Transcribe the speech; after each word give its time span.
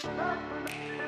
Thank 0.00 1.02
you. 1.02 1.07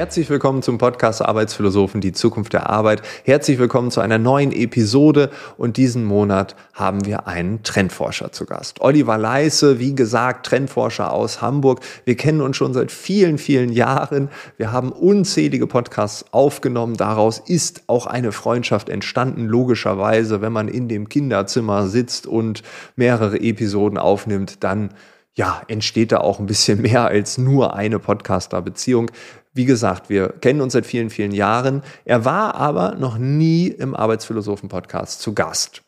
Herzlich 0.00 0.30
willkommen 0.30 0.62
zum 0.62 0.78
Podcast 0.78 1.20
Arbeitsphilosophen, 1.20 2.00
die 2.00 2.12
Zukunft 2.12 2.54
der 2.54 2.70
Arbeit. 2.70 3.02
Herzlich 3.24 3.58
willkommen 3.58 3.90
zu 3.90 4.00
einer 4.00 4.16
neuen 4.16 4.50
Episode 4.50 5.28
und 5.58 5.76
diesen 5.76 6.06
Monat 6.06 6.56
haben 6.72 7.04
wir 7.04 7.26
einen 7.26 7.62
Trendforscher 7.64 8.32
zu 8.32 8.46
Gast. 8.46 8.80
Oliver 8.80 9.18
Leisse, 9.18 9.78
wie 9.78 9.94
gesagt, 9.94 10.46
Trendforscher 10.46 11.12
aus 11.12 11.42
Hamburg. 11.42 11.80
Wir 12.06 12.16
kennen 12.16 12.40
uns 12.40 12.56
schon 12.56 12.72
seit 12.72 12.90
vielen, 12.90 13.36
vielen 13.36 13.70
Jahren. 13.70 14.30
Wir 14.56 14.72
haben 14.72 14.90
unzählige 14.90 15.66
Podcasts 15.66 16.24
aufgenommen. 16.30 16.96
Daraus 16.96 17.38
ist 17.38 17.82
auch 17.86 18.06
eine 18.06 18.32
Freundschaft 18.32 18.88
entstanden, 18.88 19.48
logischerweise, 19.48 20.40
wenn 20.40 20.54
man 20.54 20.68
in 20.68 20.88
dem 20.88 21.10
Kinderzimmer 21.10 21.88
sitzt 21.88 22.26
und 22.26 22.62
mehrere 22.96 23.38
Episoden 23.38 23.98
aufnimmt, 23.98 24.64
dann 24.64 24.94
ja, 25.36 25.62
entsteht 25.68 26.12
da 26.12 26.18
auch 26.18 26.38
ein 26.38 26.46
bisschen 26.46 26.82
mehr 26.82 27.06
als 27.06 27.38
nur 27.38 27.74
eine 27.74 27.98
Podcaster-Beziehung. 27.98 29.10
Wie 29.52 29.64
gesagt, 29.64 30.08
wir 30.08 30.28
kennen 30.28 30.60
uns 30.60 30.74
seit 30.74 30.86
vielen, 30.86 31.10
vielen 31.10 31.32
Jahren. 31.32 31.82
Er 32.04 32.24
war 32.24 32.54
aber 32.54 32.94
noch 32.94 33.18
nie 33.18 33.66
im 33.66 33.96
Arbeitsphilosophen-Podcast 33.96 35.20
zu 35.20 35.34
Gast. 35.34 35.82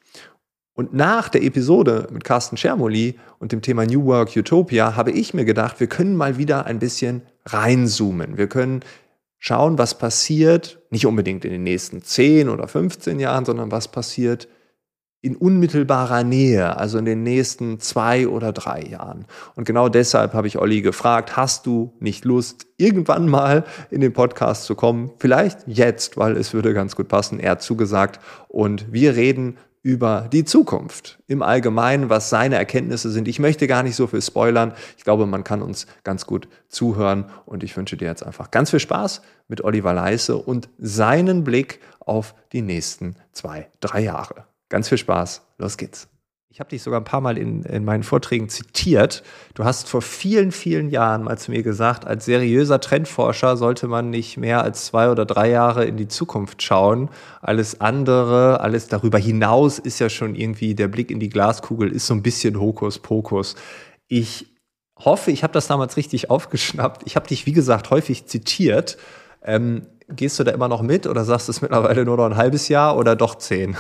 Und 0.75 0.95
nach 0.95 1.29
der 1.29 1.43
Episode 1.43 2.09
mit 2.11 2.25
Carsten 2.25 2.57
Schermoli 2.57 3.19
und 3.39 3.53
dem 3.53 3.63
Thema 3.63 3.85
New 3.85 4.05
Work 4.07 4.35
Utopia 4.37 4.97
habe 4.97 5.13
ich 5.13 5.35
mir 5.35 5.45
gedacht, 5.45 5.81
wir 5.81 5.87
können 5.87 6.17
mal 6.17 6.39
wieder 6.39 6.67
ein 6.67 6.79
bisschen 6.79 7.23
reinzoomen. 7.45 8.37
Wir 8.37 8.49
können 8.49 8.81
schauen, 9.39 9.77
was 9.77 9.99
passiert, 9.99 10.81
nicht 10.91 11.07
unbedingt 11.07 11.45
in 11.45 11.53
den 11.53 11.63
nächsten 11.63 12.03
10 12.03 12.49
oder 12.49 12.69
15 12.69 13.21
Jahren, 13.21 13.45
sondern 13.45 13.71
was 13.71 13.89
passiert 13.89 14.49
in 15.23 15.37
unmittelbarer 15.37 16.25
Nähe, 16.25 16.77
also 16.77 16.99
in 16.99 17.05
den 17.05 17.23
nächsten 17.23 17.79
zwei 17.79 18.27
oder 18.27 18.53
drei 18.53 18.83
Jahren. 18.83 19.25
Und 19.55 19.65
genau 19.65 19.89
deshalb 19.89 20.35
habe 20.35 20.49
ich 20.49 20.59
Olli 20.59 20.83
gefragt, 20.83 21.37
hast 21.37 21.65
du 21.65 21.95
nicht 22.01 22.25
Lust, 22.25 22.67
irgendwann 22.77 23.29
mal 23.29 23.65
in 23.91 24.01
den 24.01 24.13
Podcast 24.13 24.65
zu 24.65 24.75
kommen? 24.75 25.13
Vielleicht 25.19 25.61
jetzt, 25.67 26.17
weil 26.17 26.37
es 26.37 26.53
würde 26.53 26.75
ganz 26.75 26.97
gut 26.97 27.07
passen. 27.07 27.39
Er 27.39 27.53
hat 27.53 27.63
zugesagt. 27.63 28.19
Und 28.49 28.93
wir 28.93 29.15
reden 29.15 29.59
über 29.83 30.29
die 30.33 30.45
Zukunft 30.45 31.21
im 31.29 31.43
Allgemeinen, 31.43 32.09
was 32.09 32.29
seine 32.29 32.57
Erkenntnisse 32.57 33.11
sind. 33.11 33.29
Ich 33.29 33.39
möchte 33.39 33.69
gar 33.69 33.85
nicht 33.85 33.97
so 33.97 34.09
viel 34.09 34.23
spoilern. 34.23 34.73
Ich 34.97 35.05
glaube, 35.05 35.27
man 35.27 35.45
kann 35.45 35.63
uns 35.63 35.87
ganz 36.03 36.27
gut 36.27 36.49
zuhören 36.69 37.27
und 37.47 37.63
ich 37.63 37.77
wünsche 37.77 37.97
dir 37.97 38.09
jetzt 38.09 38.25
einfach 38.25 38.51
ganz 38.51 38.71
viel 38.71 38.81
Spaß 38.81 39.23
mit 39.47 39.63
Oliver 39.63 39.93
Leisse 39.93 40.37
und 40.37 40.69
seinen 40.79 41.45
Blick 41.45 41.81
auf 42.01 42.35
die 42.53 42.63
nächsten 42.63 43.15
zwei, 43.33 43.69
drei 43.81 44.01
Jahre. 44.01 44.47
Ganz 44.73 44.89
viel 44.89 44.97
Spaß. 44.97 45.43
Los 45.59 45.77
geht's. 45.77 46.09
Ich 46.49 46.59
habe 46.59 46.71
dich 46.71 46.83
sogar 46.83 46.99
ein 46.99 47.05
paar 47.05 47.21
Mal 47.21 47.37
in, 47.37 47.63
in 47.65 47.85
meinen 47.85 48.03
Vorträgen 48.03 48.49
zitiert. 48.49 49.23
Du 49.53 49.65
hast 49.65 49.87
vor 49.87 50.01
vielen, 50.01 50.51
vielen 50.51 50.89
Jahren 50.89 51.25
mal 51.25 51.37
zu 51.37 51.51
mir 51.51 51.63
gesagt, 51.63 52.07
als 52.07 52.25
seriöser 52.25 52.81
Trendforscher 52.81 53.59
sollte 53.59 53.87
man 53.87 54.09
nicht 54.09 54.39
mehr 54.39 54.63
als 54.63 54.87
zwei 54.87 55.11
oder 55.11 55.27
drei 55.27 55.51
Jahre 55.51 55.85
in 55.85 55.99
die 55.99 56.09
Zukunft 56.09 56.63
schauen. 56.63 57.11
Alles 57.43 57.83
andere, 57.83 58.61
alles 58.61 58.89
darüber 58.89 59.19
hinaus 59.19 59.79
ist 59.79 59.99
ja 59.99 60.09
schon 60.09 60.35
irgendwie, 60.35 60.75
der 60.75 60.89
Blick 60.89 61.11
in 61.11 61.21
die 61.21 61.29
Glaskugel 61.29 61.93
ist 61.93 62.07
so 62.07 62.15
ein 62.15 62.23
bisschen 62.23 62.59
Hokuspokus. 62.59 63.57
Ich 64.09 64.47
hoffe, 64.99 65.33
ich 65.33 65.43
habe 65.43 65.53
das 65.53 65.67
damals 65.67 65.99
richtig 65.99 66.31
aufgeschnappt. 66.31 67.03
Ich 67.05 67.15
habe 67.15 67.29
dich, 67.29 67.45
wie 67.45 67.53
gesagt, 67.53 67.91
häufig 67.91 68.25
zitiert. 68.25 68.97
Ähm, 69.43 69.83
gehst 70.09 70.39
du 70.39 70.45
da 70.45 70.53
immer 70.53 70.69
noch 70.69 70.83
mit 70.83 71.07
oder 71.07 71.25
sagst 71.25 71.49
du 71.49 71.53
es 71.53 71.63
mittlerweile 71.63 72.05
nur 72.05 72.17
noch 72.17 72.27
ein 72.27 72.37
halbes 72.37 72.69
Jahr 72.69 72.97
oder 72.97 73.17
doch 73.17 73.37
zehn? 73.37 73.77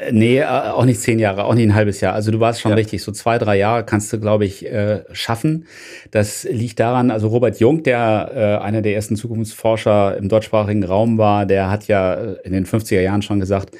Äh, 0.00 0.10
nee, 0.10 0.38
äh, 0.38 0.44
auch 0.44 0.84
nicht 0.84 1.00
zehn 1.00 1.20
Jahre, 1.20 1.44
auch 1.44 1.54
nicht 1.54 1.68
ein 1.68 1.74
halbes 1.76 2.00
Jahr. 2.00 2.12
Also 2.12 2.32
du 2.32 2.40
warst 2.40 2.60
schon 2.60 2.70
ja. 2.70 2.76
richtig, 2.76 3.04
so 3.04 3.12
zwei, 3.12 3.38
drei 3.38 3.56
Jahre 3.56 3.84
kannst 3.84 4.12
du, 4.12 4.18
glaube 4.18 4.44
ich, 4.44 4.66
äh, 4.66 5.04
schaffen. 5.12 5.66
Das 6.10 6.42
liegt 6.42 6.80
daran, 6.80 7.12
also 7.12 7.28
Robert 7.28 7.60
Jung, 7.60 7.84
der 7.84 8.60
einer 8.62 8.82
der 8.82 8.94
ersten 8.94 9.14
Zukunftsforscher 9.14 10.16
im 10.16 10.28
deutschsprachigen 10.28 10.82
Raum 10.82 11.18
war, 11.18 11.46
der 11.46 11.70
hat 11.70 11.86
ja 11.86 12.14
in 12.14 12.52
den 12.52 12.66
50er 12.66 13.00
Jahren 13.00 13.22
schon 13.22 13.38
gesagt, 13.38 13.76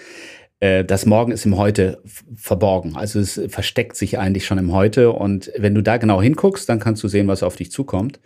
das 0.61 1.07
Morgen 1.07 1.33
ist 1.33 1.47
im 1.47 1.57
Heute 1.57 2.03
verborgen. 2.37 2.97
Also 2.97 3.19
es 3.19 3.41
versteckt 3.49 3.97
sich 3.97 4.19
eigentlich 4.19 4.45
schon 4.45 4.59
im 4.59 4.73
Heute. 4.73 5.11
Und 5.13 5.51
wenn 5.57 5.75
du 5.75 5.83
da 5.83 5.97
genau 5.97 6.21
hinguckst, 6.21 6.69
dann 6.69 6.79
kannst 6.79 7.03
du 7.03 7.09
sehen, 7.09 7.29
was 7.29 7.43
auf 7.43 7.57
dich 7.57 7.73
zukommt. 7.73 8.21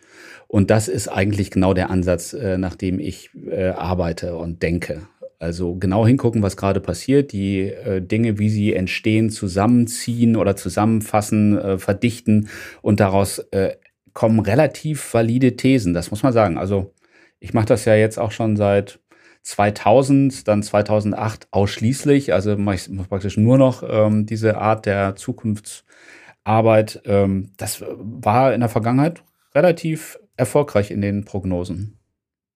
Und 0.54 0.70
das 0.70 0.87
ist 0.87 1.09
eigentlich 1.09 1.50
genau 1.50 1.75
der 1.75 1.91
Ansatz, 1.91 2.32
äh, 2.32 2.59
nach 2.59 2.76
dem 2.76 3.00
ich 3.00 3.31
äh, 3.50 3.70
arbeite 3.70 4.37
und 4.37 4.62
denke. 4.62 5.09
Also 5.41 5.75
genau 5.75 6.06
hingucken, 6.06 6.42
was 6.42 6.56
gerade 6.56 6.78
passiert, 6.78 7.32
die 7.32 7.62
äh, 7.62 8.00
Dinge, 8.00 8.38
wie 8.38 8.48
sie 8.48 8.72
entstehen, 8.72 9.31
zusammenziehen 9.31 10.37
oder 10.37 10.54
zusammenfassen, 10.54 11.59
äh, 11.59 11.78
verdichten 11.78 12.50
und 12.82 13.00
daraus 13.00 13.41
äh, 13.50 13.75
kommen 14.12 14.38
relativ 14.38 15.12
valide 15.12 15.56
Thesen, 15.56 15.92
das 15.92 16.12
muss 16.12 16.22
man 16.22 16.32
sagen. 16.32 16.56
Also 16.56 16.94
ich 17.41 17.53
mache 17.53 17.66
das 17.66 17.84
ja 17.84 17.97
jetzt 17.97 18.21
auch 18.21 18.31
schon 18.31 18.56
seit 18.56 19.00
2000, 19.42 20.47
dann 20.47 20.62
2008 20.62 21.48
ausschließlich, 21.50 22.32
also 22.32 22.56
mache 22.56 22.76
ich 22.76 22.88
praktisch 23.09 23.36
nur 23.36 23.59
noch 23.59 23.82
ähm, 23.84 24.25
diese 24.25 24.56
Art 24.59 24.86
der 24.86 25.16
Zukunftsarbeit. 25.16 27.03
Ähm, 27.06 27.50
das 27.56 27.82
war 27.88 28.54
in 28.54 28.60
der 28.60 28.69
Vergangenheit 28.69 29.25
relativ 29.53 30.16
erfolgreich 30.37 30.91
in 30.91 31.00
den 31.00 31.25
Prognosen. 31.25 31.99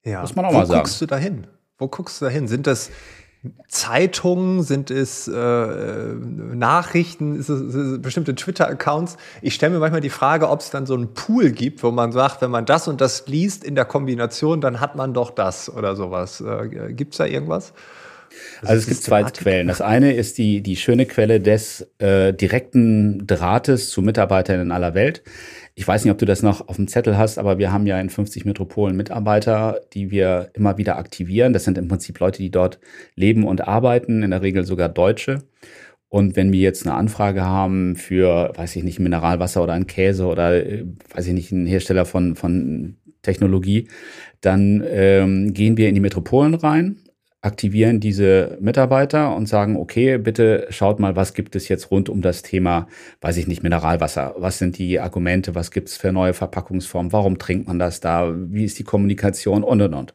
Ja. 0.04 0.22
Muss 0.22 0.34
man 0.34 0.44
auch 0.44 0.52
Wo 0.52 0.58
mal 0.58 0.66
sagen. 0.66 0.78
Wo 0.78 0.82
guckst 0.82 1.00
du 1.00 1.06
da 1.06 1.16
hin? 1.16 1.46
Wo 1.76 1.88
guckst 1.88 2.20
du 2.20 2.24
da 2.24 2.30
hin? 2.30 2.48
Sind 2.48 2.66
das 2.66 2.90
Zeitungen? 3.68 4.62
Sind 4.62 4.90
es 4.90 5.28
äh, 5.28 5.34
Nachrichten? 5.34 7.36
Ist 7.36 7.48
es, 7.48 7.60
ist 7.60 7.74
es 7.74 8.02
bestimmte 8.02 8.34
Twitter-Accounts? 8.34 9.16
Ich 9.42 9.54
stelle 9.54 9.74
mir 9.74 9.78
manchmal 9.78 10.00
die 10.00 10.10
Frage, 10.10 10.48
ob 10.48 10.60
es 10.60 10.70
dann 10.70 10.86
so 10.86 10.94
einen 10.94 11.14
Pool 11.14 11.50
gibt, 11.50 11.82
wo 11.82 11.90
man 11.90 12.12
sagt, 12.12 12.42
wenn 12.42 12.50
man 12.50 12.66
das 12.66 12.88
und 12.88 13.00
das 13.00 13.28
liest 13.28 13.64
in 13.64 13.74
der 13.74 13.84
Kombination, 13.84 14.60
dann 14.60 14.80
hat 14.80 14.96
man 14.96 15.14
doch 15.14 15.30
das 15.30 15.72
oder 15.72 15.94
sowas. 15.94 16.40
Äh, 16.40 16.92
gibt 16.92 17.14
es 17.14 17.18
da 17.18 17.26
irgendwas? 17.26 17.72
Also 18.62 18.74
es 18.74 18.86
gibt 18.86 19.02
zwei 19.02 19.22
Quellen. 19.24 19.68
Das 19.68 19.80
eine 19.80 20.14
ist 20.14 20.38
die, 20.38 20.62
die 20.62 20.76
schöne 20.76 21.06
Quelle 21.06 21.40
des 21.40 21.88
äh, 21.98 22.32
direkten 22.32 23.26
Drahtes 23.26 23.90
zu 23.90 24.02
Mitarbeitern 24.02 24.60
in 24.60 24.72
aller 24.72 24.94
Welt. 24.94 25.22
Ich 25.78 25.86
weiß 25.86 26.02
nicht, 26.02 26.10
ob 26.10 26.18
du 26.18 26.26
das 26.26 26.42
noch 26.42 26.66
auf 26.66 26.74
dem 26.74 26.88
Zettel 26.88 27.16
hast, 27.16 27.38
aber 27.38 27.58
wir 27.58 27.70
haben 27.70 27.86
ja 27.86 28.00
in 28.00 28.10
50 28.10 28.44
Metropolen 28.44 28.96
Mitarbeiter, 28.96 29.80
die 29.92 30.10
wir 30.10 30.50
immer 30.54 30.76
wieder 30.76 30.98
aktivieren. 30.98 31.52
Das 31.52 31.62
sind 31.62 31.78
im 31.78 31.86
Prinzip 31.86 32.18
Leute, 32.18 32.38
die 32.38 32.50
dort 32.50 32.80
leben 33.14 33.44
und 33.44 33.68
arbeiten, 33.68 34.24
in 34.24 34.32
der 34.32 34.42
Regel 34.42 34.64
sogar 34.64 34.88
Deutsche. 34.88 35.44
Und 36.08 36.34
wenn 36.34 36.50
wir 36.50 36.58
jetzt 36.58 36.84
eine 36.84 36.96
Anfrage 36.96 37.44
haben 37.44 37.94
für, 37.94 38.50
weiß 38.56 38.74
ich 38.74 38.82
nicht, 38.82 38.98
Mineralwasser 38.98 39.62
oder 39.62 39.74
einen 39.74 39.86
Käse 39.86 40.26
oder, 40.26 40.66
äh, 40.66 40.84
weiß 41.14 41.28
ich 41.28 41.32
nicht, 41.32 41.52
einen 41.52 41.66
Hersteller 41.66 42.06
von, 42.06 42.34
von 42.34 42.96
Technologie, 43.22 43.86
dann 44.40 44.82
ähm, 44.84 45.54
gehen 45.54 45.76
wir 45.76 45.88
in 45.88 45.94
die 45.94 46.00
Metropolen 46.00 46.54
rein 46.54 46.96
aktivieren 47.40 48.00
diese 48.00 48.58
Mitarbeiter 48.60 49.34
und 49.34 49.46
sagen, 49.46 49.76
okay, 49.76 50.18
bitte 50.18 50.66
schaut 50.70 50.98
mal, 50.98 51.14
was 51.14 51.34
gibt 51.34 51.54
es 51.54 51.68
jetzt 51.68 51.90
rund 51.90 52.08
um 52.08 52.20
das 52.20 52.42
Thema, 52.42 52.88
weiß 53.20 53.36
ich 53.36 53.46
nicht, 53.46 53.62
Mineralwasser. 53.62 54.34
Was 54.38 54.58
sind 54.58 54.76
die 54.78 54.98
Argumente? 54.98 55.54
Was 55.54 55.70
gibt 55.70 55.88
es 55.88 55.96
für 55.96 56.12
neue 56.12 56.34
Verpackungsformen? 56.34 57.12
Warum 57.12 57.38
trinkt 57.38 57.68
man 57.68 57.78
das 57.78 58.00
da? 58.00 58.34
Wie 58.34 58.64
ist 58.64 58.78
die 58.78 58.84
Kommunikation? 58.84 59.62
Und, 59.62 59.80
und, 59.80 59.94
und. 59.94 60.14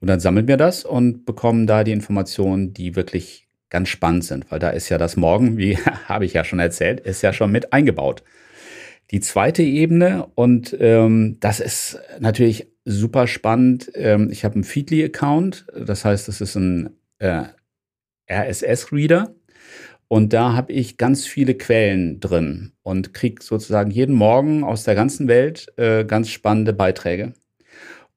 Und 0.00 0.08
dann 0.08 0.20
sammeln 0.20 0.48
wir 0.48 0.56
das 0.56 0.84
und 0.84 1.24
bekommen 1.24 1.66
da 1.66 1.84
die 1.84 1.92
Informationen, 1.92 2.72
die 2.72 2.96
wirklich 2.96 3.48
ganz 3.70 3.88
spannend 3.88 4.24
sind, 4.24 4.50
weil 4.50 4.58
da 4.58 4.70
ist 4.70 4.88
ja 4.88 4.98
das 4.98 5.16
Morgen, 5.16 5.58
wie 5.58 5.76
habe 6.06 6.24
ich 6.24 6.32
ja 6.32 6.44
schon 6.44 6.58
erzählt, 6.58 7.00
ist 7.00 7.22
ja 7.22 7.32
schon 7.32 7.52
mit 7.52 7.72
eingebaut. 7.72 8.22
Die 9.10 9.20
zweite 9.20 9.62
Ebene, 9.62 10.26
und 10.34 10.76
ähm, 10.80 11.38
das 11.40 11.60
ist 11.60 11.98
natürlich 12.20 12.68
super 12.84 13.26
spannend. 13.26 13.90
Ähm, 13.94 14.28
ich 14.30 14.44
habe 14.44 14.54
einen 14.54 14.64
Feedly-Account, 14.64 15.66
das 15.86 16.04
heißt, 16.04 16.28
das 16.28 16.40
ist 16.40 16.56
ein 16.56 16.90
äh, 17.18 17.44
RSS-Reader. 18.30 19.34
Und 20.08 20.32
da 20.32 20.54
habe 20.54 20.72
ich 20.72 20.96
ganz 20.96 21.26
viele 21.26 21.54
Quellen 21.54 22.18
drin 22.18 22.72
und 22.82 23.12
kriege 23.12 23.42
sozusagen 23.42 23.90
jeden 23.90 24.14
Morgen 24.14 24.64
aus 24.64 24.84
der 24.84 24.94
ganzen 24.94 25.28
Welt 25.28 25.66
äh, 25.76 26.04
ganz 26.04 26.30
spannende 26.30 26.72
Beiträge. 26.72 27.34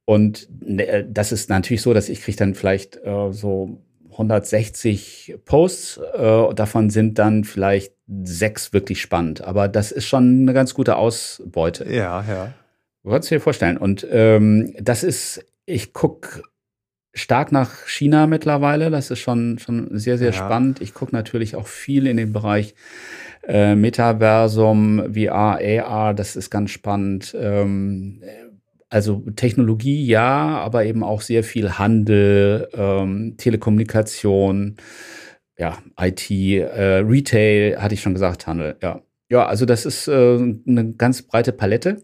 Und 0.06 0.48
äh, 0.65 1.06
das 1.07 1.33
ist 1.33 1.50
natürlich 1.50 1.81
so, 1.81 1.94
dass 1.94 2.10
ich 2.10 2.21
kriege 2.21 2.38
dann 2.38 2.56
vielleicht 2.56 2.98
äh, 3.04 3.31
so 3.31 3.81
160 4.12 5.36
Posts. 5.45 6.00
Äh, 6.13 6.54
davon 6.54 6.89
sind 6.89 7.19
dann 7.19 7.44
vielleicht 7.44 7.94
sechs 8.24 8.74
wirklich 8.74 9.02
spannend. 9.02 9.42
Aber 9.42 9.68
das 9.68 9.92
ist 9.92 10.06
schon 10.06 10.42
eine 10.42 10.54
ganz 10.54 10.74
gute 10.74 10.96
Ausbeute. 10.96 11.92
Ja, 11.92 12.24
ja. 12.28 12.54
Du 13.04 13.18
dir 13.19 13.40
vorstellen? 13.40 13.78
Und 13.78 14.06
ähm, 14.12 14.74
das 14.80 15.04
ist, 15.04 15.44
ich 15.66 15.94
gucke 15.94 16.44
stark 17.13 17.52
nach 17.52 17.88
China 17.88 18.28
mittlerweile. 18.28 18.90
Das 18.90 19.12
ist 19.12 19.19
schon, 19.19 19.60
schon 19.60 19.98
sehr, 19.98 20.18
sehr 20.18 20.31
ja. 20.31 20.34
spannend. 20.34 20.81
Ich 20.81 20.94
gucke 20.94 21.16
natürlich 21.16 21.56
auch 21.56 21.68
viel 21.68 22.08
in 22.08 22.18
den 22.18 22.31
Bereich 22.31 22.75
äh, 23.48 23.75
Metaversum, 23.75 25.13
VR, 25.13 25.60
AR. 25.60 26.13
Das 26.13 26.36
ist 26.36 26.50
ganz 26.50 26.72
spannend. 26.72 27.36
Ähm, 27.40 28.22
Also 28.90 29.24
Technologie 29.38 30.06
ja, 30.06 30.60
aber 30.60 30.84
eben 30.84 31.02
auch 31.02 31.22
sehr 31.22 31.46
viel 31.46 31.80
Handel, 31.80 32.68
ähm, 32.74 33.36
Telekommunikation, 33.38 34.75
ja, 35.62 35.78
IT, 36.00 36.31
äh, 36.31 37.04
Retail, 37.06 37.78
hatte 37.80 37.94
ich 37.94 38.02
schon 38.02 38.13
gesagt, 38.13 38.48
Handel, 38.48 38.75
ja. 38.81 39.02
Ja, 39.30 39.46
also 39.46 39.66
das 39.66 39.86
ist 39.86 40.08
äh, 40.08 40.12
eine 40.68 40.94
ganz 40.98 41.22
breite 41.22 41.54
Palette. 41.54 42.02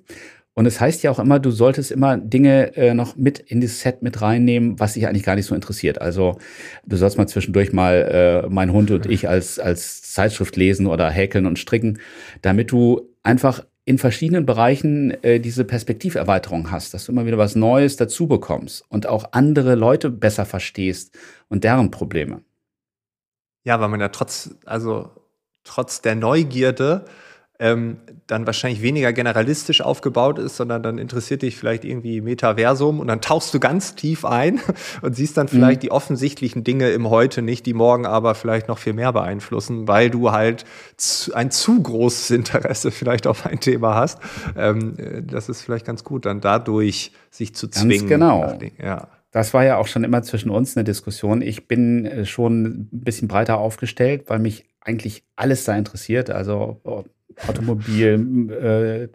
Und 0.53 0.65
es 0.67 0.79
heißt 0.79 1.03
ja 1.03 1.11
auch 1.11 1.19
immer, 1.19 1.39
du 1.39 1.49
solltest 1.51 1.91
immer 1.91 2.17
Dinge 2.17 2.75
äh, 2.77 2.93
noch 2.93 3.15
mit 3.15 3.39
in 3.39 3.59
das 3.59 3.81
Set 3.81 4.01
mit 4.01 4.21
reinnehmen, 4.21 4.79
was 4.79 4.93
dich 4.93 5.07
eigentlich 5.07 5.23
gar 5.23 5.35
nicht 5.35 5.45
so 5.45 5.55
interessiert. 5.55 5.99
Also 5.99 6.37
du 6.85 6.97
sollst 6.97 7.17
mal 7.17 7.27
zwischendurch 7.27 7.73
mal 7.73 8.43
äh, 8.45 8.49
mein 8.49 8.71
Hund 8.71 8.91
und 8.91 9.07
ich 9.07 9.27
als, 9.27 9.59
als 9.59 10.03
Zeitschrift 10.03 10.55
lesen 10.55 10.85
oder 10.85 11.09
häkeln 11.09 11.47
und 11.47 11.59
stricken, 11.59 11.99
damit 12.41 12.71
du 12.71 13.09
einfach 13.23 13.65
in 13.85 13.97
verschiedenen 13.97 14.45
Bereichen 14.45 15.11
äh, 15.23 15.39
diese 15.39 15.63
Perspektiverweiterung 15.63 16.71
hast, 16.71 16.93
dass 16.93 17.05
du 17.05 17.11
immer 17.11 17.25
wieder 17.25 17.37
was 17.37 17.55
Neues 17.55 17.97
dazu 17.97 18.27
bekommst 18.27 18.83
und 18.89 19.07
auch 19.07 19.33
andere 19.33 19.75
Leute 19.75 20.09
besser 20.11 20.45
verstehst 20.45 21.17
und 21.49 21.63
deren 21.63 21.91
Probleme. 21.91 22.41
Ja, 23.67 23.81
weil 23.81 23.89
man 23.89 23.99
ja 23.99 24.07
trotz, 24.07 24.51
also 24.65 25.09
trotz 25.65 26.01
der 26.01 26.15
Neugierde 26.15 27.03
ähm, 27.59 27.97
dann 28.27 28.45
wahrscheinlich 28.45 28.81
weniger 28.81 29.11
generalistisch 29.11 29.81
aufgebaut 29.81 30.39
ist, 30.39 30.55
sondern 30.55 30.83
dann 30.83 30.97
interessiert 30.97 31.41
dich 31.41 31.57
vielleicht 31.57 31.83
irgendwie 31.83 32.21
Metaversum 32.21 33.01
und 33.01 33.07
dann 33.07 33.19
tauchst 33.19 33.53
du 33.53 33.59
ganz 33.59 33.95
tief 33.95 34.23
ein 34.23 34.61
und 35.01 35.17
siehst 35.17 35.35
dann 35.35 35.49
vielleicht 35.49 35.79
mhm. 35.79 35.87
die 35.87 35.91
offensichtlichen 35.91 36.63
Dinge 36.63 36.91
im 36.91 37.09
Heute 37.09 37.41
nicht, 37.41 37.65
die 37.65 37.73
morgen 37.73 38.05
aber 38.05 38.35
vielleicht 38.35 38.69
noch 38.69 38.77
viel 38.77 38.93
mehr 38.93 39.11
beeinflussen, 39.11 39.85
weil 39.85 40.09
du 40.09 40.31
halt 40.31 40.63
ein 41.33 41.51
zu 41.51 41.83
großes 41.83 42.31
Interesse 42.31 42.91
vielleicht 42.91 43.27
auf 43.27 43.45
ein 43.45 43.59
Thema 43.59 43.95
hast. 43.95 44.17
Ähm, 44.55 44.93
das 45.29 45.49
ist 45.49 45.61
vielleicht 45.61 45.85
ganz 45.85 46.05
gut, 46.05 46.25
dann 46.25 46.39
dadurch 46.39 47.11
sich 47.31 47.53
zu 47.53 47.67
zwingen. 47.67 48.07
Ganz 48.07 48.09
genau. 48.09 48.59
Ja. 48.81 49.09
Das 49.31 49.53
war 49.53 49.63
ja 49.63 49.77
auch 49.77 49.87
schon 49.87 50.03
immer 50.03 50.23
zwischen 50.23 50.49
uns 50.49 50.77
eine 50.77 50.83
Diskussion. 50.83 51.41
Ich 51.41 51.67
bin 51.67 52.05
äh, 52.05 52.25
schon 52.25 52.63
ein 52.63 52.89
bisschen 52.91 53.27
breiter 53.27 53.57
aufgestellt, 53.57 54.23
weil 54.27 54.39
mich 54.39 54.65
eigentlich 54.79 55.23
alles 55.35 55.65
da 55.65 55.77
interessiert. 55.77 56.29
Also 56.29 56.81
Automobil, 57.45 58.49
äh, 58.51 59.09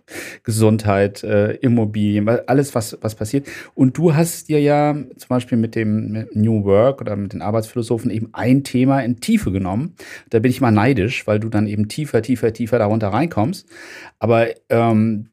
Gesundheit, 0.44 1.24
äh, 1.24 1.54
Immobilien, 1.54 2.28
alles, 2.28 2.74
was, 2.74 2.96
was 3.00 3.14
passiert. 3.14 3.48
Und 3.74 3.98
du 3.98 4.14
hast 4.14 4.48
dir 4.48 4.60
ja 4.60 4.94
zum 4.94 5.28
Beispiel 5.28 5.58
mit 5.58 5.74
dem 5.74 6.28
New 6.32 6.64
Work 6.64 7.00
oder 7.00 7.16
mit 7.16 7.32
den 7.32 7.42
Arbeitsphilosophen 7.42 8.10
eben 8.10 8.28
ein 8.32 8.62
Thema 8.62 9.00
in 9.00 9.18
Tiefe 9.18 9.50
genommen. 9.50 9.96
Da 10.30 10.38
bin 10.38 10.50
ich 10.50 10.60
mal 10.60 10.70
neidisch, 10.70 11.26
weil 11.26 11.40
du 11.40 11.48
dann 11.48 11.66
eben 11.66 11.88
tiefer, 11.88 12.22
tiefer, 12.22 12.52
tiefer 12.52 12.78
darunter 12.78 13.08
reinkommst. 13.08 13.68
Aber 14.20 14.48
ähm, 14.68 15.30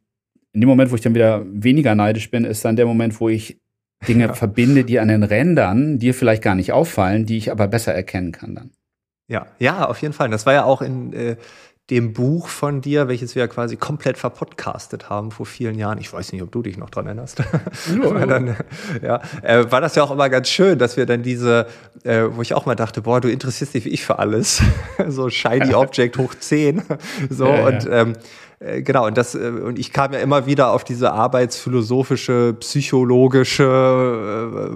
in 0.54 0.62
dem 0.62 0.70
Moment, 0.70 0.90
wo 0.92 0.96
ich 0.96 1.02
dann 1.02 1.16
wieder 1.16 1.46
weniger 1.46 1.94
neidisch 1.94 2.32
bin, 2.32 2.44
ist 2.44 2.66
dann 2.66 2.76
der 2.76 2.88
Moment, 2.88 3.20
wo 3.20 3.30
ich 3.30 3.60
Dinge 4.08 4.28
ja. 4.28 4.34
verbinde, 4.34 4.86
die 4.86 5.00
an 5.00 5.10
den 5.10 5.24
Rändern 5.24 6.00
dir 6.00 6.14
vielleicht 6.14 6.42
gar 6.42 6.56
nicht 6.56 6.72
auffallen, 6.72 7.26
die 7.26 7.38
ich 7.38 7.52
aber 7.52 7.68
besser 7.68 7.94
erkennen 7.94 8.32
kann 8.32 8.56
dann. 8.56 8.72
Ja, 9.28 9.48
ja, 9.60 9.86
auf 9.86 10.02
jeden 10.02 10.14
Fall. 10.14 10.30
Das 10.30 10.46
war 10.46 10.54
ja 10.54 10.64
auch 10.64 10.82
in 10.82 11.14
äh, 11.14 11.36
dem 11.90 12.14
Buch 12.14 12.50
von 12.50 12.82
dir, 12.82 13.08
welches 13.08 13.36
wir 13.36 13.42
ja 13.42 13.48
quasi 13.48 13.76
komplett 13.76 14.18
verpodcastet 14.18 15.10
haben 15.10 15.32
vor 15.32 15.46
vielen 15.46 15.76
Jahren. 15.76 15.98
Ich 15.98 16.12
weiß 16.12 16.32
nicht, 16.32 16.42
ob 16.42 16.52
du 16.52 16.62
dich 16.62 16.78
noch 16.78 16.90
dran 16.90 17.06
erinnerst. 17.06 17.44
Ja, 18.04 18.26
dann, 18.26 18.56
ja, 19.02 19.22
äh, 19.42 19.72
war 19.72 19.82
das 19.82 19.96
ja 19.96 20.04
auch 20.04 20.12
immer 20.12 20.30
ganz 20.30 20.50
schön, 20.50 20.78
dass 20.78 20.98
wir 20.98 21.06
dann 21.06 21.24
diese, 21.24 21.68
äh, 22.04 22.24
wo 22.30 22.42
ich 22.42 22.54
auch 22.54 22.66
mal 22.66 22.76
dachte, 22.76 23.02
boah, 23.02 23.22
du 23.22 23.30
interessierst 23.30 23.74
dich 23.74 23.86
wie 23.86 23.90
ich 23.90 24.06
für 24.06 24.20
alles. 24.20 24.62
so 25.08 25.30
Shiny 25.30 25.74
Object 25.74 26.18
hoch 26.18 26.36
10. 26.36 26.84
so 27.30 27.48
ja, 27.48 27.68
und. 27.68 27.88
Ähm, 27.90 28.14
äh, 28.60 28.82
genau, 28.82 29.08
und 29.08 29.18
das, 29.18 29.36
äh, 29.36 29.50
und 29.50 29.80
ich 29.80 29.94
kam 29.94 30.14
ja 30.14 30.20
immer 30.20 30.46
wieder 30.46 30.72
auf 30.72 30.84
diese 30.84 31.12
arbeitsphilosophische, 31.12 32.56
psychologische 32.60 33.64
äh, 34.72 34.76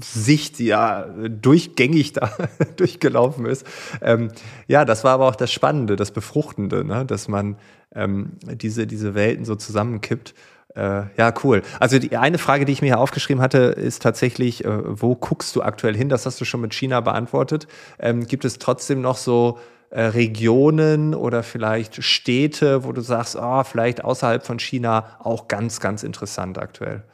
Sicht, 0.00 0.58
die 0.58 0.66
ja 0.66 1.06
durchgängig 1.28 2.12
da 2.12 2.30
durchgelaufen 2.76 3.46
ist. 3.46 3.66
Ähm, 4.00 4.30
ja, 4.66 4.84
das 4.84 5.04
war 5.04 5.12
aber 5.12 5.28
auch 5.28 5.36
das 5.36 5.52
Spannende, 5.52 5.96
das 5.96 6.12
Befruchtende, 6.12 6.84
ne? 6.84 7.04
dass 7.04 7.28
man 7.28 7.56
ähm, 7.94 8.32
diese, 8.46 8.86
diese 8.86 9.14
Welten 9.14 9.44
so 9.44 9.54
zusammenkippt. 9.54 10.34
Äh, 10.74 11.02
ja, 11.18 11.34
cool. 11.44 11.62
Also 11.80 11.98
die 11.98 12.16
eine 12.16 12.38
Frage, 12.38 12.64
die 12.64 12.72
ich 12.72 12.80
mir 12.80 12.88
hier 12.88 13.00
aufgeschrieben 13.00 13.42
hatte, 13.42 13.58
ist 13.58 14.02
tatsächlich, 14.02 14.64
äh, 14.64 14.70
wo 15.00 15.14
guckst 15.14 15.54
du 15.56 15.62
aktuell 15.62 15.94
hin? 15.94 16.08
Das 16.08 16.24
hast 16.24 16.40
du 16.40 16.46
schon 16.46 16.62
mit 16.62 16.72
China 16.72 17.00
beantwortet. 17.00 17.66
Ähm, 17.98 18.26
gibt 18.26 18.46
es 18.46 18.58
trotzdem 18.58 19.02
noch 19.02 19.18
so 19.18 19.58
äh, 19.92 20.04
Regionen 20.04 21.14
oder 21.14 21.42
vielleicht 21.42 22.02
Städte, 22.02 22.84
wo 22.84 22.92
du 22.92 23.02
sagst, 23.02 23.36
oh, 23.36 23.62
vielleicht 23.62 24.02
außerhalb 24.02 24.44
von 24.44 24.58
China 24.58 25.18
auch 25.20 25.48
ganz, 25.48 25.80
ganz 25.80 26.02
interessant 26.02 26.58
aktuell? 26.58 27.04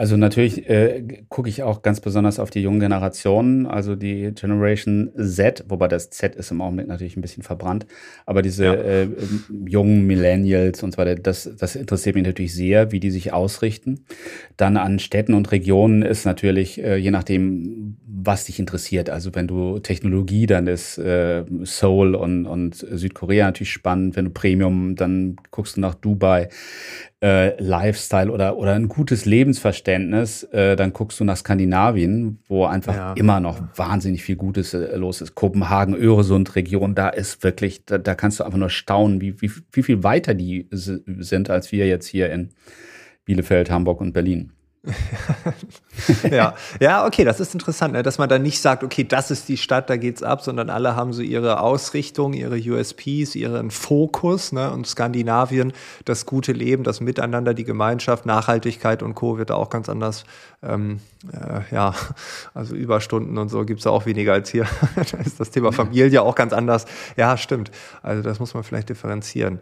Also 0.00 0.16
natürlich 0.16 0.66
äh, 0.70 1.02
gucke 1.28 1.50
ich 1.50 1.62
auch 1.62 1.82
ganz 1.82 2.00
besonders 2.00 2.38
auf 2.38 2.48
die 2.48 2.62
jungen 2.62 2.80
Generationen, 2.80 3.66
also 3.66 3.96
die 3.96 4.32
Generation 4.34 5.10
Z, 5.14 5.66
wobei 5.68 5.88
das 5.88 6.08
Z 6.08 6.36
ist 6.36 6.50
im 6.50 6.62
Augenblick 6.62 6.88
natürlich 6.88 7.18
ein 7.18 7.20
bisschen 7.20 7.42
verbrannt, 7.42 7.86
aber 8.24 8.40
diese 8.40 8.64
ja. 8.64 8.72
äh, 8.72 9.08
jungen 9.66 10.06
Millennials 10.06 10.82
und 10.82 10.92
so 10.92 10.96
weiter, 10.96 11.16
das, 11.16 11.50
das 11.54 11.76
interessiert 11.76 12.14
mich 12.14 12.24
natürlich 12.24 12.54
sehr, 12.54 12.92
wie 12.92 13.00
die 13.00 13.10
sich 13.10 13.34
ausrichten. 13.34 14.06
Dann 14.56 14.78
an 14.78 15.00
Städten 15.00 15.34
und 15.34 15.52
Regionen 15.52 16.00
ist 16.00 16.24
natürlich, 16.24 16.82
äh, 16.82 16.96
je 16.96 17.10
nachdem, 17.10 17.98
was 18.06 18.46
dich 18.46 18.58
interessiert. 18.58 19.10
Also 19.10 19.34
wenn 19.34 19.48
du 19.48 19.80
Technologie, 19.80 20.46
dann 20.46 20.66
ist 20.66 20.96
äh, 20.96 21.44
Seoul 21.62 22.14
und, 22.14 22.46
und 22.46 22.74
Südkorea 22.74 23.46
natürlich 23.46 23.72
spannend. 23.72 24.16
Wenn 24.16 24.26
du 24.26 24.30
Premium, 24.30 24.96
dann 24.96 25.36
guckst 25.50 25.76
du 25.76 25.80
nach 25.82 25.94
Dubai 25.94 26.48
äh, 27.22 27.60
Lifestyle 27.62 28.30
oder, 28.30 28.56
oder 28.56 28.74
ein 28.74 28.88
gutes 28.88 29.24
Lebensverständnis, 29.24 29.89
äh, 30.52 30.76
dann 30.76 30.92
guckst 30.92 31.20
du 31.20 31.24
nach 31.24 31.36
Skandinavien, 31.36 32.38
wo 32.48 32.64
einfach 32.64 32.94
ja. 32.94 33.12
immer 33.14 33.40
noch 33.40 33.60
wahnsinnig 33.76 34.22
viel 34.22 34.36
Gutes 34.36 34.74
äh, 34.74 34.96
los 34.96 35.20
ist. 35.20 35.34
Kopenhagen, 35.34 35.94
Öresund-Region, 35.94 36.94
da 36.94 37.08
ist 37.08 37.42
wirklich, 37.42 37.84
da, 37.84 37.98
da 37.98 38.14
kannst 38.14 38.40
du 38.40 38.44
einfach 38.44 38.58
nur 38.58 38.70
staunen, 38.70 39.20
wie, 39.20 39.40
wie, 39.40 39.50
wie 39.72 39.82
viel 39.82 40.02
weiter 40.02 40.34
die 40.34 40.68
sind, 40.70 41.50
als 41.50 41.72
wir 41.72 41.86
jetzt 41.86 42.06
hier 42.06 42.30
in 42.30 42.50
Bielefeld, 43.24 43.70
Hamburg 43.70 44.00
und 44.00 44.12
Berlin. 44.12 44.52
ja, 46.30 46.54
ja, 46.80 47.06
okay, 47.06 47.24
das 47.24 47.38
ist 47.38 47.52
interessant, 47.52 47.92
ne? 47.92 48.02
dass 48.02 48.16
man 48.16 48.30
dann 48.30 48.40
nicht 48.40 48.62
sagt, 48.62 48.82
okay, 48.82 49.04
das 49.04 49.30
ist 49.30 49.46
die 49.48 49.58
Stadt, 49.58 49.90
da 49.90 49.98
geht's 49.98 50.22
ab, 50.22 50.40
sondern 50.40 50.70
alle 50.70 50.96
haben 50.96 51.12
so 51.12 51.20
ihre 51.20 51.60
Ausrichtung, 51.60 52.32
ihre 52.32 52.56
USPs, 52.56 53.34
ihren 53.34 53.70
Fokus. 53.70 54.52
Ne? 54.52 54.70
Und 54.70 54.86
Skandinavien, 54.86 55.74
das 56.06 56.24
gute 56.24 56.52
Leben, 56.52 56.82
das 56.82 57.00
Miteinander, 57.00 57.52
die 57.52 57.64
Gemeinschaft, 57.64 58.24
Nachhaltigkeit 58.24 59.02
und 59.02 59.14
Co. 59.14 59.36
wird 59.36 59.50
da 59.50 59.54
auch 59.56 59.68
ganz 59.68 59.90
anders. 59.90 60.24
Ähm, 60.62 61.00
äh, 61.30 61.74
ja, 61.74 61.94
also 62.54 62.74
Überstunden 62.74 63.36
und 63.36 63.50
so 63.50 63.64
gibt's 63.66 63.84
da 63.84 63.90
auch 63.90 64.06
weniger 64.06 64.32
als 64.32 64.48
hier. 64.50 64.66
da 65.12 65.18
ist 65.18 65.38
das 65.38 65.50
Thema 65.50 65.72
Familie 65.72 66.22
auch 66.22 66.34
ganz 66.34 66.54
anders. 66.54 66.86
Ja, 67.18 67.36
stimmt. 67.36 67.70
Also 68.02 68.22
das 68.22 68.40
muss 68.40 68.54
man 68.54 68.62
vielleicht 68.62 68.88
differenzieren. 68.88 69.60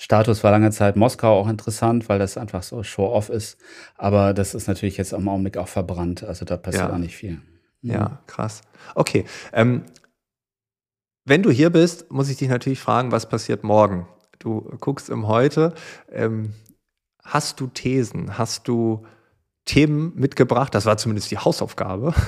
Status 0.00 0.44
war 0.44 0.52
lange 0.52 0.70
Zeit 0.70 0.94
Moskau 0.96 1.40
auch 1.40 1.48
interessant, 1.48 2.08
weil 2.08 2.20
das 2.20 2.38
einfach 2.38 2.62
so 2.62 2.84
Show-off 2.84 3.28
ist. 3.28 3.58
Aber 3.96 4.32
das 4.32 4.54
ist 4.54 4.68
natürlich 4.68 4.96
jetzt 4.96 5.12
am 5.12 5.28
Augenblick 5.28 5.56
auch 5.56 5.66
verbrannt. 5.66 6.22
Also 6.22 6.44
da 6.44 6.56
passiert 6.56 6.88
ja. 6.88 6.94
auch 6.94 6.98
nicht 6.98 7.16
viel. 7.16 7.40
Mhm. 7.82 7.90
Ja, 7.90 8.22
krass. 8.28 8.62
Okay. 8.94 9.24
Ähm, 9.52 9.82
wenn 11.24 11.42
du 11.42 11.50
hier 11.50 11.70
bist, 11.70 12.12
muss 12.12 12.30
ich 12.30 12.36
dich 12.36 12.48
natürlich 12.48 12.80
fragen, 12.80 13.10
was 13.10 13.28
passiert 13.28 13.64
morgen? 13.64 14.08
Du 14.38 14.60
guckst 14.80 15.10
im 15.10 15.26
Heute. 15.26 15.74
Ähm, 16.12 16.54
hast 17.24 17.58
du 17.58 17.66
Thesen? 17.66 18.38
Hast 18.38 18.68
du 18.68 19.04
Themen 19.68 20.12
mitgebracht. 20.16 20.74
Das 20.74 20.86
war 20.86 20.96
zumindest 20.96 21.30
die 21.30 21.38
Hausaufgabe. 21.38 22.14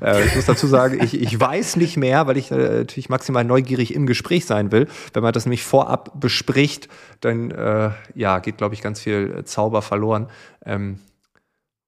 Äh, 0.00 0.24
ich 0.26 0.34
muss 0.34 0.46
dazu 0.46 0.66
sagen, 0.66 0.98
ich, 1.02 1.20
ich 1.20 1.38
weiß 1.38 1.76
nicht 1.76 1.96
mehr, 1.96 2.26
weil 2.26 2.36
ich 2.36 2.50
äh, 2.50 2.56
natürlich 2.56 3.08
maximal 3.08 3.44
neugierig 3.44 3.94
im 3.94 4.06
Gespräch 4.06 4.46
sein 4.46 4.72
will. 4.72 4.88
Wenn 5.12 5.22
man 5.22 5.32
das 5.32 5.44
nämlich 5.44 5.62
vorab 5.62 6.18
bespricht, 6.18 6.88
dann 7.20 7.50
äh, 7.50 7.90
ja, 8.14 8.38
geht, 8.38 8.56
glaube 8.56 8.74
ich, 8.74 8.80
ganz 8.80 9.00
viel 9.00 9.44
Zauber 9.44 9.82
verloren. 9.82 10.28
Ähm, 10.64 10.98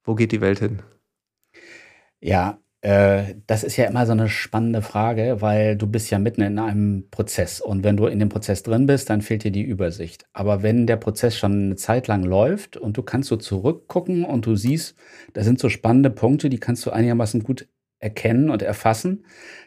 wo 0.05 0.15
geht 0.15 0.33
die 0.33 0.41
Welt 0.41 0.59
hin? 0.59 0.83
Ja, 2.21 2.59
äh, 2.83 3.37
das 3.47 3.63
ist 3.63 3.77
ja 3.77 3.87
immer 3.87 4.07
so 4.07 4.13
eine 4.13 4.29
spannende 4.29 4.83
Frage, 4.83 5.37
weil 5.41 5.77
du 5.77 5.87
bist 5.87 6.11
ja 6.11 6.19
mitten 6.19 6.43
in 6.43 6.59
einem 6.59 7.09
Prozess 7.11 7.61
und 7.61 7.85
wenn 7.85 7.97
du 7.97 8.07
in 8.07 8.19
dem 8.19 8.29
Prozess 8.29 8.65
drin 8.65 8.87
bist, 8.87 9.09
dann 9.09 9.23
fehlt 9.23 9.45
dir 9.45 9.53
die 9.53 9.63
Übersicht. 9.63 10.27
Aber 10.33 10.65
wenn 10.65 10.89
der 10.89 10.97
Prozess 10.97 11.39
schon 11.39 11.53
eine 11.53 11.77
Zeit 11.77 12.09
lang 12.09 12.25
läuft 12.25 12.77
und 12.77 12.97
du 12.97 13.03
kannst 13.03 13.29
so 13.29 13.37
zurückgucken 13.37 14.25
und 14.25 14.47
du 14.47 14.57
siehst, 14.57 14.97
da 15.33 15.45
sind 15.45 15.61
so 15.61 15.69
spannende 15.69 16.11
Punkte, 16.11 16.51
die 16.51 16.59
kannst 16.59 16.85
du 16.85 16.91
einigermaßen 16.91 17.45
gut 17.45 17.69
erkennen 18.01 18.51
und 18.51 18.63
erfassen, 18.63 19.25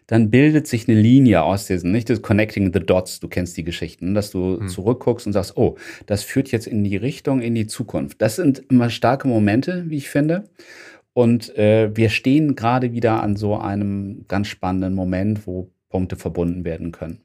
dann 0.07 0.29
bildet 0.29 0.67
sich 0.67 0.89
eine 0.89 0.99
Linie 0.99 1.43
aus 1.43 1.67
diesen, 1.67 1.93
nicht 1.93 2.09
das 2.09 2.21
Connecting 2.21 2.73
the 2.73 2.81
Dots, 2.81 3.21
du 3.21 3.29
kennst 3.29 3.55
die 3.55 3.63
Geschichten, 3.63 4.13
dass 4.13 4.29
du 4.29 4.59
hm. 4.59 4.67
zurückguckst 4.67 5.25
und 5.25 5.31
sagst, 5.31 5.55
oh, 5.55 5.77
das 6.05 6.23
führt 6.23 6.51
jetzt 6.51 6.67
in 6.67 6.83
die 6.83 6.97
Richtung, 6.97 7.41
in 7.41 7.55
die 7.55 7.65
Zukunft. 7.65 8.21
Das 8.21 8.35
sind 8.35 8.61
immer 8.69 8.89
starke 8.89 9.29
Momente, 9.29 9.85
wie 9.87 9.97
ich 9.97 10.09
finde. 10.09 10.49
Und 11.15 11.57
äh, 11.57 11.95
wir 11.95 12.09
stehen 12.09 12.57
gerade 12.57 12.91
wieder 12.91 13.23
an 13.23 13.37
so 13.37 13.57
einem 13.57 14.25
ganz 14.27 14.49
spannenden 14.49 14.95
Moment, 14.95 15.47
wo 15.47 15.71
Punkte 15.87 16.17
verbunden 16.17 16.65
werden 16.65 16.91
können. 16.91 17.21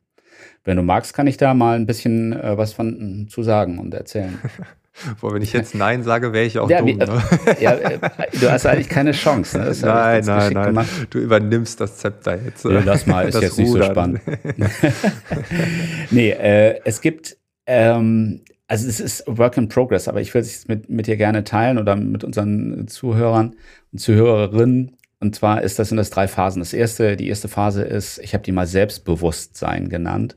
Wenn 0.63 0.77
du 0.77 0.85
magst, 0.85 1.13
kann 1.13 1.27
ich 1.27 1.39
da 1.39 1.55
mal 1.55 1.75
ein 1.75 1.87
bisschen 1.87 2.33
äh, 2.33 2.57
was 2.57 2.73
von 2.73 3.27
zu 3.29 3.43
sagen 3.43 3.81
und 3.81 3.93
erzählen. 3.93 4.39
Boah, 5.21 5.35
wenn 5.35 5.43
ich 5.43 5.53
jetzt 5.53 5.75
Nein 5.75 6.05
sage, 6.05 6.33
wäre 6.33 6.45
ich 6.45 6.61
auch 6.61 6.71
ja, 6.71 6.83
dumm. 6.83 6.99
Ne? 6.99 7.23
Ja, 7.59 7.73
äh, 7.73 7.99
du 8.41 8.49
hast 8.49 8.65
eigentlich 8.65 8.89
keine 8.89 9.11
Chance. 9.11 9.59
Ne? 9.59 9.75
nein, 9.83 10.25
nein, 10.25 10.53
nein. 10.53 10.67
Gemacht. 10.67 10.89
Du 11.11 11.19
übernimmst 11.19 11.81
das 11.81 11.97
Zepter 11.97 12.41
jetzt. 12.41 12.65
Nee, 12.65 12.83
lass 12.85 13.09
mal, 13.09 13.29
ist 13.29 13.43
jetzt 13.43 13.59
Rudern. 13.59 13.73
nicht 13.73 13.87
so 13.87 13.91
spannend. 13.91 14.21
nee, 16.13 16.31
äh, 16.31 16.81
es 16.85 17.01
gibt, 17.01 17.39
ähm, 17.67 18.43
also 18.71 18.87
es 18.87 19.01
ist 19.01 19.25
Work 19.27 19.57
in 19.57 19.69
Progress, 19.69 20.07
aber 20.07 20.21
ich 20.21 20.33
würde 20.33 20.47
es 20.47 20.69
mit, 20.69 20.89
mit 20.89 21.09
dir 21.09 21.17
gerne 21.17 21.43
teilen 21.43 21.77
oder 21.77 21.97
mit 21.97 22.23
unseren 22.23 22.87
Zuhörern 22.87 23.57
und 23.91 23.99
Zuhörerinnen. 23.99 24.97
Und 25.19 25.35
zwar 25.35 25.63
ist 25.63 25.81
das 25.81 25.89
sind 25.89 25.97
das 25.97 26.11
drei 26.11 26.29
Phasen. 26.29 26.61
Das 26.61 26.73
erste, 26.73 27.17
die 27.17 27.29
erste 27.29 27.49
Phase 27.49 27.83
ist, 27.83 28.19
ich 28.19 28.33
habe 28.33 28.45
die 28.45 28.53
mal 28.53 28.69
Selbstbewusstsein 28.69 29.89
genannt. 29.89 30.37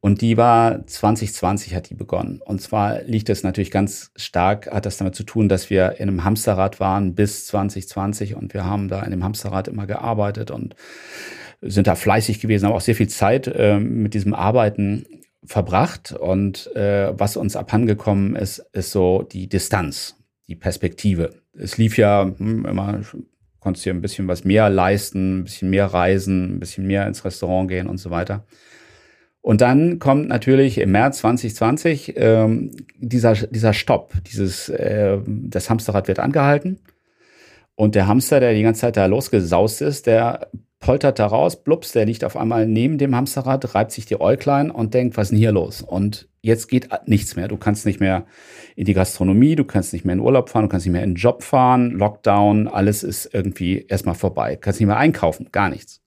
Und 0.00 0.20
die 0.20 0.36
war 0.36 0.84
2020 0.84 1.76
hat 1.76 1.90
die 1.90 1.94
begonnen. 1.94 2.40
Und 2.44 2.60
zwar 2.60 3.02
liegt 3.02 3.28
es 3.28 3.44
natürlich 3.44 3.70
ganz 3.70 4.10
stark, 4.16 4.68
hat 4.72 4.84
das 4.84 4.96
damit 4.96 5.14
zu 5.14 5.22
tun, 5.22 5.48
dass 5.48 5.70
wir 5.70 6.00
in 6.00 6.08
einem 6.08 6.24
Hamsterrad 6.24 6.80
waren 6.80 7.14
bis 7.14 7.46
2020 7.46 8.34
und 8.34 8.52
wir 8.52 8.64
haben 8.64 8.88
da 8.88 9.00
in 9.02 9.12
dem 9.12 9.22
Hamsterrad 9.22 9.68
immer 9.68 9.86
gearbeitet 9.86 10.50
und 10.50 10.74
sind 11.62 11.86
da 11.86 11.94
fleißig 11.94 12.40
gewesen, 12.40 12.66
haben 12.66 12.74
auch 12.74 12.80
sehr 12.80 12.96
viel 12.96 13.08
Zeit 13.08 13.46
äh, 13.46 13.78
mit 13.78 14.14
diesem 14.14 14.34
Arbeiten 14.34 15.06
verbracht. 15.44 16.12
Und 16.12 16.74
äh, 16.76 17.18
was 17.18 17.36
uns 17.36 17.56
abhandengekommen 17.56 18.36
ist, 18.36 18.58
ist 18.72 18.92
so 18.92 19.22
die 19.22 19.48
Distanz, 19.48 20.16
die 20.48 20.56
Perspektive. 20.56 21.30
Es 21.56 21.78
lief 21.78 21.98
ja 21.98 22.30
hm, 22.36 22.64
immer 22.66 23.00
konntest 23.60 23.84
dir 23.84 23.94
ein 23.94 24.00
bisschen 24.00 24.26
was 24.26 24.44
mehr 24.44 24.68
leisten, 24.70 25.40
ein 25.40 25.44
bisschen 25.44 25.70
mehr 25.70 25.86
reisen, 25.86 26.56
ein 26.56 26.60
bisschen 26.60 26.86
mehr 26.86 27.06
ins 27.06 27.24
Restaurant 27.24 27.68
gehen 27.68 27.86
und 27.86 27.98
so 27.98 28.10
weiter. 28.10 28.44
Und 29.42 29.60
dann 29.60 29.98
kommt 29.98 30.28
natürlich 30.28 30.78
im 30.78 30.92
März 30.92 31.18
2020 31.18 32.14
ähm, 32.16 32.72
dieser, 32.96 33.34
dieser 33.34 33.72
Stopp, 33.72 34.12
dieses, 34.30 34.68
äh, 34.68 35.18
das 35.26 35.70
Hamsterrad 35.70 36.08
wird 36.08 36.18
angehalten. 36.18 36.80
Und 37.74 37.94
der 37.94 38.06
Hamster, 38.06 38.40
der 38.40 38.52
die 38.52 38.62
ganze 38.62 38.82
Zeit 38.82 38.96
da 38.98 39.06
losgesaust 39.06 39.80
ist, 39.80 40.06
der 40.06 40.50
poltert 40.80 41.18
da 41.18 41.26
raus, 41.26 41.62
blups, 41.62 41.92
der 41.92 42.06
liegt 42.06 42.24
auf 42.24 42.36
einmal 42.36 42.66
neben 42.66 42.96
dem 42.96 43.14
Hamsterrad, 43.14 43.74
reibt 43.74 43.92
sich 43.92 44.06
die 44.06 44.20
Äuglein 44.20 44.70
und 44.70 44.94
denkt, 44.94 45.16
was 45.16 45.26
ist 45.26 45.30
denn 45.30 45.38
hier 45.38 45.52
los? 45.52 45.82
Und 45.82 46.28
jetzt 46.40 46.68
geht 46.68 46.88
nichts 47.06 47.36
mehr. 47.36 47.48
Du 47.48 47.58
kannst 47.58 47.84
nicht 47.84 48.00
mehr 48.00 48.24
in 48.76 48.86
die 48.86 48.94
Gastronomie, 48.94 49.56
du 49.56 49.64
kannst 49.64 49.92
nicht 49.92 50.06
mehr 50.06 50.14
in 50.14 50.20
Urlaub 50.20 50.48
fahren, 50.48 50.62
du 50.62 50.68
kannst 50.68 50.86
nicht 50.86 50.92
mehr 50.94 51.04
in 51.04 51.10
den 51.10 51.16
Job 51.16 51.42
fahren, 51.42 51.90
Lockdown, 51.90 52.66
alles 52.66 53.02
ist 53.02 53.32
irgendwie 53.32 53.84
erstmal 53.88 54.14
vorbei. 54.14 54.54
Du 54.54 54.60
kannst 54.60 54.80
nicht 54.80 54.86
mehr 54.86 54.96
einkaufen, 54.96 55.48
gar 55.52 55.68
nichts. 55.68 56.00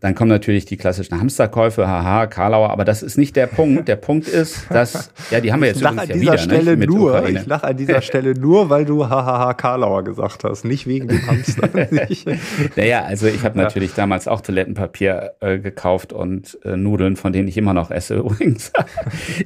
Dann 0.00 0.14
kommen 0.14 0.28
natürlich 0.28 0.64
die 0.64 0.76
klassischen 0.76 1.20
Hamsterkäufe, 1.20 1.86
haha, 1.86 2.26
Karlauer, 2.26 2.70
aber 2.70 2.84
das 2.84 3.02
ist 3.02 3.18
nicht 3.18 3.36
der 3.36 3.46
Punkt. 3.46 3.88
Der 3.88 3.96
Punkt 3.96 4.28
ist, 4.28 4.66
dass, 4.70 5.10
ja, 5.30 5.40
die 5.40 5.52
haben 5.52 5.60
wir 5.60 5.68
jetzt 5.68 5.78
ich 5.78 5.82
lach 5.82 5.96
an 5.96 6.06
dieser 6.06 6.16
ja 6.16 6.22
wieder, 6.22 6.38
Stelle 6.38 6.76
ne, 6.76 6.86
nur, 6.86 7.10
Ukraine. 7.10 7.40
Ich 7.40 7.46
lache 7.46 7.66
an 7.66 7.76
dieser 7.76 8.02
Stelle 8.02 8.34
nur, 8.34 8.70
weil 8.70 8.84
du 8.84 9.08
hahaha 9.08 9.54
Karlauer 9.54 10.04
gesagt 10.04 10.44
hast, 10.44 10.64
nicht 10.64 10.86
wegen 10.86 11.08
dem 11.08 11.26
Hamster. 11.26 11.68
naja, 12.76 13.04
also 13.04 13.26
ich 13.26 13.44
habe 13.44 13.58
ja. 13.58 13.64
natürlich 13.64 13.94
damals 13.94 14.28
auch 14.28 14.40
Toilettenpapier 14.40 15.32
äh, 15.40 15.58
gekauft 15.58 16.12
und 16.12 16.58
äh, 16.64 16.76
Nudeln, 16.76 17.16
von 17.16 17.32
denen 17.32 17.48
ich 17.48 17.56
immer 17.56 17.74
noch 17.74 17.90
esse 17.90 18.14
übrigens. 18.16 18.72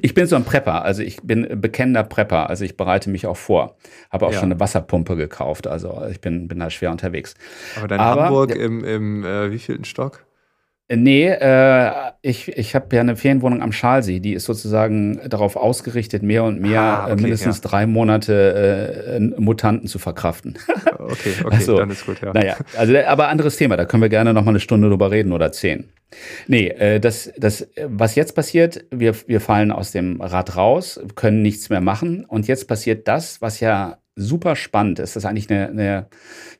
ich 0.02 0.14
bin 0.14 0.26
so 0.26 0.36
ein 0.36 0.44
Prepper, 0.44 0.84
also 0.84 1.02
ich 1.02 1.22
bin 1.22 1.60
bekennender 1.60 2.04
Prepper, 2.04 2.50
also 2.50 2.64
ich 2.64 2.76
bereite 2.76 3.10
mich 3.10 3.26
auch 3.26 3.36
vor. 3.36 3.76
Habe 4.10 4.26
auch 4.26 4.32
ja. 4.32 4.40
schon 4.40 4.50
eine 4.50 4.60
Wasserpumpe 4.60 5.16
gekauft, 5.16 5.66
also 5.66 6.02
ich 6.10 6.20
bin, 6.20 6.48
bin 6.48 6.58
da 6.58 6.70
schwer 6.70 6.90
unterwegs. 6.90 7.34
Aber 7.76 7.88
dann 7.88 8.00
Aber, 8.00 8.24
Hamburg 8.24 8.54
im, 8.54 8.84
im 8.84 9.24
äh, 9.24 9.50
wievielten 9.50 9.84
Stock? 9.84 10.23
Äh, 10.88 10.96
nee, 10.96 11.28
äh, 11.28 11.90
ich, 12.20 12.48
ich 12.48 12.74
habe 12.74 12.94
ja 12.94 13.00
eine 13.00 13.16
Ferienwohnung 13.16 13.62
am 13.62 13.72
Schalsee, 13.72 14.20
die 14.20 14.34
ist 14.34 14.44
sozusagen 14.44 15.20
darauf 15.28 15.56
ausgerichtet, 15.56 16.22
mehr 16.22 16.44
und 16.44 16.60
mehr 16.60 16.80
ah, 16.80 17.08
äh, 17.08 17.12
okay, 17.12 17.22
mindestens 17.22 17.62
ja. 17.62 17.68
drei 17.70 17.86
Monate 17.86 19.32
äh, 19.36 19.40
Mutanten 19.40 19.88
zu 19.88 19.98
verkraften. 19.98 20.58
okay, 20.98 21.34
okay, 21.42 21.54
also, 21.54 21.78
dann 21.78 21.90
ist 21.90 22.04
gut, 22.04 22.20
ja. 22.20 22.32
Naja, 22.32 22.56
also, 22.76 22.96
aber 22.98 23.28
anderes 23.28 23.56
Thema, 23.56 23.76
da 23.76 23.86
können 23.86 24.02
wir 24.02 24.10
gerne 24.10 24.34
noch 24.34 24.44
mal 24.44 24.50
eine 24.50 24.60
Stunde 24.60 24.88
drüber 24.88 25.10
reden 25.10 25.32
oder 25.32 25.52
zehn. 25.52 25.88
Nee, 26.46 26.68
äh, 26.68 27.00
das, 27.00 27.32
das, 27.38 27.66
was 27.86 28.14
jetzt 28.14 28.34
passiert, 28.34 28.84
wir, 28.90 29.14
wir 29.26 29.40
fallen 29.40 29.72
aus 29.72 29.90
dem 29.90 30.20
Rad 30.20 30.56
raus, 30.56 31.00
können 31.14 31.40
nichts 31.42 31.70
mehr 31.70 31.80
machen 31.80 32.24
und 32.26 32.46
jetzt 32.46 32.68
passiert 32.68 33.08
das, 33.08 33.40
was 33.40 33.60
ja 33.60 33.98
super 34.16 34.56
spannend 34.56 34.98
ist. 34.98 35.16
Das 35.16 35.24
ist 35.24 35.28
eigentlich 35.28 35.50
eine, 35.50 35.68
eine 35.68 36.06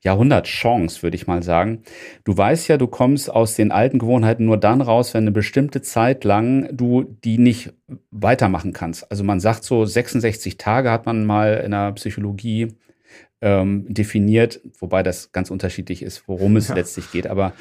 Jahrhundertchance, 0.02 1.02
würde 1.02 1.16
ich 1.16 1.26
mal 1.26 1.42
sagen. 1.42 1.82
Du 2.24 2.36
weißt 2.36 2.68
ja, 2.68 2.76
du 2.76 2.86
kommst 2.86 3.30
aus 3.30 3.54
den 3.54 3.70
alten 3.70 3.98
Gewohnheiten 3.98 4.44
nur 4.44 4.56
dann 4.56 4.80
raus, 4.80 5.14
wenn 5.14 5.24
eine 5.24 5.32
bestimmte 5.32 5.82
Zeit 5.82 6.24
lang 6.24 6.68
du 6.72 7.04
die 7.24 7.38
nicht 7.38 7.72
weitermachen 8.10 8.72
kannst. 8.72 9.10
Also 9.10 9.24
man 9.24 9.40
sagt 9.40 9.64
so 9.64 9.84
66 9.84 10.56
Tage 10.58 10.90
hat 10.90 11.06
man 11.06 11.24
mal 11.24 11.62
in 11.64 11.70
der 11.70 11.92
Psychologie 11.92 12.74
ähm, 13.40 13.86
definiert, 13.92 14.60
wobei 14.78 15.02
das 15.02 15.32
ganz 15.32 15.50
unterschiedlich 15.50 16.02
ist, 16.02 16.26
worum 16.26 16.56
es 16.56 16.68
ja. 16.68 16.74
letztlich 16.74 17.12
geht. 17.12 17.26
Aber 17.26 17.52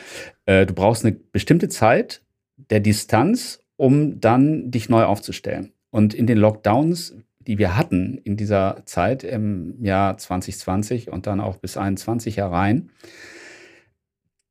äh, 0.46 0.66
du 0.66 0.74
brauchst 0.74 1.06
eine 1.06 1.14
bestimmte 1.14 1.70
Zeit 1.70 2.22
der 2.70 2.80
Distanz, 2.80 3.60
um 3.76 4.20
dann 4.20 4.72
dich 4.72 4.90
neu 4.90 5.04
aufzustellen. 5.04 5.74
Und 5.90 6.14
in 6.14 6.26
den 6.26 6.38
Lockdowns 6.38 7.16
die 7.48 7.58
wir 7.58 7.78
hatten 7.78 8.18
in 8.18 8.38
dieser 8.38 8.84
Zeit 8.86 9.24
im 9.24 9.84
Jahr 9.84 10.18
2020 10.18 11.12
und 11.12 11.28
dann 11.28 11.40
auch 11.40 11.58
bis 11.58 11.78
21 11.78 12.38
herein, 12.38 12.90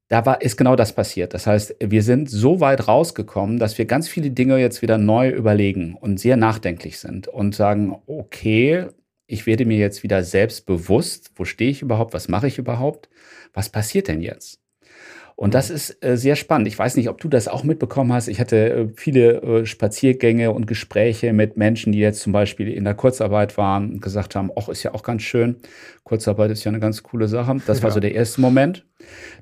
da 0.08 0.26
war, 0.26 0.42
ist 0.42 0.58
genau 0.58 0.76
das 0.76 0.94
passiert. 0.94 1.32
Das 1.32 1.46
heißt, 1.46 1.76
wir 1.80 2.02
sind 2.02 2.28
so 2.28 2.60
weit 2.60 2.86
rausgekommen, 2.86 3.58
dass 3.58 3.78
wir 3.78 3.86
ganz 3.86 4.08
viele 4.08 4.30
Dinge 4.30 4.58
jetzt 4.58 4.82
wieder 4.82 4.98
neu 4.98 5.30
überlegen 5.30 5.94
und 5.98 6.20
sehr 6.20 6.36
nachdenklich 6.36 6.98
sind 6.98 7.28
und 7.28 7.54
sagen, 7.54 7.96
okay, 8.06 8.88
ich 9.26 9.46
werde 9.46 9.64
mir 9.64 9.78
jetzt 9.78 10.02
wieder 10.02 10.22
selbst 10.22 10.66
bewusst, 10.66 11.32
wo 11.36 11.46
stehe 11.46 11.70
ich 11.70 11.80
überhaupt, 11.80 12.12
was 12.12 12.28
mache 12.28 12.46
ich 12.46 12.58
überhaupt, 12.58 13.08
was 13.54 13.70
passiert 13.70 14.08
denn 14.08 14.20
jetzt? 14.20 14.61
Und 15.42 15.54
das 15.54 15.70
ist 15.70 16.04
äh, 16.04 16.16
sehr 16.16 16.36
spannend. 16.36 16.68
Ich 16.68 16.78
weiß 16.78 16.94
nicht, 16.94 17.08
ob 17.08 17.20
du 17.20 17.28
das 17.28 17.48
auch 17.48 17.64
mitbekommen 17.64 18.12
hast. 18.12 18.28
Ich 18.28 18.38
hatte 18.38 18.72
äh, 18.72 18.88
viele 18.94 19.42
äh, 19.42 19.66
Spaziergänge 19.66 20.52
und 20.52 20.68
Gespräche 20.68 21.32
mit 21.32 21.56
Menschen, 21.56 21.90
die 21.92 21.98
jetzt 21.98 22.20
zum 22.20 22.32
Beispiel 22.32 22.68
in 22.68 22.84
der 22.84 22.94
Kurzarbeit 22.94 23.58
waren 23.58 23.94
und 23.94 24.00
gesagt 24.00 24.36
haben, 24.36 24.52
ach, 24.54 24.68
ist 24.68 24.84
ja 24.84 24.94
auch 24.94 25.02
ganz 25.02 25.22
schön. 25.22 25.56
Kurzarbeit 26.04 26.52
ist 26.52 26.62
ja 26.62 26.68
eine 26.68 26.78
ganz 26.78 27.02
coole 27.02 27.26
Sache. 27.26 27.56
Das 27.66 27.78
ja. 27.78 27.82
war 27.82 27.90
so 27.90 27.98
der 27.98 28.14
erste 28.14 28.40
Moment. 28.40 28.86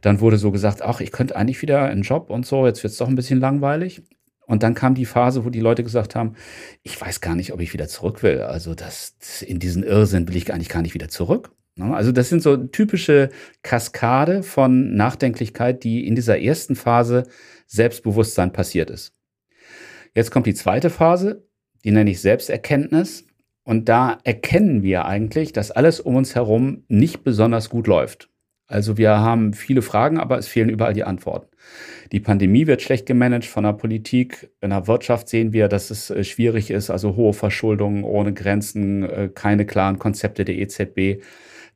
Dann 0.00 0.20
wurde 0.20 0.38
so 0.38 0.50
gesagt, 0.50 0.80
ach, 0.80 1.02
ich 1.02 1.12
könnte 1.12 1.36
eigentlich 1.36 1.60
wieder 1.60 1.82
einen 1.82 2.00
Job 2.00 2.30
und 2.30 2.46
so. 2.46 2.66
Jetzt 2.66 2.82
wird 2.82 2.92
es 2.92 2.98
doch 2.98 3.08
ein 3.08 3.14
bisschen 3.14 3.38
langweilig. 3.38 4.00
Und 4.46 4.62
dann 4.62 4.72
kam 4.72 4.94
die 4.94 5.04
Phase, 5.04 5.44
wo 5.44 5.50
die 5.50 5.60
Leute 5.60 5.84
gesagt 5.84 6.14
haben, 6.14 6.34
ich 6.82 6.98
weiß 6.98 7.20
gar 7.20 7.34
nicht, 7.34 7.52
ob 7.52 7.60
ich 7.60 7.74
wieder 7.74 7.88
zurück 7.88 8.22
will. 8.22 8.40
Also 8.40 8.74
das, 8.74 9.16
in 9.42 9.58
diesen 9.58 9.82
Irrsinn 9.82 10.26
will 10.26 10.36
ich 10.36 10.50
eigentlich 10.50 10.70
gar 10.70 10.80
nicht 10.80 10.94
wieder 10.94 11.10
zurück. 11.10 11.50
Ne? 11.76 11.94
Also 11.94 12.12
das 12.12 12.28
sind 12.28 12.42
so 12.42 12.56
typische 12.56 13.30
Kaskade 13.62 14.42
von 14.42 14.94
Nachdenklichkeit, 14.94 15.84
die 15.84 16.06
in 16.06 16.14
dieser 16.14 16.40
ersten 16.40 16.76
Phase 16.76 17.24
Selbstbewusstsein 17.66 18.52
passiert 18.52 18.90
ist. 18.90 19.12
Jetzt 20.14 20.30
kommt 20.30 20.46
die 20.46 20.54
zweite 20.54 20.90
Phase, 20.90 21.46
die 21.84 21.92
nenne 21.92 22.10
ich 22.10 22.20
Selbsterkenntnis. 22.20 23.24
Und 23.62 23.88
da 23.88 24.18
erkennen 24.24 24.82
wir 24.82 25.04
eigentlich, 25.04 25.52
dass 25.52 25.70
alles 25.70 26.00
um 26.00 26.16
uns 26.16 26.34
herum 26.34 26.84
nicht 26.88 27.22
besonders 27.22 27.68
gut 27.68 27.86
läuft. 27.86 28.28
Also 28.66 28.96
wir 28.96 29.18
haben 29.18 29.52
viele 29.52 29.82
Fragen, 29.82 30.18
aber 30.18 30.38
es 30.38 30.46
fehlen 30.46 30.68
überall 30.68 30.94
die 30.94 31.04
Antworten. 31.04 31.48
Die 32.12 32.20
Pandemie 32.20 32.68
wird 32.68 32.82
schlecht 32.82 33.04
gemanagt 33.04 33.44
von 33.44 33.64
der 33.64 33.72
Politik. 33.72 34.50
In 34.60 34.70
der 34.70 34.86
Wirtschaft 34.86 35.28
sehen 35.28 35.52
wir, 35.52 35.68
dass 35.68 35.90
es 35.90 36.10
äh, 36.10 36.22
schwierig 36.22 36.70
ist, 36.70 36.88
also 36.88 37.16
hohe 37.16 37.32
Verschuldungen 37.32 38.04
ohne 38.04 38.32
Grenzen, 38.32 39.02
äh, 39.02 39.28
keine 39.34 39.66
klaren 39.66 39.98
Konzepte 39.98 40.44
der 40.44 40.56
EZB. 40.56 41.22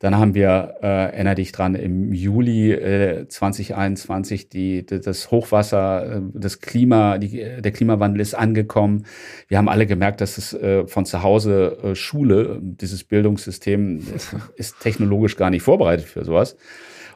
Dann 0.04 0.18
haben 0.18 0.34
wir, 0.34 0.74
äh, 0.82 0.86
erinnere 0.86 1.36
dich 1.36 1.52
dran, 1.52 1.74
im 1.74 2.12
Juli 2.12 2.72
äh, 2.72 3.26
2021 3.26 4.50
die, 4.50 4.84
das 4.84 5.30
Hochwasser, 5.30 6.16
äh, 6.16 6.20
das 6.34 6.60
Klima, 6.60 7.16
die, 7.16 7.38
der 7.38 7.72
Klimawandel 7.72 8.20
ist 8.20 8.34
angekommen. 8.34 9.06
Wir 9.48 9.56
haben 9.56 9.70
alle 9.70 9.86
gemerkt, 9.86 10.20
dass 10.20 10.36
es 10.36 10.52
äh, 10.52 10.86
von 10.86 11.06
zu 11.06 11.22
Hause 11.22 11.78
äh, 11.82 11.94
Schule, 11.94 12.58
dieses 12.60 13.02
Bildungssystem 13.02 14.02
ist 14.56 14.78
technologisch 14.80 15.38
gar 15.38 15.48
nicht 15.48 15.62
vorbereitet 15.62 16.04
für 16.04 16.22
sowas 16.22 16.58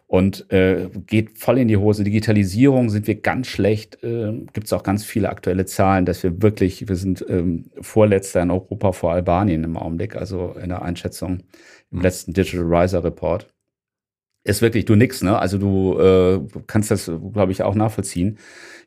und 0.08 0.50
äh, 0.50 0.88
geht 1.06 1.38
voll 1.38 1.58
in 1.58 1.68
die 1.68 1.76
Hose. 1.76 2.02
Digitalisierung 2.02 2.88
sind 2.88 3.06
wir 3.06 3.20
ganz 3.20 3.46
schlecht. 3.46 4.02
Äh, 4.02 4.32
Gibt 4.54 4.64
es 4.64 4.72
auch 4.72 4.82
ganz 4.82 5.04
viele 5.04 5.28
aktuelle 5.28 5.66
Zahlen, 5.66 6.06
dass 6.06 6.22
wir 6.22 6.40
wirklich, 6.40 6.88
wir 6.88 6.96
sind 6.96 7.24
ähm, 7.28 7.66
Vorletzter 7.82 8.40
in 8.40 8.50
Europa 8.50 8.92
vor 8.92 9.12
Albanien 9.12 9.64
im 9.64 9.76
Augenblick, 9.76 10.16
also 10.16 10.56
in 10.62 10.70
der 10.70 10.80
Einschätzung 10.80 11.40
im 11.90 12.00
letzten 12.00 12.32
Digital 12.32 12.66
Riser 12.66 13.04
Report. 13.04 13.46
Ist 14.44 14.62
wirklich, 14.62 14.84
du 14.84 14.94
nix, 14.94 15.22
ne? 15.22 15.38
Also 15.38 15.58
du 15.58 15.98
äh, 15.98 16.40
kannst 16.66 16.90
das, 16.90 17.10
glaube 17.32 17.52
ich, 17.52 17.62
auch 17.62 17.74
nachvollziehen. 17.74 18.38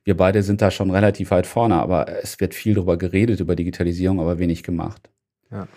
Wir 0.04 0.18
beide 0.18 0.42
sind 0.42 0.62
da 0.62 0.72
schon 0.72 0.90
relativ 0.90 1.32
weit 1.32 1.46
vorne, 1.46 1.76
aber 1.76 2.08
es 2.24 2.40
wird 2.40 2.56
viel 2.56 2.74
darüber 2.74 2.98
geredet, 2.98 3.40
über 3.40 3.56
Digitalisierung, 3.56 4.20
aber 4.20 4.40
wenig 4.40 4.64
gemacht. 4.64 5.10
Ja. 5.52 5.68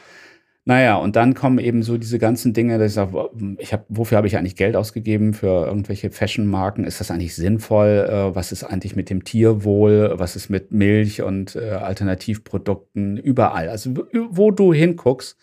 Naja, 0.67 0.97
und 0.97 1.15
dann 1.15 1.35
kommen 1.35 1.59
eben 1.59 1.83
so 1.83 1.99
diese 1.99 2.19
ganzen 2.19 2.55
Dinge, 2.55 2.79
dass 2.79 2.93
ich 2.93 2.95
sage, 2.95 3.31
ich 3.59 3.75
hab, 3.75 3.85
wofür 3.91 4.17
habe 4.17 4.27
ich 4.27 4.39
eigentlich 4.39 4.57
Geld 4.57 4.77
ausgegeben 4.77 5.35
für 5.35 5.67
irgendwelche 5.67 6.11
Fashion-Marken? 6.11 6.85
Ist 6.85 7.01
das 7.01 7.11
eigentlich 7.11 7.35
sinnvoll? 7.35 8.09
Äh, 8.09 8.35
was 8.35 8.51
ist 8.51 8.65
eigentlich 8.65 8.97
mit 8.97 9.11
dem 9.11 9.25
Tierwohl? 9.25 10.15
Was 10.17 10.37
ist 10.37 10.49
mit 10.49 10.73
Milch 10.73 11.21
und 11.21 11.55
äh, 11.57 11.73
Alternativprodukten? 11.73 13.19
Überall. 13.19 13.69
Also 13.69 13.95
wo 14.31 14.51
du 14.51 14.73
hinguckst, 14.73 15.37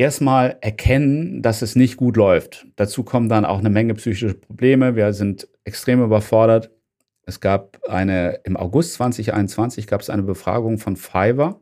erstmal 0.00 0.56
erkennen, 0.62 1.42
dass 1.42 1.60
es 1.60 1.76
nicht 1.76 1.98
gut 1.98 2.16
läuft. 2.16 2.66
Dazu 2.76 3.02
kommen 3.02 3.28
dann 3.28 3.44
auch 3.44 3.58
eine 3.58 3.68
Menge 3.68 3.92
psychische 3.94 4.32
Probleme. 4.32 4.96
Wir 4.96 5.12
sind 5.12 5.46
extrem 5.64 6.02
überfordert. 6.02 6.70
Es 7.26 7.40
gab 7.40 7.78
eine, 7.86 8.40
im 8.44 8.56
August 8.56 8.94
2021 8.94 9.86
gab 9.86 10.00
es 10.00 10.08
eine 10.08 10.22
Befragung 10.22 10.78
von 10.78 10.96
Fiverr. 10.96 11.60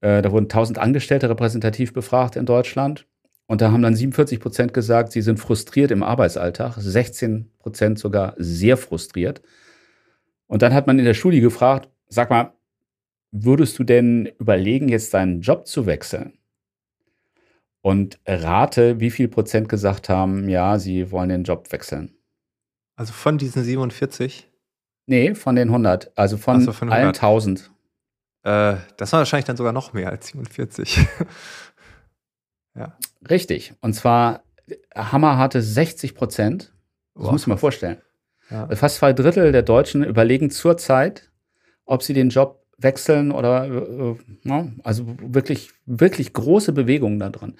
Äh, 0.00 0.22
da 0.22 0.32
wurden 0.32 0.44
1000 0.44 0.78
Angestellte 0.78 1.28
repräsentativ 1.28 1.92
befragt 1.92 2.36
in 2.36 2.46
Deutschland. 2.46 3.06
Und 3.46 3.60
da 3.60 3.70
haben 3.70 3.82
dann 3.82 3.94
47 3.94 4.40
Prozent 4.40 4.72
gesagt, 4.72 5.12
sie 5.12 5.20
sind 5.20 5.38
frustriert 5.38 5.90
im 5.90 6.02
Arbeitsalltag, 6.02 6.76
16 6.78 7.50
Prozent 7.58 7.98
sogar 7.98 8.34
sehr 8.38 8.78
frustriert. 8.78 9.42
Und 10.46 10.62
dann 10.62 10.72
hat 10.72 10.86
man 10.86 10.98
in 10.98 11.04
der 11.04 11.14
Studie 11.14 11.40
gefragt, 11.40 11.90
sag 12.08 12.30
mal, 12.30 12.54
würdest 13.30 13.78
du 13.78 13.84
denn 13.84 14.30
überlegen, 14.38 14.88
jetzt 14.88 15.12
deinen 15.12 15.42
Job 15.42 15.66
zu 15.66 15.84
wechseln? 15.84 16.32
Und 17.86 18.18
rate, 18.26 18.98
wie 18.98 19.12
viel 19.12 19.28
Prozent 19.28 19.68
gesagt 19.68 20.08
haben, 20.08 20.48
ja, 20.48 20.76
sie 20.76 21.12
wollen 21.12 21.28
den 21.28 21.44
Job 21.44 21.70
wechseln. 21.70 22.16
Also 22.96 23.12
von 23.12 23.38
diesen 23.38 23.62
47? 23.62 24.50
Nee, 25.06 25.36
von 25.36 25.54
den 25.54 25.68
100. 25.68 26.10
Also 26.18 26.36
von, 26.36 26.62
so, 26.62 26.72
von 26.72 26.88
100. 26.88 26.98
allen 26.98 27.14
1000. 27.14 27.70
Äh, 28.42 28.74
das 28.96 29.12
war 29.12 29.20
wahrscheinlich 29.20 29.44
dann 29.44 29.56
sogar 29.56 29.72
noch 29.72 29.92
mehr 29.92 30.10
als 30.10 30.26
47. 30.26 30.98
ja. 32.74 32.98
Richtig. 33.30 33.72
Und 33.82 33.92
zwar 33.92 34.42
Hammer 34.92 35.38
hatte 35.38 35.62
60 35.62 36.16
Prozent. 36.16 36.74
Das 37.14 37.26
wow. 37.26 37.30
muss 37.30 37.42
ich 37.42 37.46
mal 37.46 37.56
vorstellen. 37.56 38.02
Ja. 38.50 38.66
Fast 38.74 38.96
zwei 38.96 39.12
Drittel 39.12 39.52
der 39.52 39.62
Deutschen 39.62 40.02
überlegen 40.02 40.50
zurzeit, 40.50 41.30
ob 41.84 42.02
sie 42.02 42.14
den 42.14 42.30
Job 42.30 42.65
wechseln 42.78 43.32
oder 43.32 43.66
äh, 43.66 44.14
ja, 44.44 44.68
also 44.82 45.06
wirklich 45.22 45.70
wirklich 45.86 46.32
große 46.32 46.72
Bewegungen 46.72 47.18
da 47.18 47.30
drin. 47.30 47.54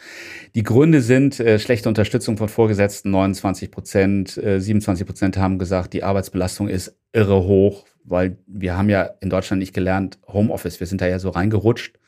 Die 0.55 0.63
Gründe 0.63 1.01
sind 1.01 1.41
äh, 1.41 1.59
schlechte 1.59 1.89
Unterstützung 1.89 2.37
von 2.37 2.49
Vorgesetzten, 2.49 3.11
29 3.11 3.71
Prozent, 3.71 4.37
äh, 4.37 4.61
27 4.61 5.07
Prozent 5.07 5.39
haben 5.39 5.59
gesagt, 5.59 5.95
die 5.95 6.03
Arbeitsbelastung 6.03 6.69
ist 6.69 6.99
irre 7.13 7.45
hoch, 7.45 7.87
weil 8.05 8.37
wir 8.47 8.77
haben 8.77 8.91
ja 8.91 9.11
in 9.21 9.31
Deutschland 9.31 9.61
nicht 9.61 9.75
gelernt 9.75 10.19
Homeoffice, 10.29 10.81
wir 10.81 10.87
sind 10.87 11.01
da 11.01 11.07
ja 11.07 11.19
so 11.19 11.31
reingerutscht 11.31 11.99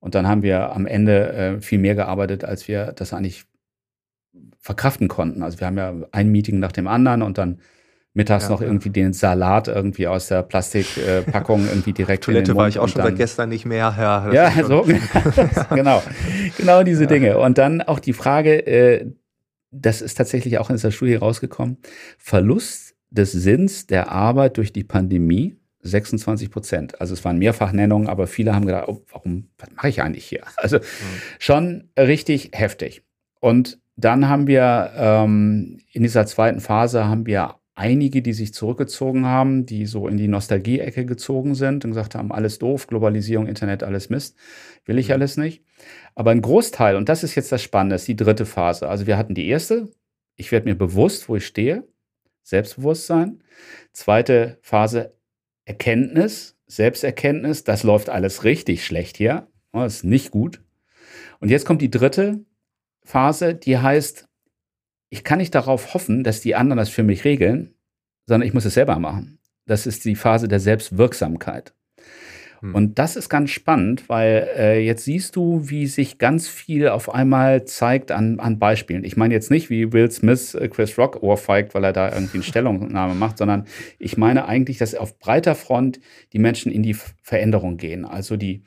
und 0.00 0.16
dann 0.16 0.26
haben 0.26 0.42
wir 0.42 0.72
am 0.72 0.86
Ende 0.86 1.32
äh, 1.32 1.60
viel 1.60 1.78
mehr 1.78 1.94
gearbeitet, 1.94 2.44
als 2.44 2.66
wir 2.66 2.92
das 2.92 3.12
eigentlich 3.12 3.44
verkraften 4.58 5.08
konnten. 5.08 5.42
Also 5.42 5.60
wir 5.60 5.66
haben 5.68 5.78
ja 5.78 5.94
ein 6.10 6.30
Meeting 6.30 6.58
nach 6.58 6.72
dem 6.72 6.88
anderen 6.88 7.22
und 7.22 7.38
dann 7.38 7.60
mittags 8.14 8.44
ja, 8.44 8.50
noch 8.50 8.60
irgendwie 8.60 8.90
den 8.90 9.12
Salat 9.12 9.68
irgendwie 9.68 10.06
aus 10.06 10.28
der 10.28 10.42
Plastikpackung 10.42 11.64
äh, 11.64 11.68
irgendwie 11.70 11.92
direkt 11.92 12.24
Toilette 12.24 12.40
in 12.40 12.44
den 12.44 12.54
Mund 12.54 12.62
war 12.62 12.68
ich 12.68 12.78
auch 12.78 12.88
schon 12.88 13.02
seit 13.02 13.16
gestern 13.16 13.48
nicht 13.48 13.64
mehr. 13.64 13.94
Ja, 13.96 14.32
ja 14.32 14.64
so 14.64 14.82
genau, 15.74 16.02
genau 16.56 16.82
diese 16.82 17.04
ja. 17.04 17.08
Dinge. 17.08 17.38
Und 17.38 17.58
dann 17.58 17.80
auch 17.80 17.98
die 17.98 18.12
Frage, 18.12 18.66
äh, 18.66 19.06
das 19.70 20.02
ist 20.02 20.14
tatsächlich 20.14 20.58
auch 20.58 20.68
in 20.68 20.76
dieser 20.76 20.90
Studie 20.90 21.14
rausgekommen, 21.14 21.78
Verlust 22.18 22.94
des 23.10 23.32
Sinns 23.32 23.86
der 23.86 24.10
Arbeit 24.10 24.58
durch 24.58 24.72
die 24.72 24.84
Pandemie 24.84 25.56
26 25.80 26.50
Prozent. 26.50 27.00
Also 27.00 27.14
es 27.14 27.24
waren 27.24 27.38
Mehrfachnennungen, 27.38 28.08
aber 28.08 28.26
viele 28.26 28.54
haben 28.54 28.66
gedacht, 28.66 28.84
oh, 28.88 29.02
warum, 29.10 29.48
was 29.58 29.70
mache 29.74 29.88
ich 29.88 30.02
eigentlich 30.02 30.26
hier? 30.26 30.44
Also 30.56 30.78
mhm. 30.78 30.82
schon 31.38 31.88
richtig 31.98 32.50
heftig. 32.52 33.02
Und 33.40 33.80
dann 33.96 34.28
haben 34.28 34.46
wir 34.46 34.92
ähm, 34.96 35.78
in 35.92 36.02
dieser 36.02 36.26
zweiten 36.26 36.60
Phase 36.60 37.06
haben 37.06 37.26
wir 37.26 37.56
einige, 37.74 38.22
die 38.22 38.32
sich 38.32 38.52
zurückgezogen 38.52 39.26
haben, 39.26 39.66
die 39.66 39.86
so 39.86 40.08
in 40.08 40.16
die 40.16 40.28
Nostalgie-Ecke 40.28 41.06
gezogen 41.06 41.54
sind 41.54 41.84
und 41.84 41.92
gesagt 41.92 42.14
haben, 42.14 42.32
alles 42.32 42.58
doof, 42.58 42.86
Globalisierung, 42.86 43.46
Internet, 43.46 43.82
alles 43.82 44.10
Mist, 44.10 44.36
will 44.84 44.98
ich 44.98 45.08
mhm. 45.08 45.14
alles 45.14 45.36
nicht. 45.36 45.64
Aber 46.14 46.30
ein 46.30 46.42
Großteil, 46.42 46.96
und 46.96 47.08
das 47.08 47.24
ist 47.24 47.34
jetzt 47.34 47.50
das 47.52 47.62
Spannende, 47.62 47.96
ist 47.96 48.08
die 48.08 48.16
dritte 48.16 48.46
Phase. 48.46 48.88
Also 48.88 49.06
wir 49.06 49.16
hatten 49.16 49.34
die 49.34 49.48
erste, 49.48 49.88
ich 50.36 50.52
werde 50.52 50.68
mir 50.68 50.74
bewusst, 50.74 51.28
wo 51.28 51.36
ich 51.36 51.46
stehe, 51.46 51.86
Selbstbewusstsein. 52.42 53.42
Zweite 53.92 54.58
Phase, 54.62 55.14
Erkenntnis, 55.64 56.58
Selbsterkenntnis, 56.66 57.64
das 57.64 57.82
läuft 57.82 58.08
alles 58.08 58.44
richtig 58.44 58.84
schlecht 58.84 59.16
hier, 59.16 59.48
das 59.72 59.96
ist 59.96 60.04
nicht 60.04 60.30
gut. 60.30 60.62
Und 61.38 61.50
jetzt 61.50 61.64
kommt 61.64 61.82
die 61.82 61.90
dritte 61.90 62.44
Phase, 63.04 63.54
die 63.54 63.78
heißt, 63.78 64.28
ich 65.12 65.24
kann 65.24 65.38
nicht 65.38 65.54
darauf 65.54 65.92
hoffen, 65.92 66.24
dass 66.24 66.40
die 66.40 66.54
anderen 66.54 66.78
das 66.78 66.88
für 66.88 67.02
mich 67.02 67.26
regeln, 67.26 67.74
sondern 68.26 68.48
ich 68.48 68.54
muss 68.54 68.64
es 68.64 68.72
selber 68.72 68.98
machen. 68.98 69.38
Das 69.66 69.86
ist 69.86 70.06
die 70.06 70.16
Phase 70.16 70.48
der 70.48 70.58
Selbstwirksamkeit. 70.58 71.74
Hm. 72.60 72.74
Und 72.74 72.98
das 72.98 73.16
ist 73.16 73.28
ganz 73.28 73.50
spannend, 73.50 74.08
weil 74.08 74.48
äh, 74.56 74.82
jetzt 74.82 75.04
siehst 75.04 75.36
du, 75.36 75.68
wie 75.68 75.86
sich 75.86 76.16
ganz 76.16 76.48
viel 76.48 76.88
auf 76.88 77.14
einmal 77.14 77.66
zeigt 77.66 78.10
an, 78.10 78.40
an 78.40 78.58
Beispielen. 78.58 79.04
Ich 79.04 79.18
meine 79.18 79.34
jetzt 79.34 79.50
nicht, 79.50 79.68
wie 79.68 79.92
Will 79.92 80.10
Smith 80.10 80.54
äh, 80.54 80.68
Chris 80.68 80.96
Rock 80.96 81.22
ohrfeigt, 81.22 81.74
weil 81.74 81.84
er 81.84 81.92
da 81.92 82.10
irgendwie 82.10 82.38
eine 82.38 82.44
Stellungnahme 82.48 83.14
macht, 83.14 83.36
sondern 83.36 83.66
ich 83.98 84.16
meine 84.16 84.48
eigentlich, 84.48 84.78
dass 84.78 84.94
auf 84.94 85.18
breiter 85.18 85.54
Front 85.54 86.00
die 86.32 86.38
Menschen 86.38 86.72
in 86.72 86.82
die 86.82 86.96
Veränderung 87.20 87.76
gehen. 87.76 88.06
Also 88.06 88.38
die, 88.38 88.62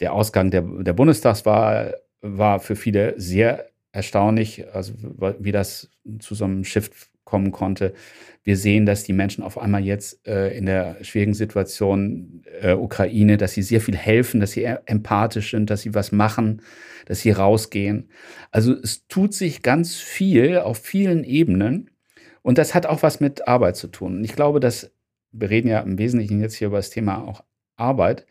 der 0.00 0.14
Ausgang 0.14 0.50
der, 0.50 0.62
der 0.62 0.94
Bundestagswahl 0.94 2.00
war 2.22 2.58
für 2.58 2.74
viele 2.74 3.20
sehr 3.20 3.66
erstaunlich, 3.94 4.66
also 4.74 4.92
wie 5.38 5.52
das 5.52 5.88
zu 6.18 6.34
so 6.34 6.44
einem 6.44 6.64
Shift 6.64 6.92
kommen 7.24 7.52
konnte. 7.52 7.94
Wir 8.42 8.56
sehen, 8.56 8.84
dass 8.86 9.04
die 9.04 9.12
Menschen 9.12 9.42
auf 9.42 9.56
einmal 9.56 9.84
jetzt 9.84 10.26
äh, 10.26 10.54
in 10.56 10.66
der 10.66 10.96
schwierigen 11.02 11.32
Situation 11.32 12.42
äh, 12.60 12.74
Ukraine, 12.74 13.38
dass 13.38 13.52
sie 13.52 13.62
sehr 13.62 13.80
viel 13.80 13.96
helfen, 13.96 14.40
dass 14.40 14.50
sie 14.50 14.64
empathisch 14.64 15.52
sind, 15.52 15.70
dass 15.70 15.82
sie 15.82 15.94
was 15.94 16.12
machen, 16.12 16.60
dass 17.06 17.20
sie 17.20 17.30
rausgehen. 17.30 18.10
Also 18.50 18.74
es 18.74 19.06
tut 19.06 19.32
sich 19.32 19.62
ganz 19.62 19.94
viel 19.94 20.58
auf 20.58 20.78
vielen 20.78 21.24
Ebenen 21.24 21.90
und 22.42 22.58
das 22.58 22.74
hat 22.74 22.86
auch 22.86 23.02
was 23.02 23.20
mit 23.20 23.48
Arbeit 23.48 23.76
zu 23.76 23.86
tun. 23.86 24.18
Und 24.18 24.24
ich 24.24 24.34
glaube, 24.34 24.60
dass 24.60 24.90
wir 25.32 25.50
reden 25.50 25.68
ja 25.68 25.80
im 25.80 25.98
Wesentlichen 25.98 26.40
jetzt 26.40 26.54
hier 26.56 26.68
über 26.68 26.76
das 26.76 26.90
Thema 26.90 27.22
auch 27.26 27.42
Arbeit, 27.76 28.26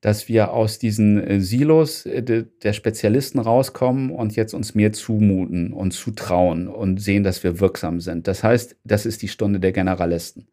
dass 0.00 0.28
wir 0.28 0.52
aus 0.52 0.78
diesen 0.78 1.22
äh, 1.22 1.40
Silos 1.40 2.06
äh, 2.06 2.22
der 2.22 2.72
Spezialisten 2.72 3.38
rauskommen 3.38 4.10
und 4.10 4.36
jetzt 4.36 4.54
uns 4.54 4.74
mehr 4.74 4.92
zumuten 4.92 5.72
und 5.72 5.92
zutrauen 5.92 6.68
und 6.68 7.00
sehen, 7.00 7.22
dass 7.22 7.44
wir 7.44 7.60
wirksam 7.60 8.00
sind. 8.00 8.26
Das 8.28 8.42
heißt, 8.42 8.76
das 8.84 9.06
ist 9.06 9.22
die 9.22 9.28
Stunde 9.28 9.60
der 9.60 9.72
Generalisten. 9.72 10.48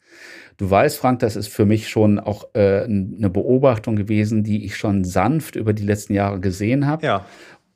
Du 0.58 0.70
weißt, 0.70 0.98
Frank, 0.98 1.20
das 1.20 1.36
ist 1.36 1.48
für 1.48 1.66
mich 1.66 1.90
schon 1.90 2.20
auch 2.20 2.48
äh, 2.54 2.84
eine 2.84 3.30
Beobachtung 3.30 3.96
gewesen, 3.96 4.44
die 4.44 4.66
ich 4.66 4.76
schon 4.78 5.04
sanft 5.04 5.56
über 5.56 5.74
die 5.74 5.84
letzten 5.84 6.14
Jahre 6.14 6.40
gesehen 6.40 6.86
habe. 6.86 7.06
Ja. 7.06 7.26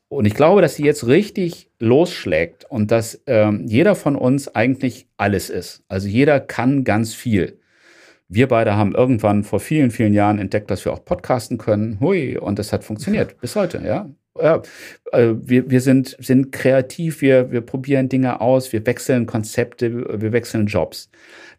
Und 0.09 0.25
ich 0.25 0.35
glaube, 0.35 0.61
dass 0.61 0.75
sie 0.75 0.85
jetzt 0.85 1.05
richtig 1.05 1.69
losschlägt 1.79 2.65
und 2.69 2.91
dass 2.91 3.21
ähm, 3.27 3.65
jeder 3.67 3.95
von 3.95 4.15
uns 4.15 4.47
eigentlich 4.47 5.07
alles 5.17 5.49
ist. 5.49 5.83
Also 5.89 6.07
jeder 6.07 6.39
kann 6.39 6.83
ganz 6.83 7.13
viel. 7.13 7.59
Wir 8.29 8.47
beide 8.47 8.75
haben 8.75 8.93
irgendwann 8.93 9.43
vor 9.43 9.59
vielen, 9.59 9.91
vielen 9.91 10.13
Jahren 10.13 10.39
entdeckt, 10.39 10.69
dass 10.69 10.83
wir 10.83 10.91
auch 10.91 11.03
podcasten 11.05 11.57
können. 11.57 11.99
Hui, 12.01 12.37
und 12.37 12.59
das 12.59 12.73
hat 12.73 12.83
funktioniert 12.83 13.39
bis 13.39 13.55
heute, 13.55 13.81
ja. 13.85 14.09
Ja, 14.39 14.61
äh, 15.13 15.33
wir, 15.35 15.69
wir 15.69 15.81
sind, 15.81 16.15
sind 16.19 16.51
kreativ, 16.51 17.21
wir, 17.21 17.51
wir 17.51 17.61
probieren 17.61 18.09
Dinge 18.09 18.39
aus, 18.41 18.71
wir 18.71 18.85
wechseln 18.85 19.25
Konzepte, 19.25 20.21
wir 20.21 20.31
wechseln 20.31 20.67
Jobs. 20.67 21.09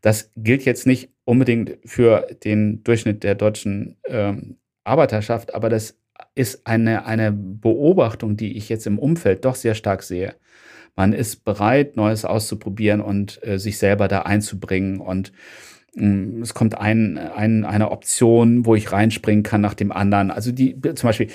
Das 0.00 0.30
gilt 0.36 0.64
jetzt 0.64 0.86
nicht 0.86 1.10
unbedingt 1.24 1.78
für 1.84 2.26
den 2.44 2.84
Durchschnitt 2.84 3.24
der 3.24 3.34
deutschen 3.34 3.96
ähm, 4.06 4.58
Arbeiterschaft, 4.84 5.54
aber 5.54 5.68
das 5.68 5.98
ist 6.34 6.66
eine, 6.66 7.04
eine 7.06 7.32
Beobachtung, 7.32 8.36
die 8.36 8.56
ich 8.56 8.68
jetzt 8.68 8.86
im 8.86 8.98
Umfeld 8.98 9.44
doch 9.44 9.54
sehr 9.54 9.74
stark 9.74 10.02
sehe. 10.02 10.34
Man 10.94 11.12
ist 11.12 11.44
bereit, 11.44 11.96
Neues 11.96 12.24
auszuprobieren 12.24 13.00
und 13.00 13.40
äh, 13.46 13.58
sich 13.58 13.78
selber 13.78 14.08
da 14.08 14.22
einzubringen 14.22 15.00
und 15.00 15.32
es 16.42 16.54
kommt 16.54 16.78
ein, 16.78 17.18
ein, 17.18 17.64
eine 17.64 17.90
Option, 17.90 18.66
wo 18.66 18.74
ich 18.74 18.92
reinspringen 18.92 19.42
kann 19.42 19.60
nach 19.60 19.74
dem 19.74 19.92
anderen. 19.92 20.30
Also 20.30 20.52
die, 20.52 20.80
zum 20.80 21.08
Beispiel, 21.08 21.28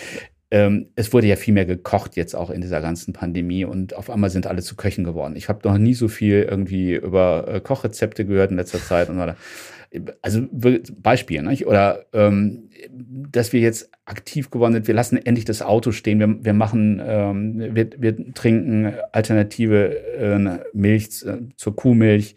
ähm, 0.53 0.89
es 0.95 1.11
wurde 1.11 1.25
ja 1.25 1.35
viel 1.35 1.55
mehr 1.55 1.65
gekocht 1.65 2.15
jetzt 2.15 2.35
auch 2.35 2.51
in 2.51 2.61
dieser 2.61 2.79
ganzen 2.79 3.11
Pandemie 3.11 3.65
und 3.65 3.95
auf 3.95 4.11
einmal 4.11 4.29
sind 4.29 4.45
alle 4.45 4.61
zu 4.61 4.75
Köchen 4.75 5.03
geworden. 5.03 5.35
Ich 5.35 5.49
habe 5.49 5.67
noch 5.67 5.79
nie 5.79 5.95
so 5.95 6.07
viel 6.07 6.43
irgendwie 6.43 6.93
über 6.93 7.47
äh, 7.47 7.59
Kochrezepte 7.59 8.23
gehört 8.23 8.51
in 8.51 8.57
letzter 8.57 8.79
Zeit 8.79 9.09
und 9.09 9.19
oder. 9.19 9.35
Also 10.23 10.47
Beispiel, 10.51 11.43
nicht? 11.43 11.67
oder 11.67 12.05
ähm, 12.13 12.69
dass 13.31 13.53
wir 13.53 13.59
jetzt 13.59 13.91
aktiv 14.05 14.49
geworden 14.49 14.73
sind, 14.73 14.87
wir 14.87 14.95
lassen 14.95 15.17
endlich 15.17 15.45
das 15.45 15.61
Auto 15.61 15.91
stehen, 15.91 16.19
wir, 16.19 16.43
wir 16.43 16.53
machen, 16.53 16.99
ähm, 17.03 17.75
wir, 17.75 17.89
wir 17.97 18.33
trinken 18.33 18.93
alternative 19.11 19.97
äh, 20.17 20.59
Milch 20.73 21.23
äh, 21.25 21.37
zur 21.57 21.75
Kuhmilch 21.75 22.35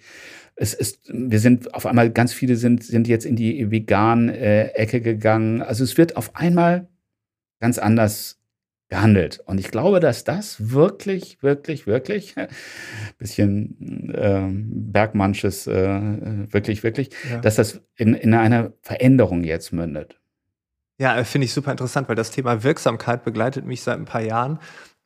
es 0.57 0.73
ist, 0.73 1.11
wir 1.12 1.38
sind 1.38 1.75
auf 1.75 1.87
einmal, 1.87 2.11
ganz 2.11 2.33
viele 2.33 2.57
sind, 2.57 2.83
sind 2.83 3.07
jetzt 3.07 3.27
in 3.27 3.37
die 3.37 3.71
vegan 3.71 4.31
äh, 4.31 4.69
Ecke 4.69 5.01
gegangen. 5.01 5.62
Also 5.62 5.85
es 5.85 5.99
wird 5.99 6.16
auf 6.16 6.35
einmal 6.35 6.88
ganz 7.61 7.79
anders 7.79 8.38
gehandelt. 8.88 9.40
Und 9.45 9.59
ich 9.59 9.71
glaube, 9.71 10.01
dass 10.01 10.25
das 10.25 10.71
wirklich, 10.71 11.42
wirklich, 11.42 11.87
wirklich, 11.87 12.35
bisschen 13.19 14.12
ähm, 14.16 14.92
Bergmannsches, 14.92 15.66
äh, 15.66 16.53
wirklich, 16.53 16.83
wirklich, 16.83 17.11
ja. 17.31 17.40
dass 17.40 17.57
das 17.57 17.83
in, 17.97 18.14
in 18.14 18.33
einer 18.33 18.73
Veränderung 18.81 19.45
jetzt 19.45 19.73
mündet. 19.73 20.21
Ja, 20.99 21.23
finde 21.25 21.45
ich 21.45 21.53
super 21.53 21.73
interessant, 21.73 22.09
weil 22.09 22.16
das 22.16 22.31
Thema 22.31 22.62
Wirksamkeit 22.62 23.25
begleitet 23.25 23.66
mich 23.66 23.83
seit 23.83 23.99
ein 23.99 24.07
paar 24.07 24.23
Jahren. 24.23 24.59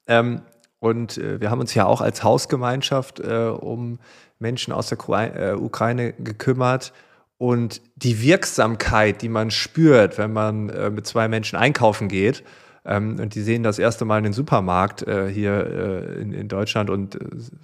Ähm, 0.06 0.42
und 0.78 1.18
äh, 1.18 1.40
wir 1.40 1.50
haben 1.50 1.60
uns 1.60 1.74
ja 1.74 1.86
auch 1.86 2.00
als 2.00 2.22
Hausgemeinschaft 2.22 3.18
äh, 3.20 3.48
um 3.48 3.98
Menschen 4.40 4.72
aus 4.72 4.88
der 4.88 4.98
äh, 4.98 5.55
Ukraine 5.55 6.12
gekümmert. 6.14 6.92
Und 7.38 7.81
die 7.96 8.20
Wirksamkeit, 8.20 9.22
die 9.22 9.31
man 9.31 9.50
spürt, 9.50 10.18
wenn 10.18 10.33
man 10.33 10.68
äh, 10.68 10.90
mit 10.90 11.07
zwei 11.07 11.29
Menschen 11.29 11.57
einkaufen 11.57 12.09
geht, 12.09 12.42
ähm, 12.85 13.18
und 13.20 13.35
die 13.35 13.42
sehen 13.42 13.62
das 13.62 13.79
erste 13.79 14.05
Mal 14.05 14.18
in 14.18 14.24
den 14.24 14.33
Supermarkt 14.33 15.07
äh, 15.07 15.29
hier 15.29 16.16
in, 16.18 16.48
Deutschland 16.48 16.88
und 16.88 17.18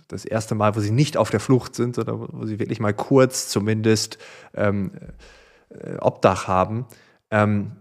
das 0.08 0.24
erste 0.26 0.54
Mal, 0.54 0.76
wo 0.76 0.80
sie 0.80 0.90
nicht 0.90 1.16
auf 1.16 1.30
der 1.30 1.40
Flucht 1.40 1.74
sind, 1.74 1.96
sondern 1.96 2.28
wo 2.30 2.44
sie 2.44 2.58
wirklich 2.58 2.80
mal 2.80 2.92
kurz 2.92 3.48
zumindest 3.48 4.18
ähm, 4.54 4.92
äh, 5.70 5.96
Obdach 6.00 6.48
haben. 6.48 6.86
Ähm, 7.30 7.72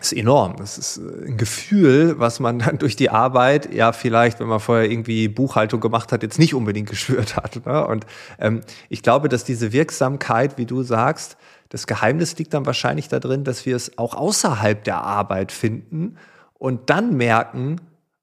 ist 0.00 0.12
enorm. 0.12 0.56
Das 0.56 0.78
ist 0.78 0.98
äh, 0.98 1.28
ein 1.28 1.36
Gefühl, 1.36 2.18
was 2.18 2.40
man 2.40 2.58
dann 2.58 2.78
durch 2.78 2.96
die 2.96 3.10
Arbeit, 3.10 3.72
ja, 3.72 3.92
vielleicht, 3.92 4.40
wenn 4.40 4.48
man 4.48 4.60
vorher 4.60 4.90
irgendwie 4.90 5.28
Buchhaltung 5.28 5.80
gemacht 5.80 6.12
hat, 6.12 6.22
jetzt 6.22 6.38
nicht 6.38 6.54
unbedingt 6.54 6.88
gespürt 6.88 7.36
hat. 7.36 7.64
Ne? 7.66 7.86
Und 7.86 8.06
ähm, 8.38 8.60
ich 8.88 9.02
glaube, 9.02 9.28
dass 9.28 9.44
diese 9.44 9.72
Wirksamkeit, 9.72 10.58
wie 10.58 10.66
du 10.66 10.82
sagst, 10.82 11.36
das 11.68 11.86
Geheimnis 11.86 12.36
liegt 12.36 12.52
dann 12.52 12.66
wahrscheinlich 12.66 13.08
darin, 13.08 13.44
dass 13.44 13.64
wir 13.64 13.76
es 13.76 13.96
auch 13.96 14.14
außerhalb 14.14 14.82
der 14.82 15.02
Arbeit 15.02 15.52
finden 15.52 16.16
und 16.58 16.90
dann 16.90 17.16
merken, 17.16 17.80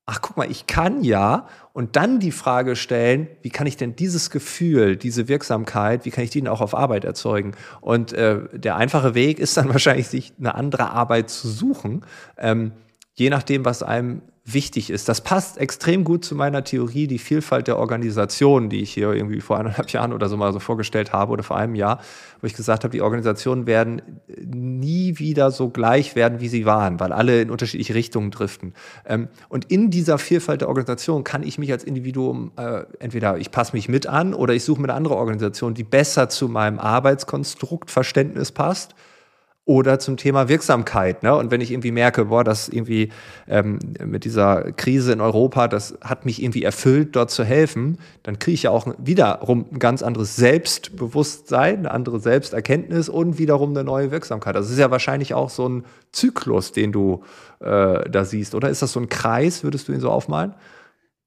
ach 0.09 0.21
guck 0.21 0.37
mal, 0.37 0.49
ich 0.49 0.67
kann 0.67 1.03
ja 1.03 1.47
und 1.73 1.97
dann 1.97 2.19
die 2.19 2.31
Frage 2.31 2.77
stellen, 2.77 3.27
wie 3.41 3.49
kann 3.49 3.67
ich 3.67 3.75
denn 3.75 3.95
dieses 3.95 4.29
Gefühl, 4.29 4.95
diese 4.95 5.27
Wirksamkeit, 5.27 6.05
wie 6.05 6.11
kann 6.11 6.23
ich 6.23 6.29
die 6.29 6.47
auch 6.47 6.61
auf 6.61 6.73
Arbeit 6.73 7.03
erzeugen? 7.03 7.51
Und 7.81 8.13
äh, 8.13 8.39
der 8.53 8.77
einfache 8.77 9.15
Weg 9.15 9.37
ist 9.37 9.57
dann 9.57 9.69
wahrscheinlich, 9.73 10.07
sich 10.07 10.33
eine 10.39 10.55
andere 10.55 10.91
Arbeit 10.91 11.29
zu 11.29 11.49
suchen, 11.49 12.05
ähm, 12.37 12.71
je 13.15 13.29
nachdem, 13.29 13.65
was 13.65 13.83
einem 13.83 14.21
wichtig 14.53 14.89
ist. 14.89 15.09
Das 15.09 15.21
passt 15.21 15.57
extrem 15.57 16.05
gut 16.05 16.23
zu 16.23 16.33
meiner 16.33 16.63
Theorie, 16.63 17.07
die 17.07 17.19
Vielfalt 17.19 17.67
der 17.67 17.77
Organisationen, 17.77 18.69
die 18.69 18.81
ich 18.81 18.93
hier 18.93 19.11
irgendwie 19.11 19.41
vor 19.41 19.59
eineinhalb 19.59 19.89
Jahren 19.91 20.13
oder 20.13 20.29
so 20.29 20.37
mal 20.37 20.53
so 20.53 20.59
vorgestellt 20.59 21.11
habe 21.11 21.33
oder 21.33 21.43
vor 21.43 21.57
einem 21.57 21.75
Jahr, 21.75 21.99
wo 22.39 22.47
ich 22.47 22.53
gesagt 22.53 22.85
habe, 22.85 22.91
die 22.91 23.01
Organisationen 23.01 23.67
werden 23.67 24.01
nie 24.41 25.19
wieder 25.19 25.51
so 25.51 25.69
gleich 25.69 26.15
werden, 26.15 26.39
wie 26.39 26.47
sie 26.47 26.65
waren, 26.65 26.99
weil 26.99 27.11
alle 27.11 27.41
in 27.41 27.51
unterschiedliche 27.51 27.93
Richtungen 27.93 28.31
driften. 28.31 28.73
Ähm, 29.05 29.27
und 29.49 29.65
in 29.65 29.89
dieser 29.89 30.17
Vielfalt 30.17 30.61
der 30.61 30.69
Organisation 30.69 31.25
kann 31.25 31.43
ich 31.43 31.57
mich 31.57 31.71
als 31.73 31.83
Individuum 31.83 32.53
äh, 32.55 32.83
entweder 32.99 33.37
ich 33.37 33.51
passe 33.51 33.75
mich 33.75 33.89
mit 33.89 34.07
an 34.07 34.33
oder 34.33 34.53
ich 34.53 34.63
suche 34.63 34.79
mir 34.79 34.87
eine 34.87 34.93
andere 34.93 35.17
Organisation, 35.17 35.73
die 35.73 35.83
besser 35.83 36.29
zu 36.29 36.47
meinem 36.47 36.79
Arbeitskonstrukt 36.79 37.91
Verständnis 37.91 38.53
passt 38.53 38.95
oder 39.67 39.99
zum 39.99 40.15
Thema 40.15 40.47
Wirksamkeit. 40.47 41.23
Ne? 41.23 41.35
Und 41.35 41.51
wenn 41.51 41.59
ich 41.59 41.71
irgendwie 41.71 41.91
merke, 41.91 42.25
boah, 42.25 42.45
das 42.45 42.69
irgendwie 42.69 43.09
ähm, 43.49 43.79
mit 44.03 44.23
dieser 44.23 44.71
Krise 44.71 45.11
in 45.11 45.19
Europa, 45.19 45.67
das 45.67 45.97
hat 46.01 46.25
mich 46.25 46.41
irgendwie 46.41 46.63
erfüllt, 46.63 47.17
dort 47.17 47.29
zu 47.29 47.43
helfen, 47.43 47.97
dann 48.23 48.39
kriege 48.39 48.55
ich 48.55 48.63
ja 48.63 48.71
auch 48.71 48.87
wiederum 48.97 49.65
ein 49.69 49.79
ganz 49.79 50.03
anderes 50.03 50.37
Selbstbewusstsein, 50.37 51.79
eine 51.79 51.91
andere 51.91 52.21
Selbsterkenntnis 52.21 53.09
und 53.09 53.37
wiederum 53.39 53.71
eine 53.71 53.83
neue 53.83 54.09
Wirksamkeit. 54.09 54.55
Das 54.55 54.71
ist 54.71 54.79
ja 54.79 54.89
wahrscheinlich 54.89 55.33
auch 55.33 55.49
so 55.49 55.67
ein 55.67 55.83
Zyklus, 56.13 56.71
den 56.71 56.93
du 56.93 57.23
äh, 57.59 58.09
da 58.09 58.23
siehst. 58.23 58.55
Oder 58.55 58.69
ist 58.69 58.81
das 58.81 58.93
so 58.93 59.01
ein 59.01 59.09
Kreis, 59.09 59.65
würdest 59.65 59.89
du 59.89 59.91
ihn 59.91 59.99
so 59.99 60.09
aufmalen? 60.09 60.55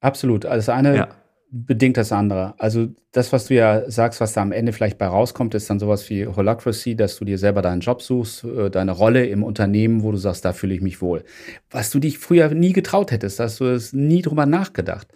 Absolut. 0.01 0.47
Also 0.47 0.73
eine 0.73 0.97
ja 0.97 1.09
bedingt 1.53 1.97
das 1.97 2.13
andere. 2.13 2.55
Also 2.59 2.89
das, 3.13 3.33
was 3.33 3.47
du 3.47 3.55
ja 3.55 3.91
sagst, 3.91 4.21
was 4.21 4.33
da 4.33 4.43
am 4.43 4.53
Ende 4.53 4.73
vielleicht 4.73 4.99
bei 4.99 5.07
rauskommt, 5.07 5.55
ist 5.55 5.69
dann 5.69 5.81
sowas 5.81 6.09
wie 6.09 6.27
Holacracy, 6.27 6.95
dass 6.95 7.17
du 7.17 7.25
dir 7.25 7.39
selber 7.39 7.61
deinen 7.61 7.81
Job 7.81 8.03
suchst, 8.03 8.45
äh, 8.45 8.71
deine 8.71 8.93
Rolle 8.93 9.27
im 9.27 9.43
Unternehmen, 9.43 10.03
wo 10.03 10.13
du 10.13 10.19
sagst, 10.19 10.45
da 10.45 10.53
fühle 10.53 10.75
ich 10.75 10.81
mich 10.81 11.03
wohl. 11.03 11.25
Was 11.71 11.91
du 11.91 11.99
dich 11.99 12.19
früher 12.19 12.49
nie 12.51 12.73
getraut 12.73 13.11
hättest, 13.11 13.41
hast 13.41 13.61
du 13.61 13.65
es 13.67 13.93
nie 13.93 14.23
drüber 14.23 14.47
nachgedacht. 14.47 15.09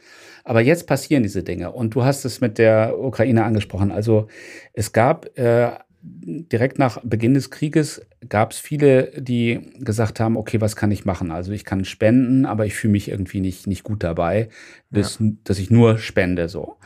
Aber 0.43 0.61
jetzt 0.61 0.87
passieren 0.87 1.23
diese 1.23 1.43
Dinge. 1.43 1.71
Und 1.71 1.95
du 1.95 2.05
hast 2.05 2.25
es 2.25 2.41
mit 2.41 2.59
der 2.59 2.99
Ukraine 2.99 3.45
angesprochen. 3.45 3.93
Also 3.93 4.27
es 4.73 4.93
gab 4.93 5.39
äh, 5.39 5.71
direkt 6.07 6.79
nach 6.79 7.01
Beginn 7.03 7.33
des 7.33 7.51
Krieges 7.51 8.07
gab 8.29 8.53
es 8.53 8.59
viele, 8.59 9.11
die 9.21 9.73
gesagt 9.79 10.21
haben, 10.21 10.37
okay, 10.37 10.61
was 10.61 10.77
kann 10.77 10.91
ich 10.91 11.07
machen? 11.07 11.31
Also 11.31 11.53
ich 11.53 11.65
kann 11.65 11.87
spenden, 11.87 12.45
aber 12.45 12.67
ich 12.67 12.75
fühle 12.75 12.93
mich 12.93 13.09
irgendwie 13.09 13.41
nicht, 13.41 13.67
nicht 13.67 13.85
gut 13.85 14.03
dabei, 14.03 14.49
dass, 14.91 15.19
ja. 15.19 15.31
dass 15.45 15.59
ich 15.59 15.71
nur 15.71 15.97
spende. 15.99 16.49
So. 16.51 16.77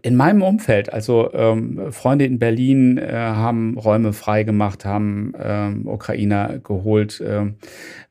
In 0.00 0.16
meinem 0.16 0.40
Umfeld, 0.42 0.90
also 0.90 1.32
ähm, 1.34 1.92
Freunde 1.92 2.24
in 2.24 2.38
Berlin 2.38 2.96
äh, 2.96 3.12
haben 3.12 3.76
Räume 3.76 4.14
freigemacht, 4.14 4.86
haben 4.86 5.34
ähm, 5.38 5.86
Ukrainer 5.86 6.58
geholt. 6.58 7.22
Ähm, 7.24 7.56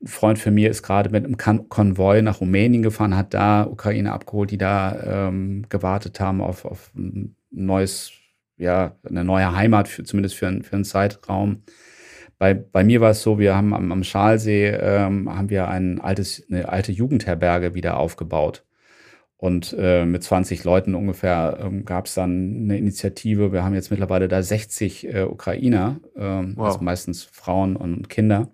ein 0.02 0.08
Freund 0.08 0.38
von 0.38 0.54
mir 0.54 0.70
ist 0.70 0.84
gerade 0.84 1.10
mit 1.10 1.26
einem 1.26 1.38
Konvoi 1.70 2.22
nach 2.22 2.40
Rumänien 2.40 2.84
gefahren, 2.84 3.18
hat 3.18 3.34
da 3.34 3.64
Ukrainer 3.64 4.14
abgeholt, 4.14 4.52
die 4.52 4.60
da 4.60 5.28
ähm, 5.28 5.66
gewartet 5.70 6.20
haben 6.20 6.42
auf, 6.42 6.66
auf 6.66 6.92
ein 6.96 7.36
neues 7.50 8.12
ja, 8.58 8.96
eine 9.08 9.24
neue 9.24 9.56
Heimat, 9.56 9.88
für, 9.88 10.04
zumindest 10.04 10.36
für, 10.36 10.64
für 10.64 10.76
einen 10.76 10.86
Zeitraum. 10.86 11.64
Bei, 12.38 12.54
bei 12.54 12.84
mir 12.84 13.02
war 13.02 13.12
es 13.12 13.22
so, 13.22 13.40
wir 13.40 13.56
haben 13.56 13.74
am, 13.74 13.92
am 13.92 14.04
Schalsee 14.04 14.68
ähm, 14.70 15.34
haben 15.34 15.50
wir 15.50 15.68
ein 15.70 16.02
altes, 16.02 16.46
eine 16.50 16.70
alte 16.70 16.92
Jugendherberge 16.92 17.74
wieder 17.74 17.98
aufgebaut. 17.98 18.66
Und 19.38 19.76
äh, 19.78 20.06
mit 20.06 20.24
20 20.24 20.64
Leuten 20.64 20.96
ungefähr 20.96 21.60
ähm, 21.62 21.86
gab 21.86 22.06
es 22.06 22.14
dann 22.16 22.64
eine 22.64 22.78
Initiative. 22.78 23.52
Wir 23.52 23.64
haben 23.64 23.74
jetzt 23.74 23.92
mittlerweile 23.92 24.28
da 24.28 24.42
60 24.42 25.14
äh, 25.14 25.24
Ukrainer, 25.24 26.00
ähm, 26.16 26.54
wow. 26.56 26.68
also 26.68 26.80
meistens 26.80 27.24
Frauen 27.24 27.76
und 27.76 28.10
Kinder, 28.10 28.50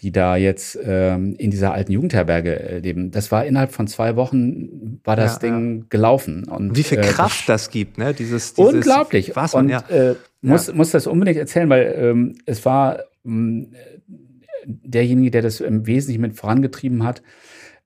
die 0.00 0.12
da 0.12 0.36
jetzt 0.36 0.78
ähm, 0.82 1.34
in 1.36 1.50
dieser 1.50 1.72
alten 1.72 1.92
Jugendherberge 1.92 2.60
äh, 2.60 2.78
leben. 2.80 3.10
Das 3.10 3.32
war 3.32 3.46
innerhalb 3.46 3.72
von 3.72 3.86
zwei 3.86 4.16
Wochen 4.16 5.00
war 5.04 5.16
das 5.16 5.34
ja, 5.34 5.38
Ding 5.38 5.78
ja. 5.78 5.84
gelaufen. 5.88 6.44
Und, 6.44 6.76
Wie 6.76 6.82
viel 6.82 6.98
äh, 6.98 7.02
Kraft 7.02 7.48
das, 7.48 7.64
das 7.64 7.70
gibt, 7.70 7.96
ne? 7.96 8.12
Dieses, 8.12 8.54
dieses 8.54 8.74
unglaublich. 8.74 9.34
Was 9.36 9.54
man, 9.54 9.66
und 9.66 9.70
ja. 9.70 9.80
äh, 9.88 10.14
muss, 10.42 10.72
muss 10.72 10.90
das 10.90 11.06
unbedingt 11.06 11.38
erzählen, 11.38 11.68
weil 11.70 11.94
ähm, 11.98 12.38
es 12.44 12.64
war 12.66 13.00
ähm, 13.24 13.72
derjenige, 14.66 15.30
der 15.30 15.42
das 15.42 15.60
im 15.60 15.86
Wesentlichen 15.86 16.20
mit 16.20 16.36
vorangetrieben 16.36 17.02
hat. 17.04 17.22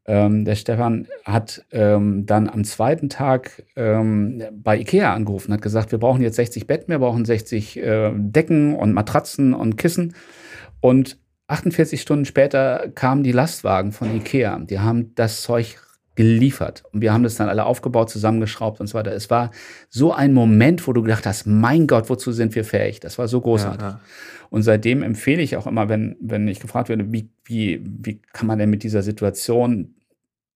Ähm, 0.07 0.44
der 0.44 0.57
Stefan 0.57 1.07
hat 1.25 1.64
ähm, 1.70 2.27
dann 2.27 2.49
am 2.49 2.64
zweiten 2.64 3.09
Tag 3.09 3.62
ähm, 3.77 4.42
bei 4.53 4.79
Ikea 4.79 5.14
angerufen, 5.14 5.53
hat 5.53 5.62
gesagt, 5.62 5.92
wir 5.92 5.99
brauchen 5.99 6.23
jetzt 6.23 6.37
60 6.37 6.66
Betten, 6.66 6.88
wir 6.88 6.99
brauchen 6.99 7.25
60 7.25 7.77
äh, 7.77 8.11
Decken 8.16 8.75
und 8.75 8.94
Matratzen 8.94 9.55
und 9.55 9.77
Kissen. 9.77 10.14
Und 10.81 11.20
48 11.51 12.01
Stunden 12.01 12.25
später 12.25 12.91
kamen 12.95 13.23
die 13.23 13.33
Lastwagen 13.33 13.93
von 13.93 14.15
Ikea. 14.17 14.59
Die 14.61 14.79
haben 14.79 15.15
das 15.15 15.43
Zeug 15.43 15.79
geliefert. 16.15 16.85
Und 16.93 17.01
wir 17.01 17.13
haben 17.13 17.23
das 17.23 17.37
dann 17.37 17.49
alle 17.49 17.65
aufgebaut, 17.65 18.11
zusammengeschraubt 18.11 18.81
und 18.81 18.87
so 18.87 18.95
weiter. 18.95 19.13
Es 19.13 19.31
war 19.31 19.51
so 19.89 20.13
ein 20.13 20.35
Moment, 20.35 20.87
wo 20.87 20.93
du 20.93 21.03
gedacht 21.03 21.27
hast, 21.27 21.47
mein 21.47 21.87
Gott, 21.87 22.11
wozu 22.11 22.33
sind 22.33 22.55
wir 22.55 22.65
fähig? 22.65 23.01
Das 23.01 23.19
war 23.19 23.27
so 23.27 23.41
großartig. 23.41 23.81
Ja, 23.81 23.89
ja. 23.89 24.01
Und 24.51 24.63
seitdem 24.63 25.03
empfehle 25.03 25.43
ich 25.43 25.57
auch 25.57 25.67
immer, 25.67 25.89
wenn, 25.89 26.17
wenn 26.21 26.47
ich 26.47 26.61
gefragt 26.61 26.89
werde, 26.89 27.11
wie, 27.13 27.31
wie, 27.45 27.81
wie 27.85 28.21
kann 28.33 28.47
man 28.47 28.59
denn 28.59 28.71
mit 28.71 28.83
dieser 28.83 29.03
Situation 29.03 29.95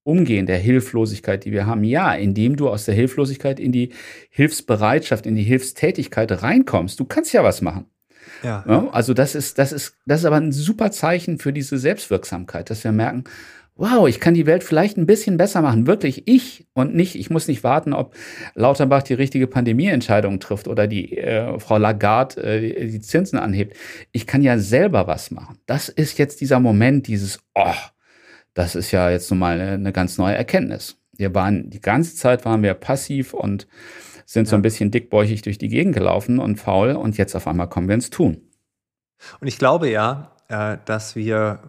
umgehen, 0.03 0.47
der 0.47 0.59
Hilflosigkeit, 0.59 1.45
die 1.45 1.53
wir 1.53 1.67
haben? 1.67 1.83
Ja, 1.83 2.13
indem 2.15 2.57
du 2.57 2.69
aus 2.69 2.85
der 2.85 2.95
Hilflosigkeit 2.95 3.59
in 3.59 3.73
die 3.73 3.91
Hilfsbereitschaft, 4.31 5.25
in 5.25 5.35
die 5.35 5.45
Hilfstätigkeit 5.45 6.43
reinkommst. 6.43 7.01
Du 7.01 7.05
kannst 7.05 7.33
ja 7.33 7.43
was 7.43 7.63
machen. 7.63 7.87
Ja. 8.45 8.65
ja. 8.69 8.89
Also 8.93 9.15
das 9.15 9.35
ist, 9.35 9.59
das 9.59 9.73
ist, 9.73 9.97
das 10.07 10.21
ist 10.21 10.27
aber 10.27 10.37
ein 10.37 10.53
super 10.53 10.91
Zeichen 10.91 11.39
für 11.39 11.53
diese 11.53 11.79
Selbstwirksamkeit, 11.79 12.71
dass 12.71 12.85
wir 12.85 12.93
merken, 12.93 13.25
wow, 13.77 14.07
ich 14.09 14.21
kann 14.21 14.35
die 14.35 14.47
Welt 14.47 14.63
vielleicht 14.63 14.97
ein 14.97 15.07
bisschen 15.07 15.37
besser 15.37 15.61
machen. 15.63 15.87
Wirklich 15.87 16.29
ich 16.29 16.67
und 16.75 16.95
nicht, 16.95 17.17
ich 17.17 17.31
muss 17.31 17.49
nicht 17.49 17.65
warten, 17.65 17.93
ob 17.93 18.15
Lauterbach 18.55 19.03
die 19.03 19.15
richtige 19.15 19.47
Pandemieentscheidung 19.47 20.39
trifft 20.39 20.69
oder 20.69 20.87
die 20.87 21.17
äh, 21.17 21.59
Frau 21.59 21.79
Lagarde 21.79 22.43
äh, 22.43 22.87
die 22.87 23.01
Zinsen 23.01 23.39
anhebt. 23.39 23.77
Ich 24.13 24.27
kann 24.27 24.43
ja 24.43 24.59
selber 24.59 25.07
was 25.07 25.31
machen. 25.31 25.59
Das 25.67 25.89
ist 25.89 26.19
jetzt 26.19 26.41
dieser 26.41 26.61
Moment, 26.61 27.09
dieses, 27.09 27.41
oh, 27.55 27.75
das 28.55 28.77
ist 28.77 28.93
ja 28.93 29.11
jetzt 29.11 29.31
nun 29.31 29.41
mal 29.41 29.61
eine, 29.61 29.73
eine 29.73 29.93
ganz 29.93 30.19
neue 30.19 30.37
Erkenntnis. 30.37 30.97
Wir 31.17 31.35
waren, 31.35 31.71
die 31.71 31.81
ganze 31.81 32.15
Zeit 32.15 32.45
waren 32.45 32.63
wir 32.63 32.75
passiv 32.75 33.35
und 33.35 33.67
sind 34.27 34.49
so 34.49 34.57
ein 34.57 34.63
bisschen 34.63 34.91
dickbäuchig 34.91 35.43
durch 35.43 35.59
die 35.59 35.69
Gegend 35.69 35.95
gelaufen 35.95 36.39
und 36.39 36.57
faul 36.57 36.93
und 36.93 37.17
jetzt 37.17 37.35
auf 37.35 37.47
einmal 37.47 37.69
kommen 37.69 37.89
wir 37.89 37.95
ins 37.95 38.11
Tun. 38.11 38.41
Und 39.41 39.49
ich 39.49 39.59
glaube 39.59 39.91
ja, 39.91 40.33
äh, 40.49 40.79
dass 40.85 41.17
wir 41.17 41.61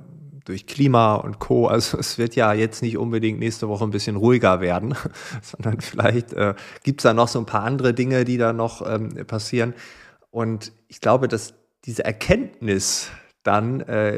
durch 0.45 0.67
Klima 0.67 1.15
und 1.15 1.39
Co. 1.39 1.67
Also 1.75 1.97
es 1.97 2.17
wird 2.17 2.35
ja 2.35 2.53
jetzt 2.53 2.81
nicht 2.81 2.97
unbedingt 2.97 3.39
nächste 3.39 3.67
Woche 3.67 3.83
ein 3.83 3.91
bisschen 3.91 4.15
ruhiger 4.15 4.61
werden, 4.61 4.95
sondern 5.41 5.81
vielleicht 5.81 6.33
äh, 6.33 6.55
gibt 6.83 7.01
es 7.01 7.03
da 7.03 7.13
noch 7.13 7.27
so 7.27 7.39
ein 7.39 7.45
paar 7.45 7.63
andere 7.63 7.93
Dinge, 7.93 8.23
die 8.23 8.37
da 8.37 8.53
noch 8.53 8.87
ähm, 8.87 9.09
passieren. 9.27 9.73
Und 10.31 10.71
ich 10.87 11.01
glaube, 11.01 11.27
dass 11.27 11.53
diese 11.85 12.03
Erkenntnis 12.03 13.09
dann, 13.43 13.81
äh, 13.81 14.17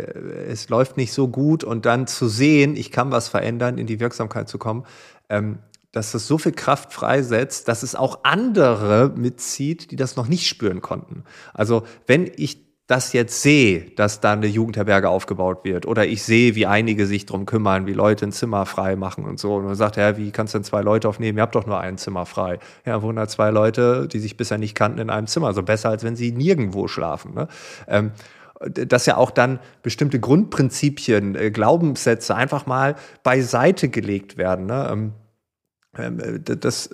es 0.49 0.69
läuft 0.69 0.97
nicht 0.97 1.11
so 1.11 1.27
gut 1.27 1.63
und 1.63 1.85
dann 1.85 2.07
zu 2.07 2.27
sehen, 2.27 2.75
ich 2.75 2.91
kann 2.91 3.11
was 3.11 3.27
verändern, 3.27 3.77
in 3.77 3.85
die 3.85 3.99
Wirksamkeit 3.99 4.47
zu 4.47 4.57
kommen, 4.57 4.85
ähm, 5.29 5.59
dass 5.97 6.11
das 6.11 6.27
so 6.27 6.37
viel 6.37 6.51
Kraft 6.51 6.93
freisetzt, 6.93 7.67
dass 7.67 7.83
es 7.83 7.95
auch 7.95 8.19
andere 8.23 9.11
mitzieht, 9.15 9.91
die 9.91 9.95
das 9.95 10.15
noch 10.15 10.27
nicht 10.27 10.47
spüren 10.47 10.81
konnten. 10.81 11.23
Also 11.53 11.83
wenn 12.05 12.31
ich 12.37 12.67
das 12.87 13.11
jetzt 13.11 13.41
sehe, 13.41 13.91
dass 13.97 14.21
da 14.21 14.31
eine 14.31 14.47
Jugendherberge 14.47 15.09
aufgebaut 15.09 15.65
wird 15.65 15.85
oder 15.85 16.05
ich 16.05 16.23
sehe, 16.23 16.55
wie 16.55 16.65
einige 16.65 17.05
sich 17.05 17.25
drum 17.25 17.45
kümmern, 17.45 17.85
wie 17.85 17.93
Leute 17.93 18.25
ein 18.25 18.31
Zimmer 18.31 18.65
frei 18.65 18.95
machen 18.95 19.25
und 19.25 19.39
so 19.39 19.55
und 19.55 19.65
man 19.65 19.75
sagt, 19.75 19.97
ja, 19.97 20.17
wie 20.17 20.31
kannst 20.31 20.53
du 20.53 20.59
denn 20.59 20.63
zwei 20.63 20.81
Leute 20.81 21.09
aufnehmen? 21.09 21.37
Ihr 21.37 21.41
habt 21.41 21.55
doch 21.55 21.65
nur 21.65 21.79
ein 21.81 21.97
Zimmer 21.97 22.25
frei. 22.25 22.59
Ja, 22.85 23.01
wohnen 23.01 23.17
da 23.17 23.27
zwei 23.27 23.49
Leute, 23.49 24.07
die 24.07 24.19
sich 24.19 24.37
bisher 24.37 24.57
nicht 24.57 24.73
kannten, 24.73 24.99
in 24.99 25.09
einem 25.09 25.27
Zimmer. 25.27 25.47
So 25.47 25.49
also 25.49 25.63
besser, 25.63 25.89
als 25.89 26.05
wenn 26.05 26.15
sie 26.15 26.31
nirgendwo 26.31 26.87
schlafen. 26.87 27.33
Ne? 27.33 27.49
Ähm, 27.89 28.11
dass 28.61 29.05
ja 29.05 29.17
auch 29.17 29.31
dann 29.31 29.59
bestimmte 29.83 30.19
Grundprinzipien, 30.19 31.35
äh, 31.35 31.51
Glaubenssätze 31.51 32.35
einfach 32.35 32.65
mal 32.65 32.95
beiseite 33.21 33.89
gelegt 33.89 34.37
werden. 34.37 34.65
Ne? 34.65 34.87
Ähm, 34.89 34.99
ähm, 34.99 35.11
äh, 35.11 35.26
das, 35.93 36.89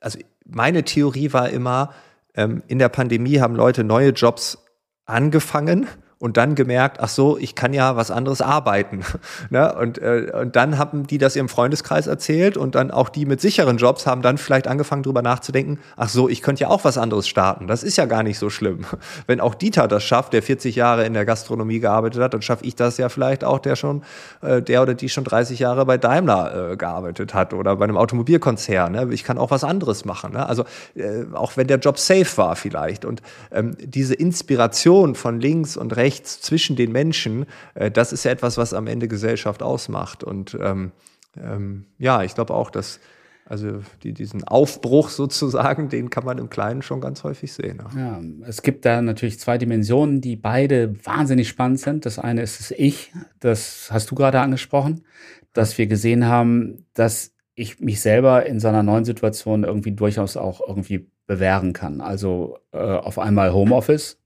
also 0.00 0.18
meine 0.44 0.84
Theorie 0.84 1.32
war 1.32 1.50
immer, 1.50 1.92
ähm, 2.34 2.62
in 2.68 2.78
der 2.78 2.88
Pandemie 2.88 3.40
haben 3.40 3.56
Leute 3.56 3.84
neue 3.84 4.10
Jobs 4.10 4.58
angefangen 5.06 5.88
und 6.18 6.38
dann 6.38 6.54
gemerkt, 6.54 6.98
ach 7.00 7.10
so, 7.10 7.36
ich 7.36 7.54
kann 7.54 7.74
ja 7.74 7.94
was 7.94 8.10
anderes 8.10 8.40
arbeiten. 8.40 9.04
ne? 9.50 9.74
und, 9.74 9.98
äh, 9.98 10.32
und 10.40 10.56
dann 10.56 10.78
haben 10.78 11.06
die 11.06 11.18
das 11.18 11.36
ihrem 11.36 11.50
Freundeskreis 11.50 12.06
erzählt 12.06 12.56
und 12.56 12.74
dann 12.74 12.90
auch 12.90 13.10
die 13.10 13.26
mit 13.26 13.42
sicheren 13.42 13.76
Jobs 13.76 14.06
haben 14.06 14.22
dann 14.22 14.38
vielleicht 14.38 14.66
angefangen 14.66 15.02
drüber 15.02 15.20
nachzudenken, 15.20 15.78
ach 15.96 16.08
so, 16.08 16.30
ich 16.30 16.40
könnte 16.40 16.62
ja 16.62 16.68
auch 16.68 16.84
was 16.84 16.96
anderes 16.96 17.28
starten. 17.28 17.66
Das 17.66 17.82
ist 17.82 17.98
ja 17.98 18.06
gar 18.06 18.22
nicht 18.22 18.38
so 18.38 18.48
schlimm. 18.48 18.86
Wenn 19.26 19.40
auch 19.40 19.54
Dieter 19.54 19.88
das 19.88 20.04
schafft, 20.04 20.32
der 20.32 20.42
40 20.42 20.74
Jahre 20.74 21.04
in 21.04 21.12
der 21.12 21.26
Gastronomie 21.26 21.80
gearbeitet 21.80 22.22
hat, 22.22 22.32
dann 22.32 22.40
schaffe 22.40 22.64
ich 22.64 22.74
das 22.74 22.96
ja 22.96 23.10
vielleicht 23.10 23.44
auch, 23.44 23.58
der 23.58 23.76
schon, 23.76 24.02
äh, 24.40 24.62
der 24.62 24.80
oder 24.80 24.94
die 24.94 25.10
schon 25.10 25.24
30 25.24 25.58
Jahre 25.58 25.84
bei 25.84 25.98
Daimler 25.98 26.72
äh, 26.72 26.76
gearbeitet 26.78 27.34
hat 27.34 27.52
oder 27.52 27.76
bei 27.76 27.84
einem 27.84 27.98
Automobilkonzern. 27.98 28.92
Ne? 28.92 29.08
Ich 29.12 29.22
kann 29.22 29.36
auch 29.36 29.50
was 29.50 29.64
anderes 29.64 30.06
machen. 30.06 30.32
Ne? 30.32 30.48
Also 30.48 30.64
äh, 30.94 31.24
auch 31.34 31.58
wenn 31.58 31.66
der 31.66 31.78
Job 31.78 31.98
safe 31.98 32.38
war 32.38 32.56
vielleicht. 32.56 33.04
Und 33.04 33.20
ähm, 33.52 33.76
diese 33.78 34.14
Inspiration 34.14 35.14
von 35.14 35.40
links 35.40 35.76
und 35.76 35.94
rechts 35.94 36.05
rechts 36.06 36.40
zwischen 36.40 36.76
den 36.76 36.92
Menschen, 36.92 37.46
äh, 37.74 37.90
das 37.90 38.12
ist 38.12 38.24
ja 38.24 38.30
etwas, 38.30 38.56
was 38.56 38.72
am 38.72 38.86
Ende 38.86 39.08
Gesellschaft 39.08 39.62
ausmacht. 39.62 40.22
Und 40.22 40.56
ähm, 40.60 40.92
ähm, 41.36 41.86
ja, 41.98 42.22
ich 42.22 42.34
glaube 42.34 42.54
auch, 42.54 42.70
dass 42.70 43.00
also 43.48 43.80
die, 44.02 44.12
diesen 44.12 44.42
Aufbruch 44.44 45.08
sozusagen, 45.08 45.88
den 45.94 46.10
kann 46.10 46.24
man 46.24 46.38
im 46.38 46.50
Kleinen 46.50 46.82
schon 46.82 47.00
ganz 47.00 47.24
häufig 47.24 47.52
sehen. 47.52 47.82
Ja, 47.96 48.20
es 48.46 48.62
gibt 48.62 48.84
da 48.84 49.02
natürlich 49.02 49.38
zwei 49.38 49.58
Dimensionen, 49.58 50.20
die 50.20 50.36
beide 50.36 50.94
wahnsinnig 51.04 51.48
spannend 51.48 51.80
sind. 51.80 52.06
Das 52.06 52.18
eine 52.18 52.42
ist 52.42 52.60
das 52.60 52.70
Ich, 52.72 53.12
das 53.40 53.88
hast 53.90 54.10
du 54.10 54.14
gerade 54.14 54.40
angesprochen, 54.40 55.04
dass 55.52 55.78
wir 55.78 55.86
gesehen 55.86 56.26
haben, 56.26 56.86
dass 56.94 57.32
ich 57.54 57.80
mich 57.80 58.00
selber 58.00 58.46
in 58.46 58.60
so 58.60 58.68
einer 58.68 58.82
neuen 58.82 59.04
Situation 59.04 59.64
irgendwie 59.64 59.92
durchaus 59.92 60.36
auch 60.36 60.60
irgendwie 60.66 61.10
bewähren 61.26 61.72
kann. 61.72 62.00
Also 62.00 62.58
äh, 62.72 62.78
auf 62.78 63.18
einmal 63.18 63.52
Homeoffice, 63.52 64.18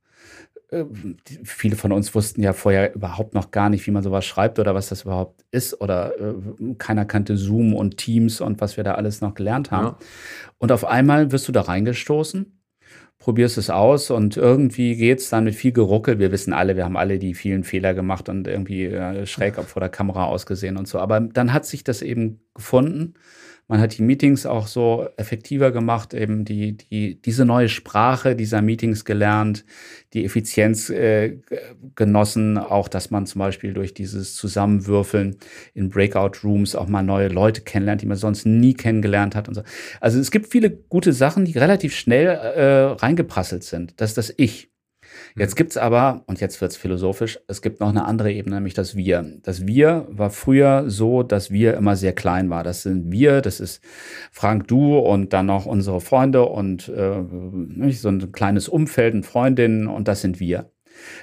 viele 1.45 1.77
von 1.77 1.93
uns 1.93 2.15
wussten 2.15 2.43
ja 2.43 2.53
vorher 2.53 2.95
überhaupt 2.95 3.35
noch 3.35 3.51
gar 3.51 3.69
nicht, 3.71 3.87
wie 3.87 3.91
man 3.91 4.03
sowas 4.03 4.25
schreibt 4.25 4.59
oder 4.59 4.75
was 4.75 4.89
das 4.89 5.03
überhaupt 5.03 5.45
ist. 5.51 5.81
Oder 5.81 6.13
äh, 6.19 6.75
keiner 6.79 7.05
kannte 7.05 7.37
Zoom 7.37 7.75
und 7.75 7.97
Teams 7.97 8.41
und 8.41 8.61
was 8.61 8.77
wir 8.77 8.85
da 8.85 8.95
alles 8.95 9.21
noch 9.21 9.35
gelernt 9.35 9.71
haben. 9.71 9.87
Ja. 9.87 9.99
Und 10.59 10.73
auf 10.73 10.85
einmal 10.85 11.33
wirst 11.33 11.49
du 11.49 11.53
da 11.53 11.63
reingestoßen, 11.63 12.61
probierst 13.19 13.59
es 13.59 13.69
aus 13.69 14.11
und 14.11 14.37
irgendwie 14.37 14.97
geht's 14.97 15.29
dann 15.29 15.45
mit 15.45 15.57
viel 15.57 15.73
Geruckel. 15.73 16.19
Wir 16.19 16.31
wissen 16.31 16.53
alle, 16.53 16.77
wir 16.77 16.85
haben 16.85 16.97
alle 16.97 17.19
die 17.19 17.35
vielen 17.35 17.65
Fehler 17.65 17.93
gemacht 17.93 18.29
und 18.29 18.47
irgendwie 18.47 18.85
äh, 18.85 19.27
schräg 19.27 19.57
vor 19.57 19.81
der 19.81 19.91
Kamera 19.91 20.27
ausgesehen 20.27 20.77
und 20.77 20.87
so. 20.87 21.01
Aber 21.01 21.21
dann 21.21 21.53
hat 21.53 21.67
sich 21.67 21.83
das 21.83 22.01
eben 22.01 22.41
gefunden. 22.55 23.15
Man 23.71 23.81
hat 23.81 23.97
die 23.97 24.03
Meetings 24.03 24.47
auch 24.47 24.67
so 24.67 25.07
effektiver 25.17 25.71
gemacht, 25.71 26.13
eben 26.13 26.45
die, 26.45 26.77
die, 26.77 27.23
diese 27.23 27.45
neue 27.45 27.69
Sprache 27.69 28.35
dieser 28.35 28.63
Meetings 28.63 29.05
gelernt, 29.05 29.65
die 30.13 30.25
Effizienz 30.25 30.91
äh, 30.91 31.39
genossen, 31.95 32.59
auch 32.59 32.89
dass 32.89 33.13
man 33.13 33.27
zum 33.27 33.39
Beispiel 33.39 33.73
durch 33.73 33.95
dieses 33.95 34.35
Zusammenwürfeln 34.35 35.37
in 35.73 35.89
Breakout 35.89 36.39
Rooms 36.43 36.75
auch 36.75 36.89
mal 36.89 37.05
neue 37.05 37.29
Leute 37.29 37.61
kennenlernt, 37.61 38.03
die 38.03 38.07
man 38.07 38.17
sonst 38.17 38.45
nie 38.45 38.75
kennengelernt 38.75 39.37
hat 39.37 39.47
und 39.47 39.55
so. 39.55 39.63
Also 40.01 40.19
es 40.19 40.33
gibt 40.33 40.49
viele 40.49 40.71
gute 40.71 41.13
Sachen, 41.13 41.45
die 41.45 41.57
relativ 41.57 41.95
schnell 41.95 42.27
äh, 42.27 42.87
reingeprasselt 43.01 43.63
sind. 43.63 44.01
Das 44.01 44.11
ist 44.11 44.19
das 44.19 44.35
Ich. 44.37 44.69
Jetzt 45.37 45.57
gibt's 45.57 45.77
aber, 45.77 46.23
und 46.27 46.41
jetzt 46.41 46.61
wird's 46.61 46.77
philosophisch, 46.77 47.39
es 47.47 47.63
gibt 47.63 47.81
noch 47.81 47.89
eine 47.89 48.05
andere 48.05 48.33
Ebene, 48.33 48.57
nämlich 48.57 48.75
das 48.75 48.97
Wir. 48.97 49.39
Das 49.43 49.67
Wir 49.67 50.07
war 50.11 50.31
früher 50.31 50.85
so, 50.89 51.23
dass 51.23 51.51
wir 51.51 51.75
immer 51.75 51.97
sehr 51.97 52.13
klein 52.13 52.51
war. 52.51 52.65
Das 52.65 52.83
sind 52.83 53.11
wir, 53.11 53.41
das 53.41 53.61
ist 53.61 53.83
Frank, 54.33 54.69
du 54.69 54.99
und 54.99 55.33
dann 55.33 55.47
noch 55.47 55.67
unsere 55.67 56.01
Freunde 56.01 56.45
und 56.45 56.89
äh, 56.89 57.23
so 57.93 58.09
ein 58.09 58.33
kleines 58.33 58.69
Umfeld 58.69 59.15
und 59.15 59.27
Freundinnen 59.27 59.87
und 59.87 60.09
das 60.09 60.21
sind 60.21 60.41
wir. 60.41 60.71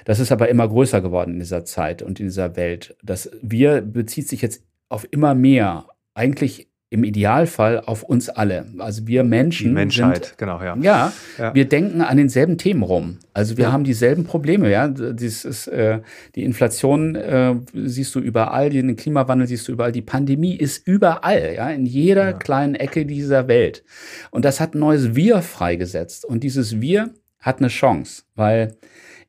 Das 0.04 0.18
ist 0.18 0.32
aber 0.32 0.48
immer 0.48 0.68
größer 0.68 1.00
geworden 1.00 1.34
in 1.34 1.40
dieser 1.40 1.64
Zeit 1.64 2.02
und 2.02 2.20
in 2.20 2.26
dieser 2.26 2.56
Welt. 2.56 2.96
Das 3.02 3.30
Wir 3.42 3.80
bezieht 3.80 4.28
sich 4.28 4.42
jetzt 4.42 4.64
auf 4.88 5.06
immer 5.10 5.34
mehr. 5.34 5.86
Eigentlich 6.14 6.67
im 6.90 7.04
Idealfall 7.04 7.80
auf 7.80 8.02
uns 8.02 8.30
alle. 8.30 8.66
Also 8.78 9.06
wir 9.06 9.22
Menschen. 9.22 9.68
Die 9.68 9.72
Menschheit, 9.74 10.26
sind, 10.26 10.38
genau, 10.38 10.62
ja. 10.62 10.74
ja. 10.80 11.12
ja. 11.36 11.54
wir 11.54 11.68
denken 11.68 12.00
an 12.00 12.16
denselben 12.16 12.56
Themen 12.56 12.82
rum. 12.82 13.18
Also 13.34 13.58
wir 13.58 13.64
ja. 13.64 13.72
haben 13.72 13.84
dieselben 13.84 14.24
Probleme, 14.24 14.70
ja. 14.70 14.88
Dies 14.88 15.44
ist, 15.44 15.66
äh, 15.66 16.00
die 16.34 16.44
Inflation 16.44 17.14
äh, 17.14 17.56
siehst 17.74 18.14
du 18.14 18.20
überall, 18.20 18.70
den 18.70 18.96
Klimawandel 18.96 19.46
siehst 19.46 19.68
du 19.68 19.72
überall, 19.72 19.92
die 19.92 20.02
Pandemie 20.02 20.56
ist 20.56 20.86
überall, 20.86 21.52
ja, 21.56 21.68
in 21.68 21.84
jeder 21.84 22.32
kleinen 22.32 22.74
Ecke 22.74 23.04
dieser 23.04 23.48
Welt. 23.48 23.84
Und 24.30 24.46
das 24.46 24.58
hat 24.58 24.74
ein 24.74 24.78
neues 24.78 25.14
Wir 25.14 25.42
freigesetzt. 25.42 26.24
Und 26.24 26.42
dieses 26.42 26.80
Wir 26.80 27.10
hat 27.38 27.58
eine 27.58 27.68
Chance, 27.68 28.22
weil 28.34 28.76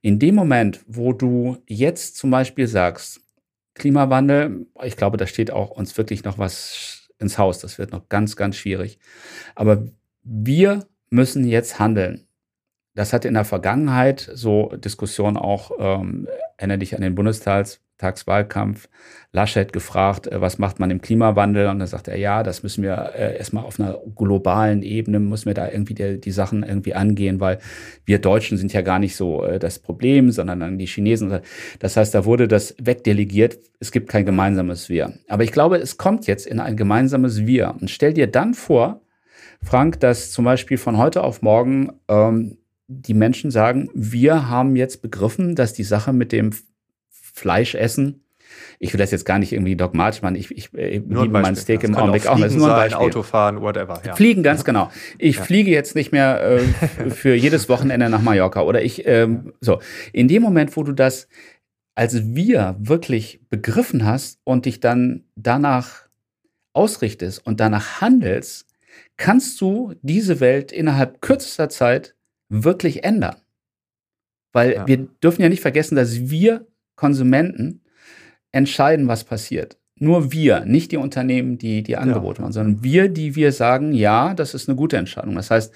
in 0.01 0.17
dem 0.17 0.35
Moment, 0.35 0.79
wo 0.87 1.11
du 1.11 1.57
jetzt 1.67 2.15
zum 2.15 2.31
Beispiel 2.31 2.67
sagst, 2.67 3.19
Klimawandel, 3.75 4.65
ich 4.83 4.95
glaube, 4.95 5.17
da 5.17 5.27
steht 5.27 5.51
auch 5.51 5.71
uns 5.71 5.97
wirklich 5.97 6.23
noch 6.23 6.37
was 6.37 6.98
ins 7.19 7.37
Haus. 7.37 7.59
Das 7.59 7.77
wird 7.77 7.91
noch 7.91 8.09
ganz, 8.09 8.35
ganz 8.35 8.55
schwierig. 8.55 8.99
Aber 9.55 9.85
wir 10.23 10.87
müssen 11.09 11.45
jetzt 11.45 11.79
handeln. 11.79 12.27
Das 12.95 13.13
hat 13.13 13.25
in 13.25 13.33
der 13.33 13.45
Vergangenheit 13.45 14.29
so 14.33 14.69
Diskussionen 14.75 15.37
auch, 15.37 15.71
ähm, 15.79 16.27
erinnere 16.57 16.79
dich 16.79 16.95
an 16.95 17.01
den 17.01 17.15
Bundestagswahlkampf, 17.99 18.89
Laschet 19.31 19.71
gefragt, 19.71 20.27
äh, 20.27 20.41
was 20.41 20.57
macht 20.57 20.79
man 20.79 20.89
im 20.89 21.01
Klimawandel? 21.01 21.67
Und 21.67 21.79
dann 21.79 21.87
sagt 21.87 22.07
er, 22.07 22.17
ja, 22.17 22.41
das 22.43 22.63
müssen 22.63 22.83
wir 22.83 23.11
äh, 23.15 23.37
erstmal 23.37 23.63
auf 23.63 23.79
einer 23.79 23.99
globalen 24.15 24.81
Ebene, 24.81 25.19
müssen 25.19 25.47
wir 25.47 25.53
da 25.53 25.69
irgendwie 25.69 25.93
die, 25.93 26.19
die, 26.19 26.31
Sachen 26.31 26.63
irgendwie 26.63 26.95
angehen, 26.95 27.39
weil 27.39 27.59
wir 28.05 28.19
Deutschen 28.19 28.57
sind 28.57 28.73
ja 28.73 28.81
gar 28.81 28.99
nicht 28.99 29.15
so 29.15 29.43
äh, 29.43 29.59
das 29.59 29.79
Problem, 29.79 30.31
sondern 30.31 30.61
dann 30.61 30.77
die 30.77 30.87
Chinesen. 30.87 31.39
Das 31.79 31.97
heißt, 31.97 32.15
da 32.15 32.25
wurde 32.25 32.47
das 32.47 32.75
wegdelegiert. 32.81 33.59
Es 33.79 33.91
gibt 33.91 34.09
kein 34.09 34.25
gemeinsames 34.25 34.89
Wir. 34.89 35.13
Aber 35.27 35.43
ich 35.43 35.51
glaube, 35.51 35.77
es 35.77 35.97
kommt 35.97 36.25
jetzt 36.25 36.47
in 36.47 36.59
ein 36.59 36.77
gemeinsames 36.77 37.45
Wir. 37.45 37.75
Und 37.79 37.89
stell 37.89 38.13
dir 38.13 38.27
dann 38.27 38.53
vor, 38.53 39.01
Frank, 39.61 39.99
dass 39.99 40.31
zum 40.31 40.45
Beispiel 40.45 40.77
von 40.77 40.97
heute 40.97 41.23
auf 41.23 41.41
morgen 41.41 41.91
ähm, 42.07 42.57
die 42.87 43.13
Menschen 43.13 43.51
sagen, 43.51 43.89
wir 43.93 44.49
haben 44.49 44.75
jetzt 44.75 45.01
begriffen, 45.03 45.55
dass 45.55 45.73
die 45.73 45.83
Sache 45.83 46.11
mit 46.13 46.31
dem 46.31 46.51
Fleischessen 47.33 48.23
ich 48.79 48.93
will 48.93 48.97
das 48.97 49.11
jetzt 49.11 49.25
gar 49.25 49.37
nicht 49.37 49.51
irgendwie 49.51 49.75
dogmatisch 49.75 50.23
machen. 50.23 50.35
Ich, 50.35 50.49
ich, 50.49 50.73
ich 50.73 51.01
liebe 51.05 51.27
mein 51.27 51.55
Steak 51.55 51.83
im 51.83 51.95
Augenblick 51.95 52.25
auch. 52.25 52.39
Das 52.39 52.53
ist 52.53 52.57
nur 52.57 52.69
ein 52.69 52.89
Beispiel. 52.89 53.05
Autofahren, 53.05 53.61
whatever. 53.61 54.01
Ja. 54.03 54.15
Fliegen, 54.15 54.41
ganz 54.41 54.63
genau. 54.63 54.89
Ich 55.19 55.35
ja. 55.35 55.43
fliege 55.43 55.69
jetzt 55.69 55.95
nicht 55.95 56.11
mehr 56.11 56.41
äh, 56.41 57.09
für 57.11 57.35
jedes 57.35 57.69
Wochenende 57.69 58.09
nach 58.09 58.23
Mallorca. 58.23 58.61
Oder 58.61 58.81
ich, 58.81 59.05
ähm, 59.05 59.53
so. 59.61 59.79
In 60.13 60.27
dem 60.27 60.41
Moment, 60.41 60.75
wo 60.75 60.83
du 60.83 60.93
das 60.93 61.27
als 61.99 62.33
wir 62.33 62.77
wirklich 62.79 63.41
begriffen 63.49 64.05
hast 64.05 64.39
und 64.45 64.65
dich 64.65 64.79
dann 64.79 65.25
danach 65.35 66.07
ausrichtest 66.71 67.45
und 67.45 67.59
danach 67.59 67.99
handelst, 67.99 68.67
kannst 69.17 69.59
du 69.59 69.93
diese 70.01 70.39
Welt 70.39 70.71
innerhalb 70.71 71.19
kürzester 71.19 71.67
Zeit 71.67 72.15
wirklich 72.47 73.03
ändern. 73.03 73.35
Weil 74.53 74.75
ja. 74.75 74.87
wir 74.87 75.09
dürfen 75.21 75.41
ja 75.41 75.49
nicht 75.49 75.59
vergessen, 75.59 75.97
dass 75.97 76.29
wir 76.29 76.68
Konsumenten 76.99 77.81
entscheiden, 78.51 79.07
was 79.07 79.23
passiert. 79.23 79.77
Nur 79.95 80.31
wir, 80.31 80.65
nicht 80.65 80.91
die 80.91 80.97
Unternehmen, 80.97 81.57
die 81.57 81.81
die 81.81 81.97
Angebote 81.97 82.39
ja. 82.39 82.41
machen, 82.43 82.53
sondern 82.53 82.83
wir, 82.83 83.09
die 83.09 83.35
wir 83.35 83.51
sagen, 83.51 83.93
ja, 83.93 84.33
das 84.33 84.53
ist 84.53 84.67
eine 84.67 84.75
gute 84.75 84.97
Entscheidung. 84.97 85.35
Das 85.35 85.49
heißt, 85.49 85.73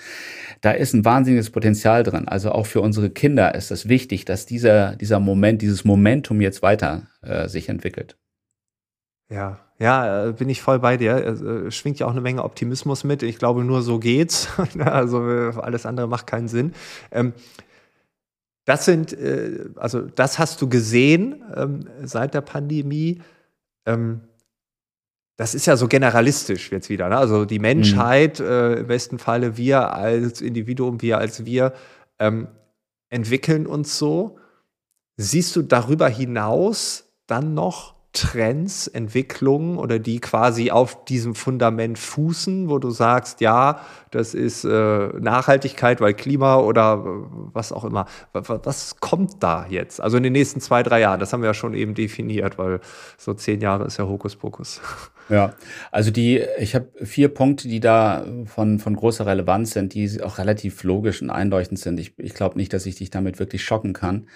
da 0.62 0.72
ist 0.72 0.94
ein 0.94 1.04
wahnsinniges 1.04 1.50
Potenzial 1.50 2.04
drin. 2.04 2.28
Also 2.28 2.52
auch 2.52 2.66
für 2.66 2.82
unsere 2.82 3.10
Kinder 3.10 3.56
ist 3.56 3.72
es 3.72 3.90
wichtig, 3.90 4.26
dass 4.26 4.46
dieser, 4.46 4.96
dieser 4.96 5.20
Moment, 5.20 5.62
dieses 5.62 5.84
Momentum 5.84 6.42
jetzt 6.42 6.62
weiter 6.62 7.08
äh, 7.22 7.48
sich 7.48 7.68
entwickelt. 7.68 8.18
Ja, 9.30 9.60
ja, 9.80 10.28
äh, 10.28 10.34
bin 10.34 10.50
ich 10.50 10.62
voll 10.62 10.80
bei 10.80 10.96
dir. 10.96 11.16
Es 11.16 11.42
äh, 11.42 11.72
schwingt 11.72 12.00
ja 12.00 12.08
auch 12.08 12.12
eine 12.12 12.22
Menge 12.22 12.44
Optimismus 12.44 13.04
mit. 13.04 13.24
Ich 13.24 13.38
glaube, 13.38 13.64
nur 13.64 13.82
so 13.82 14.00
geht's. 14.00 14.48
also 14.80 15.30
äh, 15.30 15.54
alles 15.58 15.86
andere 15.86 16.08
macht 16.08 16.28
keinen 16.28 16.48
Sinn. 16.48 16.74
Ähm, 17.12 17.34
das 18.66 18.86
sind, 18.86 19.18
also 19.76 20.02
das 20.02 20.40
hast 20.40 20.62
du 20.62 20.70
gesehen 20.70 21.44
ähm, 21.56 21.82
seit 22.04 22.34
der 22.34 22.42
Pandemie. 22.42 23.22
Ähm, 23.86 24.22
das 25.36 25.56
ist 25.56 25.66
ja 25.66 25.76
so 25.76 25.88
generalistisch 25.88 26.72
jetzt 26.72 26.90
wieder. 26.90 27.10
Ne? 27.10 27.18
Also 27.18 27.46
die 27.46 27.60
Menschheit, 27.60 28.40
mhm. 28.40 28.78
im 28.78 28.88
besten 28.88 29.20
Falle 29.20 29.58
wir 29.58 29.94
als 29.94 30.42
Individuum, 30.42 31.02
wir 31.02 31.18
als 31.18 31.44
wir, 31.46 31.74
entwickeln 33.10 33.68
uns 33.68 33.98
so. 33.98 34.38
Siehst 35.18 35.56
du 35.56 35.64
darüber 35.64 36.08
hinaus 36.08 37.06
dann 37.28 37.54
noch 37.54 37.96
Trends, 38.14 38.88
Entwicklungen 38.88 39.78
oder 39.78 39.98
die 39.98 40.20
quasi 40.20 40.70
auf 40.70 41.04
diesem 41.06 41.34
Fundament 41.34 41.98
fußen, 41.98 42.70
wo 42.70 42.78
du 42.78 42.92
sagst, 42.92 43.42
ja, 43.42 43.82
das 44.12 44.36
ist 44.36 44.64
äh, 44.66 45.08
Nachhaltigkeit, 45.20 46.00
weil 46.00 46.14
Klima 46.14 46.58
oder 46.58 47.04
was 47.04 47.72
auch 47.72 47.84
immer. 47.84 48.06
Was 48.32 49.00
kommt 49.00 49.42
da 49.42 49.66
jetzt? 49.68 50.00
Also 50.00 50.18
in 50.18 50.24
den 50.24 50.34
nächsten 50.34 50.62
zwei, 50.62 50.84
drei 50.84 51.00
Jahren, 51.00 51.20
das 51.20 51.34
haben 51.34 51.42
wir 51.42 51.48
ja 51.48 51.54
schon 51.56 51.74
eben 51.74 51.96
definiert, 51.96 52.60
weil 52.60 52.82
so 53.18 53.34
zehn 53.34 53.62
Jahre 53.62 53.86
ist 53.86 53.98
ja 53.98 54.08
Hokuspokus. 54.08 54.80
Ja, 55.30 55.54
also 55.90 56.12
die, 56.12 56.44
ich 56.60 56.76
habe 56.76 56.90
vier 57.02 57.30
Punkte, 57.30 57.70
die 57.70 57.80
da 57.80 58.26
von, 58.46 58.80
von 58.80 58.94
großer 58.94 59.26
Relevanz 59.26 59.72
sind, 59.72 59.94
die 59.94 60.22
auch 60.22 60.38
relativ 60.38 60.84
logisch 60.84 61.22
und 61.22 61.30
einleuchtend 61.30 61.80
sind. 61.80 61.98
Ich, 61.98 62.14
ich 62.20 62.34
glaube 62.34 62.58
nicht, 62.58 62.74
dass 62.74 62.86
ich 62.86 62.96
dich 62.96 63.10
damit 63.10 63.40
wirklich 63.40 63.64
schocken 63.64 63.94
kann. 63.94 64.28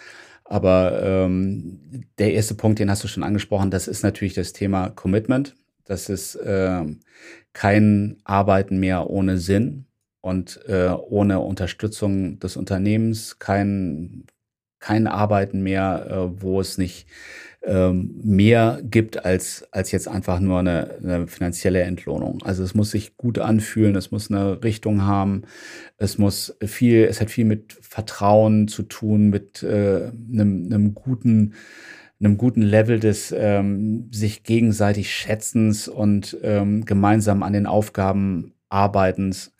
Aber 0.50 1.02
ähm, 1.04 2.06
der 2.18 2.34
erste 2.34 2.56
Punkt, 2.56 2.80
den 2.80 2.90
hast 2.90 3.04
du 3.04 3.08
schon 3.08 3.24
angesprochen, 3.24 3.70
das 3.70 3.88
ist 3.88 4.04
natürlich 4.04 4.34
das 4.34 4.54
Thema 4.54 4.90
Commitment. 4.90 5.56
Das 5.84 6.10
ist 6.10 6.36
äh, 6.36 6.86
kein 7.54 8.18
Arbeiten 8.24 8.80
mehr 8.80 9.10
ohne 9.10 9.38
Sinn 9.38 9.86
und 10.22 10.60
äh, 10.68 10.90
ohne 10.90 11.40
Unterstützung 11.40 12.40
des 12.40 12.56
Unternehmens, 12.56 13.40
kein, 13.40 14.26
kein 14.80 15.08
Arbeiten 15.08 15.62
mehr, 15.62 16.08
äh, 16.10 16.42
wo 16.42 16.62
es 16.62 16.78
nicht 16.78 17.08
ähm, 17.68 18.20
mehr 18.24 18.80
gibt 18.82 19.26
als, 19.26 19.68
als 19.72 19.92
jetzt 19.92 20.08
einfach 20.08 20.40
nur 20.40 20.60
eine, 20.60 20.96
eine 21.04 21.28
finanzielle 21.28 21.82
Entlohnung. 21.82 22.40
Also 22.44 22.64
es 22.64 22.74
muss 22.74 22.92
sich 22.92 23.18
gut 23.18 23.40
anfühlen, 23.40 23.96
es 23.96 24.10
muss 24.10 24.32
eine 24.32 24.64
Richtung 24.64 25.04
haben, 25.04 25.44
es 25.98 26.18
muss 26.18 26.56
viel, 26.66 27.04
es 27.04 27.20
hat 27.20 27.30
viel 27.30 27.46
mit 27.46 27.78
Vertrauen 27.82 28.70
zu 28.70 28.84
tun, 28.84 29.30
mit 29.30 29.64
äh, 29.64 30.12
einem, 30.32 30.66
einem 30.66 30.94
guten 30.94 31.54
einem 32.20 32.38
guten 32.38 32.64
Level 32.64 33.00
des 33.00 33.32
ähm, 33.38 34.10
sich 34.12 34.42
gegenseitig 34.42 35.14
Schätzens 35.14 35.88
und 35.88 36.36
ähm, 36.42 36.84
gemeinsam 36.84 37.44
an 37.44 37.54
den 37.54 37.68
Aufgaben 37.68 38.54
arbeitens. 38.70 39.54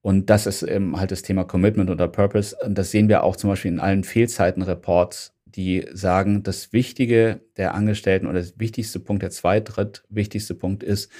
Und 0.00 0.30
das 0.30 0.46
ist 0.46 0.62
eben 0.62 0.98
halt 0.98 1.10
das 1.10 1.20
Thema 1.20 1.44
Commitment 1.44 1.90
oder 1.90 2.08
Purpose. 2.08 2.56
Und 2.64 2.78
das 2.78 2.92
sehen 2.92 3.10
wir 3.10 3.24
auch 3.24 3.36
zum 3.36 3.50
Beispiel 3.50 3.72
in 3.72 3.80
allen 3.80 4.04
Fehlzeitenreports 4.04 5.34
die 5.58 5.84
sagen, 5.92 6.44
das 6.44 6.72
Wichtige 6.72 7.40
der 7.56 7.74
Angestellten 7.74 8.28
oder 8.28 8.38
das 8.38 8.60
wichtigste 8.60 9.00
Punkt, 9.00 9.24
der 9.24 9.30
zweitritt 9.30 10.04
wichtigste 10.08 10.54
Punkt 10.54 10.84
ist, 10.84 11.10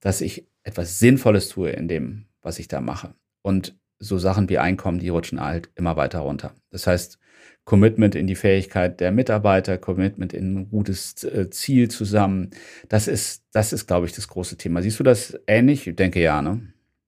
dass 0.00 0.20
ich 0.20 0.46
etwas 0.62 0.98
Sinnvolles 0.98 1.48
tue 1.48 1.70
in 1.70 1.88
dem, 1.88 2.26
was 2.42 2.58
ich 2.58 2.68
da 2.68 2.82
mache. 2.82 3.14
Und 3.40 3.74
so 3.98 4.18
Sachen 4.18 4.50
wie 4.50 4.58
Einkommen, 4.58 4.98
die 4.98 5.08
rutschen 5.08 5.40
halt 5.40 5.70
immer 5.76 5.96
weiter 5.96 6.18
runter. 6.18 6.54
Das 6.70 6.86
heißt, 6.86 7.18
Commitment 7.64 8.14
in 8.14 8.26
die 8.26 8.34
Fähigkeit 8.34 9.00
der 9.00 9.12
Mitarbeiter, 9.12 9.78
Commitment 9.78 10.34
in 10.34 10.58
ein 10.58 10.68
gutes 10.68 11.24
äh, 11.24 11.48
Ziel 11.48 11.90
zusammen. 11.90 12.50
Das 12.90 13.08
ist, 13.08 13.44
das 13.52 13.72
ist, 13.72 13.86
glaube 13.86 14.04
ich, 14.04 14.12
das 14.12 14.28
große 14.28 14.58
Thema. 14.58 14.82
Siehst 14.82 15.00
du 15.00 15.04
das 15.04 15.38
ähnlich? 15.46 15.86
Ich 15.86 15.96
denke 15.96 16.20
ja, 16.20 16.42
ne? 16.42 16.60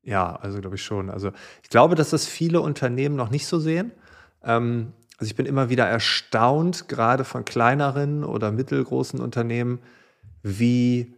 Ja, 0.02 0.37
also 0.37 0.58
glaube 0.61 0.76
ich 0.76 0.82
schon. 0.82 1.11
Also 1.11 1.32
ich 1.62 1.68
glaube, 1.68 1.96
dass 1.96 2.11
das 2.11 2.26
viele 2.26 2.62
Unternehmen 2.62 3.16
noch 3.16 3.30
nicht 3.30 3.46
so 3.46 3.58
sehen. 3.58 3.92
Ähm, 4.42 4.94
also 5.22 5.30
ich 5.30 5.37
bin 5.37 5.46
immer 5.46 5.70
wieder 5.70 5.87
erstaunt, 5.87 6.88
gerade 6.88 7.22
von 7.22 7.44
kleineren 7.44 8.24
oder 8.24 8.50
mittelgroßen 8.50 9.20
Unternehmen, 9.20 9.78
wie 10.42 11.14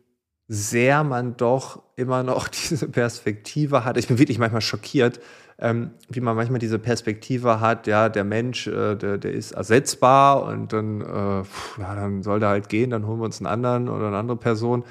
sehr 0.47 1.05
man 1.05 1.39
doch 1.39 1.83
immer 1.97 2.23
noch 2.23 2.49
diese 2.69 2.87
Perspektive 2.87 3.87
hat. 3.87 3.97
Ich 3.97 4.07
bin 4.07 4.19
wirklich 4.19 4.39
manchmal 4.39 4.61
schockiert, 4.61 5.21
ähm, 5.59 5.93
wie 6.11 6.21
man 6.21 6.37
manchmal 6.37 6.59
diese 6.59 6.79
Perspektive 6.79 7.61
hat, 7.61 7.87
ja, 7.87 8.11
der 8.11 8.25
Mensch, 8.25 8.67
äh, 8.67 8.95
der, 8.95 9.17
der 9.17 9.33
ist 9.33 9.53
ersetzbar 9.53 10.43
und 10.43 10.75
dann, 10.75 11.01
äh, 11.01 11.81
ja, 11.81 11.95
dann 11.95 12.23
soll 12.23 12.41
der 12.41 12.51
halt 12.51 12.69
gehen, 12.69 12.91
dann 12.91 13.07
holen 13.07 13.21
wir 13.21 13.25
uns 13.25 13.39
einen 13.39 13.47
anderen 13.47 13.89
oder 13.89 14.09
eine 14.09 14.19
andere 14.19 14.37
Person. 14.37 14.85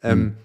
Ähm, 0.00 0.18
mhm 0.20 0.36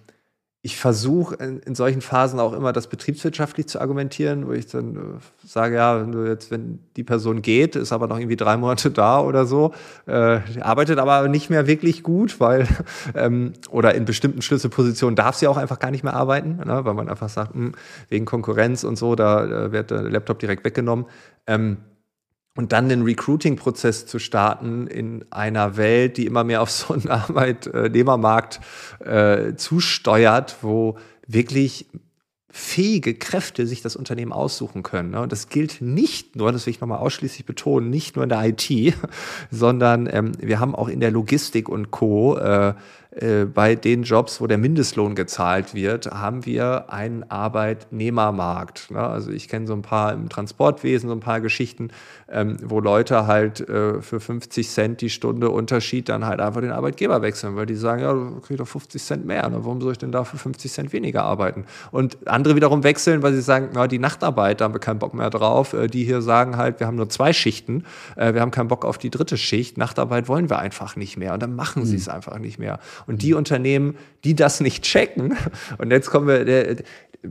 ich 0.65 0.77
versuche 0.77 1.35
in, 1.35 1.59
in, 1.59 1.75
solchen 1.75 2.01
Phasen 2.01 2.39
auch 2.39 2.51
immer 2.51 2.73
das 2.73 2.87
betriebswirtschaftlich 2.87 3.67
zu 3.67 3.79
argumentieren, 3.79 4.47
wo 4.47 4.51
ich 4.51 4.65
dann 4.65 4.95
äh, 4.95 5.47
sage, 5.47 5.75
ja, 5.75 6.01
wenn 6.01 6.11
du 6.11 6.25
jetzt, 6.25 6.49
wenn 6.49 6.79
die 6.95 7.03
Person 7.03 7.43
geht, 7.43 7.75
ist 7.75 7.93
aber 7.93 8.07
noch 8.07 8.17
irgendwie 8.17 8.35
drei 8.35 8.57
Monate 8.57 8.89
da 8.89 9.19
oder 9.19 9.45
so, 9.45 9.75
äh, 10.07 10.39
arbeitet 10.61 10.97
aber 10.97 11.27
nicht 11.27 11.51
mehr 11.51 11.67
wirklich 11.67 12.01
gut, 12.01 12.39
weil 12.39 12.67
ähm, 13.13 13.53
oder 13.69 13.93
in 13.93 14.05
bestimmten 14.05 14.41
Schlüsselpositionen 14.41 15.15
darf 15.15 15.35
sie 15.35 15.47
auch 15.47 15.57
einfach 15.57 15.77
gar 15.77 15.91
nicht 15.91 16.03
mehr 16.03 16.15
arbeiten, 16.15 16.57
ne, 16.65 16.83
weil 16.83 16.95
man 16.95 17.09
einfach 17.09 17.29
sagt, 17.29 17.53
mh, 17.53 17.65
hm, 17.65 17.75
wegen 18.09 18.25
Konkurrenz 18.25 18.83
und 18.83 18.95
so, 18.95 19.13
da 19.13 19.45
äh, 19.45 19.71
wird 19.71 19.91
der 19.91 20.01
Laptop 20.01 20.39
direkt 20.39 20.65
weggenommen. 20.65 21.05
Ähm, 21.45 21.77
und 22.55 22.71
dann 22.71 22.89
den 22.89 23.01
Recruiting-Prozess 23.01 24.05
zu 24.05 24.17
starten 24.17 24.87
in 24.87 25.25
einer 25.29 25.77
Welt, 25.77 26.17
die 26.17 26.25
immer 26.25 26.43
mehr 26.43 26.61
auf 26.61 26.71
so 26.71 26.93
einen 26.93 27.07
Arbeitnehmermarkt 27.09 28.61
äh, 28.99 29.55
zusteuert, 29.55 30.57
wo 30.61 30.97
wirklich 31.27 31.87
fähige 32.57 33.15
Kräfte 33.15 33.67
sich 33.67 33.81
das 33.81 33.97
Unternehmen 33.97 34.31
aussuchen 34.31 34.81
können. 34.81 35.11
Ne? 35.11 35.19
Und 35.19 35.33
das 35.33 35.49
gilt 35.49 35.81
nicht 35.81 36.37
nur, 36.37 36.53
das 36.53 36.65
will 36.65 36.71
ich 36.71 36.79
nochmal 36.79 36.99
ausschließlich 36.99 37.45
betonen, 37.45 37.89
nicht 37.89 38.15
nur 38.15 38.23
in 38.23 38.29
der 38.29 38.45
IT, 38.45 38.95
sondern 39.51 40.07
ähm, 40.09 40.31
wir 40.39 40.61
haben 40.61 40.73
auch 40.73 40.87
in 40.87 41.01
der 41.01 41.11
Logistik 41.11 41.67
und 41.67 41.91
Co. 41.91 42.37
Äh, 42.37 42.73
bei 43.53 43.75
den 43.75 44.03
Jobs, 44.03 44.41
wo 44.41 44.47
der 44.47 44.57
Mindestlohn 44.57 45.15
gezahlt 45.15 45.73
wird, 45.73 46.07
haben 46.07 46.45
wir 46.45 46.91
einen 46.91 47.23
Arbeitnehmermarkt. 47.23 48.91
Ne? 48.91 48.99
Also 48.99 49.31
ich 49.31 49.47
kenne 49.47 49.67
so 49.67 49.73
ein 49.73 49.81
paar 49.81 50.11
im 50.11 50.27
Transportwesen, 50.27 51.07
so 51.07 51.15
ein 51.15 51.21
paar 51.21 51.39
Geschichten, 51.39 51.91
ähm, 52.29 52.57
wo 52.63 52.79
Leute 52.79 53.27
halt 53.27 53.61
äh, 53.69 54.01
für 54.01 54.19
50 54.19 54.67
Cent 54.67 55.01
die 55.01 55.09
Stunde 55.09 55.49
Unterschied 55.49 56.09
dann 56.09 56.25
halt 56.25 56.39
einfach 56.39 56.61
den 56.61 56.71
Arbeitgeber 56.71 57.21
wechseln, 57.21 57.55
weil 57.55 57.65
die 57.65 57.75
sagen, 57.75 58.01
ja, 58.01 58.13
du 58.13 58.39
kriegst 58.41 58.59
doch 58.59 58.67
50 58.67 59.01
Cent 59.01 59.25
mehr, 59.25 59.47
ne? 59.47 59.57
warum 59.59 59.79
soll 59.79 59.93
ich 59.93 59.97
denn 59.97 60.11
da 60.11 60.23
für 60.23 60.37
50 60.37 60.71
Cent 60.71 60.93
weniger 60.93 61.23
arbeiten? 61.23 61.65
Und 61.91 62.27
andere 62.27 62.55
wiederum 62.55 62.83
wechseln, 62.83 63.21
weil 63.21 63.33
sie 63.33 63.41
sagen, 63.41 63.69
na, 63.73 63.87
die 63.87 63.99
Nachtarbeit, 63.99 64.59
da 64.59 64.65
haben 64.65 64.73
wir 64.73 64.79
keinen 64.79 64.99
Bock 64.99 65.13
mehr 65.13 65.29
drauf. 65.29 65.73
Äh, 65.73 65.87
die 65.87 66.03
hier 66.03 66.21
sagen 66.21 66.57
halt, 66.57 66.79
wir 66.79 66.87
haben 66.87 66.95
nur 66.95 67.09
zwei 67.09 67.31
Schichten, 67.31 67.83
äh, 68.15 68.33
wir 68.33 68.41
haben 68.41 68.51
keinen 68.51 68.67
Bock 68.67 68.85
auf 68.85 68.97
die 68.97 69.09
dritte 69.09 69.37
Schicht, 69.37 69.77
Nachtarbeit 69.77 70.27
wollen 70.27 70.49
wir 70.49 70.59
einfach 70.59 70.95
nicht 70.95 71.17
mehr 71.17 71.33
und 71.33 71.43
dann 71.43 71.55
machen 71.55 71.83
mhm. 71.83 71.87
sie 71.87 71.97
es 71.97 72.09
einfach 72.09 72.39
nicht 72.39 72.59
mehr. 72.59 72.79
Und 73.07 73.21
die 73.21 73.33
Unternehmen, 73.33 73.97
die 74.23 74.35
das 74.35 74.61
nicht 74.61 74.83
checken, 74.83 75.37
und 75.77 75.91
jetzt 75.91 76.09
kommen 76.09 76.27
wir, 76.27 76.45
der, 76.45 76.77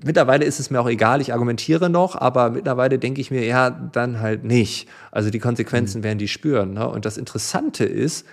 mittlerweile 0.03 0.45
ist 0.45 0.61
es 0.61 0.71
mir 0.71 0.81
auch 0.81 0.89
egal, 0.89 1.21
ich 1.21 1.33
argumentiere 1.33 1.91
noch, 1.91 2.17
aber 2.17 2.51
mittlerweile 2.51 2.99
denke 2.99 3.21
ich 3.21 3.31
mir, 3.31 3.45
ja, 3.45 3.71
dann 3.71 4.21
halt 4.21 4.45
nicht. 4.45 4.89
Also 5.11 5.31
die 5.31 5.39
Konsequenzen 5.39 6.01
mhm. 6.01 6.05
werden 6.05 6.19
die 6.19 6.29
spüren. 6.29 6.75
Ne? 6.75 6.89
Und 6.89 7.05
das 7.05 7.17
Interessante 7.17 7.85
ist, 7.85 8.27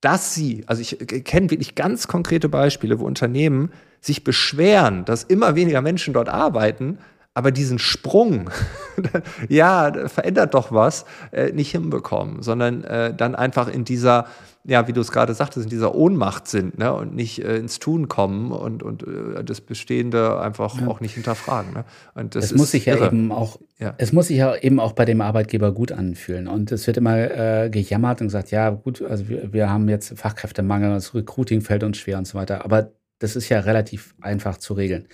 dass 0.00 0.34
sie, 0.34 0.64
also 0.66 0.82
ich 0.82 0.98
kenne 1.24 1.50
wirklich 1.50 1.74
ganz 1.74 2.08
konkrete 2.08 2.48
Beispiele, 2.48 3.00
wo 3.00 3.06
Unternehmen 3.06 3.70
sich 4.00 4.22
beschweren, 4.22 5.06
dass 5.06 5.24
immer 5.24 5.54
weniger 5.54 5.80
Menschen 5.80 6.12
dort 6.12 6.28
arbeiten, 6.28 6.98
aber 7.34 7.50
diesen 7.50 7.78
Sprung, 7.78 8.50
ja, 9.48 10.08
verändert 10.08 10.54
doch 10.54 10.72
was, 10.72 11.04
äh, 11.32 11.52
nicht 11.52 11.72
hinbekommen, 11.72 12.42
sondern 12.42 12.84
äh, 12.84 13.12
dann 13.14 13.34
einfach 13.34 13.68
in 13.68 13.84
dieser 13.84 14.26
ja, 14.66 14.88
wie 14.88 14.92
du 14.92 15.00
es 15.02 15.12
gerade 15.12 15.34
sagtest, 15.34 15.64
in 15.64 15.70
dieser 15.70 15.94
Ohnmacht 15.94 16.48
sind 16.48 16.78
ne? 16.78 16.92
und 16.92 17.14
nicht 17.14 17.44
äh, 17.44 17.58
ins 17.58 17.78
Tun 17.78 18.08
kommen 18.08 18.50
und, 18.50 18.82
und 18.82 19.02
äh, 19.02 19.44
das 19.44 19.60
Bestehende 19.60 20.40
einfach 20.40 20.80
ja. 20.80 20.86
auch 20.86 21.00
nicht 21.00 21.14
hinterfragen. 21.14 21.74
Ne? 21.74 21.84
Und 22.14 22.34
das 22.34 22.46
es 22.46 22.54
muss 22.54 22.70
sich 22.70 22.86
ja 22.86 22.96
eben 23.04 23.30
auch, 23.30 23.58
ja. 23.78 23.94
es 23.98 24.12
muss 24.12 24.28
sich 24.28 24.38
ja 24.38 24.56
eben 24.56 24.80
auch 24.80 24.92
bei 24.92 25.04
dem 25.04 25.20
Arbeitgeber 25.20 25.72
gut 25.72 25.92
anfühlen. 25.92 26.48
Und 26.48 26.72
es 26.72 26.86
wird 26.86 26.96
immer 26.96 27.18
äh, 27.18 27.68
gejammert 27.68 28.22
und 28.22 28.28
gesagt, 28.28 28.50
ja 28.52 28.70
gut, 28.70 29.02
also 29.02 29.28
wir, 29.28 29.52
wir 29.52 29.68
haben 29.68 29.88
jetzt 29.90 30.18
Fachkräftemangel, 30.18 30.94
das 30.94 31.14
Recruiting 31.14 31.60
fällt 31.60 31.84
uns 31.84 31.98
schwer 31.98 32.16
und 32.16 32.26
so 32.26 32.38
weiter. 32.38 32.64
Aber 32.64 32.90
das 33.24 33.36
ist 33.36 33.48
ja 33.48 33.60
relativ 33.60 34.14
einfach 34.20 34.58
zu 34.58 34.74
regeln. 34.74 35.08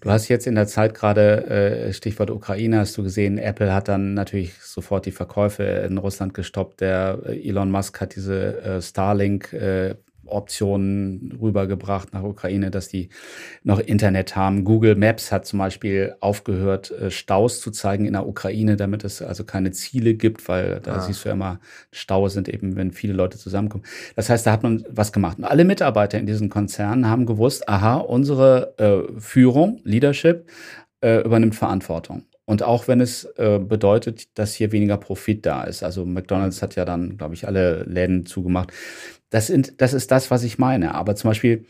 Du 0.00 0.08
hast 0.08 0.28
jetzt 0.28 0.46
in 0.46 0.54
der 0.54 0.68
Zeit 0.68 0.94
gerade, 0.94 1.46
äh, 1.88 1.92
Stichwort 1.92 2.30
Ukraine, 2.30 2.78
hast 2.78 2.96
du 2.96 3.02
gesehen, 3.02 3.38
Apple 3.38 3.74
hat 3.74 3.88
dann 3.88 4.14
natürlich 4.14 4.54
sofort 4.62 5.04
die 5.04 5.10
Verkäufe 5.10 5.64
in 5.64 5.98
Russland 5.98 6.32
gestoppt. 6.32 6.80
Der 6.80 7.18
äh, 7.26 7.48
Elon 7.48 7.72
Musk 7.72 8.00
hat 8.00 8.14
diese 8.14 8.62
äh, 8.62 8.80
Starlink 8.80 9.52
äh, 9.52 9.96
Optionen 10.28 11.36
rübergebracht 11.40 12.12
nach 12.12 12.22
Ukraine, 12.22 12.70
dass 12.70 12.88
die 12.88 13.08
noch 13.62 13.78
Internet 13.78 14.36
haben. 14.36 14.64
Google 14.64 14.96
Maps 14.96 15.32
hat 15.32 15.46
zum 15.46 15.58
Beispiel 15.58 16.14
aufgehört, 16.20 16.90
äh, 16.90 17.10
Staus 17.10 17.60
zu 17.60 17.70
zeigen 17.70 18.06
in 18.06 18.14
der 18.14 18.26
Ukraine, 18.26 18.76
damit 18.76 19.04
es 19.04 19.22
also 19.22 19.44
keine 19.44 19.72
Ziele 19.72 20.14
gibt, 20.14 20.48
weil 20.48 20.80
da 20.80 20.96
ah. 20.96 21.00
siehst 21.00 21.24
du 21.24 21.28
ja 21.28 21.34
immer, 21.34 21.60
Staus 21.90 22.34
sind 22.34 22.48
eben, 22.48 22.76
wenn 22.76 22.92
viele 22.92 23.12
Leute 23.12 23.38
zusammenkommen. 23.38 23.84
Das 24.14 24.28
heißt, 24.30 24.46
da 24.46 24.52
hat 24.52 24.62
man 24.62 24.84
was 24.88 25.12
gemacht. 25.12 25.38
Und 25.38 25.44
alle 25.44 25.64
Mitarbeiter 25.64 26.18
in 26.18 26.26
diesen 26.26 26.48
Konzernen 26.48 27.08
haben 27.08 27.26
gewusst, 27.26 27.68
aha, 27.68 27.96
unsere 27.96 28.74
äh, 28.78 29.20
Führung, 29.20 29.80
Leadership, 29.84 30.48
äh, 31.00 31.20
übernimmt 31.22 31.54
Verantwortung. 31.54 32.24
Und 32.46 32.62
auch 32.62 32.86
wenn 32.86 33.00
es 33.00 33.24
äh, 33.36 33.58
bedeutet, 33.58 34.38
dass 34.38 34.54
hier 34.54 34.70
weniger 34.70 34.96
Profit 34.96 35.44
da 35.44 35.64
ist. 35.64 35.82
Also 35.82 36.06
McDonald's 36.06 36.62
hat 36.62 36.76
ja 36.76 36.84
dann, 36.84 37.18
glaube 37.18 37.34
ich, 37.34 37.46
alle 37.46 37.82
Läden 37.82 38.24
zugemacht. 38.24 38.72
Das, 39.36 39.48
sind, 39.48 39.82
das 39.82 39.92
ist 39.92 40.10
das, 40.10 40.30
was 40.30 40.44
ich 40.44 40.56
meine. 40.56 40.94
Aber 40.94 41.14
zum 41.14 41.28
Beispiel 41.28 41.66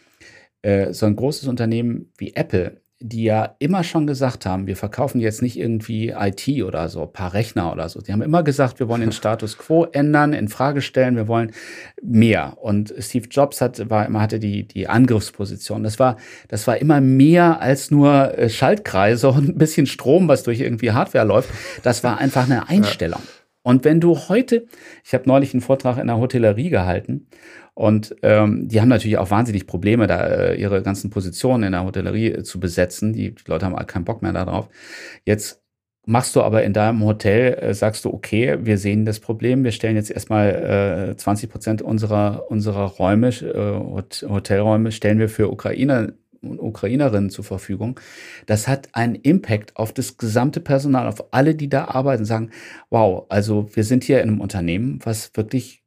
äh, 0.62 0.92
so 0.92 1.04
ein 1.04 1.16
großes 1.16 1.48
Unternehmen 1.48 2.12
wie 2.16 2.36
Apple 2.36 2.80
die 2.98 3.24
ja 3.24 3.56
immer 3.58 3.84
schon 3.84 4.06
gesagt 4.06 4.46
haben, 4.46 4.66
wir 4.66 4.74
verkaufen 4.74 5.20
jetzt 5.20 5.42
nicht 5.42 5.58
irgendwie 5.58 6.14
IT 6.18 6.48
oder 6.62 6.88
so, 6.88 7.02
ein 7.02 7.12
paar 7.12 7.34
Rechner 7.34 7.70
oder 7.70 7.90
so. 7.90 8.00
Die 8.00 8.10
haben 8.10 8.22
immer 8.22 8.42
gesagt, 8.42 8.78
wir 8.80 8.88
wollen 8.88 9.02
den 9.02 9.12
Status 9.12 9.58
quo 9.58 9.84
ändern, 9.84 10.32
in 10.32 10.48
Frage 10.48 10.80
stellen, 10.80 11.14
wir 11.14 11.28
wollen 11.28 11.52
mehr. 12.02 12.56
Und 12.58 12.94
Steve 12.98 13.28
Jobs 13.30 13.60
hat, 13.60 13.90
war 13.90 14.06
immer, 14.06 14.22
hatte 14.22 14.38
die, 14.38 14.66
die 14.66 14.88
Angriffsposition. 14.88 15.82
Das 15.82 15.98
war, 15.98 16.16
das 16.48 16.66
war 16.66 16.78
immer 16.78 17.02
mehr 17.02 17.60
als 17.60 17.90
nur 17.90 18.38
äh, 18.38 18.48
Schaltkreise 18.48 19.28
und 19.30 19.50
ein 19.50 19.58
bisschen 19.58 19.86
Strom, 19.86 20.26
was 20.26 20.42
durch 20.42 20.60
irgendwie 20.60 20.92
Hardware 20.92 21.26
läuft. 21.26 21.50
Das 21.82 22.02
war 22.02 22.16
einfach 22.16 22.44
eine 22.44 22.66
Einstellung. 22.70 23.20
Ja. 23.22 23.45
Und 23.66 23.84
wenn 23.84 24.00
du 24.00 24.16
heute, 24.28 24.68
ich 25.02 25.12
habe 25.12 25.24
neulich 25.26 25.52
einen 25.52 25.60
Vortrag 25.60 25.98
in 25.98 26.06
der 26.06 26.18
Hotellerie 26.18 26.70
gehalten 26.70 27.26
und 27.74 28.14
ähm, 28.22 28.68
die 28.68 28.80
haben 28.80 28.86
natürlich 28.86 29.18
auch 29.18 29.32
wahnsinnig 29.32 29.66
Probleme, 29.66 30.06
da 30.06 30.24
äh, 30.24 30.54
ihre 30.54 30.82
ganzen 30.82 31.10
Positionen 31.10 31.64
in 31.64 31.72
der 31.72 31.82
Hotellerie 31.82 32.30
äh, 32.30 32.42
zu 32.44 32.60
besetzen. 32.60 33.12
Die, 33.12 33.34
die 33.34 33.42
Leute 33.48 33.66
haben 33.66 33.74
keinen 33.88 34.04
Bock 34.04 34.22
mehr 34.22 34.32
darauf. 34.32 34.68
Jetzt 35.24 35.64
machst 36.06 36.36
du 36.36 36.42
aber 36.42 36.62
in 36.62 36.74
deinem 36.74 37.04
Hotel, 37.04 37.54
äh, 37.54 37.74
sagst 37.74 38.04
du, 38.04 38.14
okay, 38.14 38.56
wir 38.60 38.78
sehen 38.78 39.04
das 39.04 39.18
Problem, 39.18 39.64
wir 39.64 39.72
stellen 39.72 39.96
jetzt 39.96 40.12
erstmal 40.12 41.10
äh, 41.10 41.16
20 41.16 41.50
Prozent 41.50 41.82
unserer, 41.82 42.48
unserer 42.48 42.84
Räume, 42.84 43.30
äh, 43.30 44.28
Hotelräume, 44.28 44.92
stellen 44.92 45.18
wir 45.18 45.28
für 45.28 45.50
Ukrainer 45.50 46.12
und 46.50 46.60
Ukrainerinnen 46.60 47.30
zur 47.30 47.44
Verfügung. 47.44 47.98
Das 48.46 48.68
hat 48.68 48.88
einen 48.92 49.14
Impact 49.14 49.76
auf 49.76 49.92
das 49.92 50.16
gesamte 50.16 50.60
Personal, 50.60 51.06
auf 51.06 51.32
alle, 51.32 51.54
die 51.54 51.68
da 51.68 51.86
arbeiten, 51.86 52.24
sagen, 52.24 52.50
wow, 52.90 53.26
also 53.28 53.68
wir 53.74 53.84
sind 53.84 54.04
hier 54.04 54.22
in 54.22 54.30
einem 54.30 54.40
Unternehmen, 54.40 55.00
was 55.04 55.30
wirklich 55.34 55.82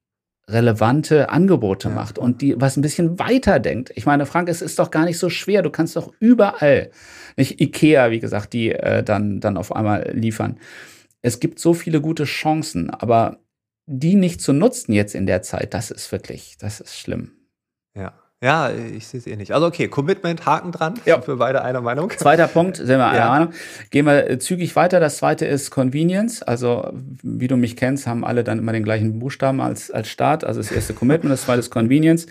relevante 0.50 1.30
Angebote 1.30 1.90
ja. 1.90 1.96
macht 1.96 2.18
und 2.18 2.42
die 2.42 2.60
was 2.60 2.76
ein 2.76 2.82
bisschen 2.82 3.20
weiter 3.20 3.60
denkt. 3.60 3.92
Ich 3.96 4.06
meine, 4.06 4.26
Frank, 4.26 4.50
es 4.50 4.62
ist 4.62 4.80
doch 4.80 4.92
gar 4.92 5.06
nicht 5.06 5.20
so 5.20 5.30
schwer. 5.30 5.62
Du 5.62 5.70
kannst 5.70 5.96
doch 5.96 6.12
überall, 6.20 6.90
nicht 7.38 7.62
Ikea, 7.62 8.12
wie 8.12 8.20
gesagt, 8.20 8.54
die 8.54 8.72
äh, 8.72 9.04
dann 9.04 9.40
dann 9.40 9.58
auf 9.58 9.76
einmal 9.76 10.12
liefern. 10.14 10.58
Es 11.22 11.40
gibt 11.40 11.60
so 11.60 11.74
viele 11.74 12.02
gute 12.02 12.24
Chancen, 12.24 12.90
aber 12.90 13.40
die 13.86 14.16
nicht 14.16 14.42
zu 14.42 14.54
nutzen 14.54 14.94
jetzt 14.94 15.16
in 15.16 15.26
der 15.26 15.42
Zeit, 15.42 15.74
das 15.74 15.92
ist 15.92 16.12
wirklich, 16.12 16.58
das 16.60 16.80
ist 16.80 16.98
schlimm. 16.98 17.32
Ja. 17.96 18.14
Ja, 18.42 18.72
ich 18.72 19.06
sehe 19.06 19.20
es 19.20 19.28
eh 19.28 19.36
nicht. 19.36 19.52
Also 19.52 19.68
okay, 19.68 19.90
Commitment, 19.90 20.46
Haken 20.46 20.72
dran. 20.72 20.94
Ja. 21.04 21.20
Für 21.20 21.36
beide 21.36 21.62
einer 21.62 21.82
Meinung. 21.82 22.10
Zweiter 22.12 22.48
Punkt, 22.48 22.78
sind 22.78 22.88
wir 22.88 23.06
einer 23.06 23.18
ja. 23.18 23.30
Meinung. 23.30 23.54
Gehen 23.90 24.06
wir 24.06 24.30
äh, 24.30 24.40
zügig 24.40 24.78
weiter. 24.78 25.02
Das 25.02 25.18
zweite 25.18 25.46
ist 25.46 25.72
Convenience. 25.72 26.42
Also 26.42 26.90
wie 27.22 27.50
du 27.50 27.58
mich 27.58 27.76
kennst, 27.76 28.08
haben 28.08 28.24
alle 28.24 28.46
dann 28.46 28.60
immer 28.60 28.72
den 28.72 28.84
gleichen 28.84 29.20
Buchstaben 29.20 29.60
als, 29.60 29.92
als 29.92 30.08
Start. 30.08 30.46
Also 30.46 30.62
das 30.62 30.72
erste 30.72 30.94
Commitment, 30.94 31.34
das 31.34 31.42
zweite 31.42 31.60
ist 31.60 31.70
Convenience. 31.70 32.28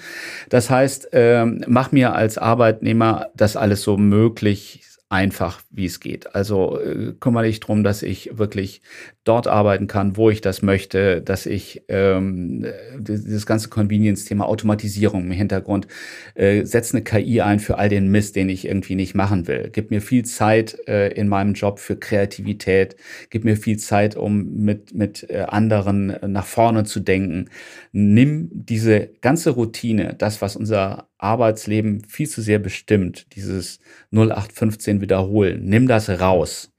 Das 0.49 0.71
heißt, 0.71 1.11
ähm, 1.13 1.63
mach 1.67 1.93
mir 1.93 2.15
als 2.15 2.39
Arbeitnehmer 2.39 3.27
das 3.37 3.57
alles 3.57 3.83
so 3.83 3.99
möglich 3.99 4.88
einfach, 5.11 5.63
wie 5.71 5.87
es 5.87 6.01
geht. 6.01 6.35
Also 6.35 6.79
äh, 6.81 7.15
kümmere 7.19 7.45
dich 7.45 7.61
drum, 7.61 7.83
dass 7.83 8.03
ich 8.03 8.37
wirklich 8.37 8.83
dort 9.25 9.47
arbeiten 9.47 9.87
kann, 9.87 10.19
wo 10.19 10.29
ich 10.29 10.43
das 10.43 10.61
möchte, 10.61 11.23
dass 11.23 11.47
ich 11.47 11.83
ähm, 11.89 12.67
dieses 12.99 13.47
ganze 13.47 13.71
Convenience-Thema 13.71 14.47
Automatisierung 14.47 15.25
im 15.25 15.31
Hintergrund, 15.31 15.87
äh, 16.35 16.65
setze 16.65 16.97
eine 16.97 17.05
KI 17.05 17.41
ein 17.41 17.59
für 17.59 17.79
all 17.79 17.89
den 17.89 18.09
Mist, 18.09 18.37
den 18.37 18.51
ich 18.51 18.67
irgendwie 18.67 18.97
nicht 18.97 19.15
machen 19.15 19.47
will. 19.47 19.71
Gib 19.73 19.91
mir 19.91 20.03
viel 20.03 20.27
Zeit 20.27 20.77
äh, 20.87 21.09
in 21.09 21.29
meinem 21.29 21.55
Job 21.55 21.79
für 21.79 21.97
Kreativität, 21.97 22.97
gib 23.31 23.45
mir 23.45 23.57
viel 23.57 23.79
Zeit, 23.79 24.15
um 24.15 24.57
mit, 24.57 24.95
mit 24.95 25.29
äh, 25.31 25.47
anderen 25.49 26.17
nach 26.27 26.47
vorne 26.47 26.85
zu 26.85 27.01
denken. 27.01 27.49
Nimm 27.93 28.51
diese 28.53 29.11
ganze 29.21 29.51
Routine, 29.51 30.15
das, 30.19 30.43
was 30.43 30.57
unser 30.57 31.09
Arbeitsleben 31.19 32.05
viel 32.05 32.29
zu 32.29 32.43
sehr 32.43 32.59
bestimmt, 32.59 33.27
dieses 33.35 33.81
0815 34.13 35.01
wiederholen, 35.01 35.65
nimm 35.65 35.89
das 35.89 36.09
raus 36.09 36.73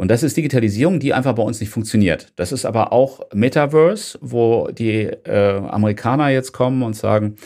und 0.00 0.10
das 0.10 0.22
ist 0.22 0.34
Digitalisierung, 0.34 0.98
die 0.98 1.12
einfach 1.12 1.34
bei 1.34 1.42
uns 1.42 1.60
nicht 1.60 1.68
funktioniert. 1.68 2.32
Das 2.36 2.52
ist 2.52 2.64
aber 2.64 2.90
auch 2.90 3.20
Metaverse, 3.34 4.18
wo 4.22 4.68
die 4.70 5.02
äh, 5.02 5.58
Amerikaner 5.58 6.30
jetzt 6.30 6.52
kommen 6.52 6.82
und 6.82 6.94
sagen, 6.94 7.36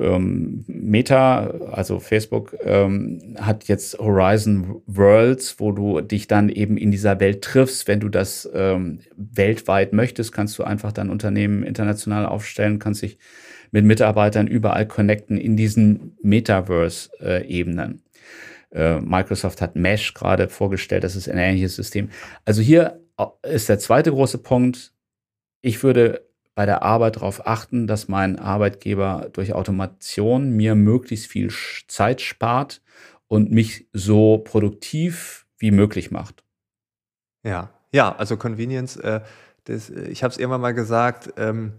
ähm, 0.00 0.64
Meta, 0.66 1.46
also 1.72 2.00
Facebook, 2.00 2.56
ähm, 2.62 3.36
hat 3.38 3.64
jetzt 3.64 3.98
Horizon 3.98 4.82
Worlds, 4.86 5.60
wo 5.60 5.72
du 5.72 6.00
dich 6.00 6.26
dann 6.26 6.48
eben 6.48 6.76
in 6.76 6.90
dieser 6.90 7.20
Welt 7.20 7.42
triffst. 7.42 7.88
Wenn 7.88 8.00
du 8.00 8.08
das 8.08 8.48
ähm, 8.54 9.00
weltweit 9.16 9.92
möchtest, 9.92 10.32
kannst 10.32 10.58
du 10.58 10.64
einfach 10.64 10.92
dein 10.92 11.10
Unternehmen 11.10 11.62
international 11.62 12.26
aufstellen, 12.26 12.78
kannst 12.78 13.02
dich 13.02 13.18
mit 13.70 13.84
Mitarbeitern 13.84 14.46
überall 14.46 14.86
connecten 14.86 15.36
in 15.36 15.56
diesen 15.56 16.16
Metaverse-Ebenen. 16.22 18.02
Äh, 18.70 19.00
Microsoft 19.00 19.60
hat 19.60 19.76
Mesh 19.76 20.14
gerade 20.14 20.48
vorgestellt, 20.48 21.04
das 21.04 21.16
ist 21.16 21.28
ein 21.28 21.38
ähnliches 21.38 21.76
System. 21.76 22.10
Also 22.44 22.62
hier 22.62 23.00
ist 23.42 23.68
der 23.68 23.78
zweite 23.78 24.10
große 24.10 24.38
Punkt. 24.38 24.92
Ich 25.60 25.82
würde 25.82 26.23
bei 26.54 26.66
der 26.66 26.82
Arbeit 26.82 27.16
darauf 27.16 27.46
achten, 27.46 27.86
dass 27.86 28.08
mein 28.08 28.38
Arbeitgeber 28.38 29.28
durch 29.32 29.52
Automation 29.54 30.50
mir 30.50 30.74
möglichst 30.74 31.26
viel 31.26 31.52
Zeit 31.88 32.20
spart 32.20 32.80
und 33.26 33.50
mich 33.50 33.88
so 33.92 34.38
produktiv 34.38 35.46
wie 35.58 35.70
möglich 35.70 36.10
macht. 36.10 36.44
Ja, 37.42 37.70
ja, 37.92 38.14
also 38.14 38.36
Convenience, 38.36 38.96
äh, 38.96 39.20
das, 39.64 39.90
ich 39.90 40.22
habe 40.22 40.32
es 40.32 40.38
irgendwann 40.38 40.60
mal 40.60 40.74
gesagt, 40.74 41.34
ähm, 41.36 41.74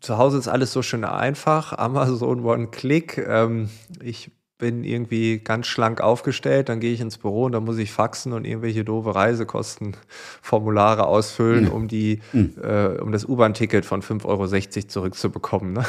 zu 0.00 0.18
Hause 0.18 0.38
ist 0.38 0.48
alles 0.48 0.72
so 0.72 0.82
schön 0.82 1.04
einfach, 1.04 1.72
Amazon 1.78 2.44
One-Click. 2.44 3.18
Ähm, 3.18 3.68
ich 4.02 4.30
bin 4.58 4.84
irgendwie 4.84 5.40
ganz 5.40 5.66
schlank 5.66 6.00
aufgestellt, 6.00 6.68
dann 6.68 6.78
gehe 6.78 6.92
ich 6.92 7.00
ins 7.00 7.18
Büro 7.18 7.44
und 7.44 7.52
dann 7.52 7.64
muss 7.64 7.76
ich 7.78 7.90
faxen 7.90 8.32
und 8.32 8.44
irgendwelche 8.44 8.84
doofe 8.84 9.12
Reisekostenformulare 9.14 11.06
ausfüllen, 11.06 11.64
mhm. 11.64 11.72
um 11.72 11.88
die, 11.88 12.20
mhm. 12.32 12.54
äh, 12.62 13.00
um 13.00 13.10
das 13.10 13.24
U-Bahn-Ticket 13.24 13.84
von 13.84 14.00
5,60 14.00 14.26
Euro 14.26 14.88
zurückzubekommen. 14.88 15.72
Ne? 15.72 15.84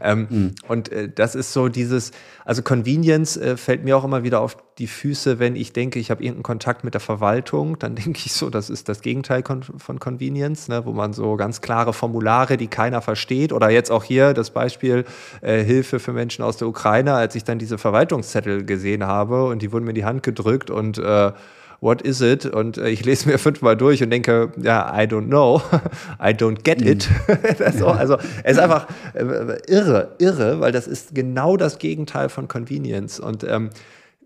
Ähm, 0.00 0.26
mhm. 0.28 0.54
Und 0.66 0.90
äh, 0.90 1.08
das 1.08 1.34
ist 1.36 1.52
so 1.52 1.68
dieses, 1.68 2.10
also 2.44 2.62
Convenience 2.62 3.36
äh, 3.36 3.56
fällt 3.56 3.84
mir 3.84 3.96
auch 3.96 4.04
immer 4.04 4.24
wieder 4.24 4.40
auf 4.40 4.56
die 4.78 4.86
Füße, 4.86 5.38
wenn 5.38 5.56
ich 5.56 5.72
denke, 5.72 5.98
ich 5.98 6.10
habe 6.10 6.22
irgendeinen 6.22 6.44
Kontakt 6.44 6.84
mit 6.84 6.94
der 6.94 7.00
Verwaltung, 7.00 7.78
dann 7.78 7.94
denke 7.94 8.20
ich 8.24 8.32
so, 8.32 8.50
das 8.50 8.68
ist 8.68 8.88
das 8.88 9.00
Gegenteil 9.00 9.42
von 9.44 10.00
Convenience, 10.00 10.68
ne? 10.68 10.84
wo 10.84 10.92
man 10.92 11.12
so 11.12 11.36
ganz 11.36 11.60
klare 11.60 11.92
Formulare, 11.92 12.56
die 12.56 12.68
keiner 12.68 13.00
versteht, 13.00 13.52
oder 13.52 13.70
jetzt 13.70 13.90
auch 13.90 14.04
hier 14.04 14.34
das 14.34 14.50
Beispiel 14.50 15.04
äh, 15.40 15.62
Hilfe 15.62 16.00
für 16.00 16.12
Menschen 16.12 16.44
aus 16.44 16.56
der 16.56 16.68
Ukraine, 16.68 17.14
als 17.14 17.34
ich 17.34 17.44
dann 17.44 17.58
diese 17.58 17.78
Verwaltung 17.78 18.07
Verwaltungszettel 18.08 18.64
gesehen 18.64 19.06
habe 19.06 19.44
und 19.44 19.62
die 19.62 19.72
wurden 19.72 19.84
mir 19.84 19.90
in 19.90 19.96
die 19.96 20.04
Hand 20.04 20.22
gedrückt 20.22 20.70
und 20.70 20.98
äh, 20.98 21.32
what 21.80 22.02
is 22.02 22.20
it? 22.20 22.46
Und 22.46 22.78
äh, 22.78 22.88
ich 22.88 23.04
lese 23.04 23.28
mir 23.28 23.38
fünfmal 23.38 23.76
durch 23.76 24.02
und 24.02 24.10
denke, 24.10 24.52
ja, 24.56 24.92
I 24.94 25.04
don't 25.04 25.26
know, 25.26 25.60
I 26.18 26.30
don't 26.30 26.62
get 26.64 26.82
it. 26.82 27.08
Mhm. 27.28 27.72
so, 27.78 27.88
also 27.88 28.16
es 28.42 28.52
ist 28.52 28.58
einfach 28.58 28.88
äh, 29.14 29.58
irre, 29.68 30.16
irre, 30.18 30.60
weil 30.60 30.72
das 30.72 30.86
ist 30.86 31.14
genau 31.14 31.56
das 31.56 31.78
Gegenteil 31.78 32.28
von 32.28 32.48
Convenience. 32.48 33.20
Und 33.20 33.44
ähm, 33.44 33.70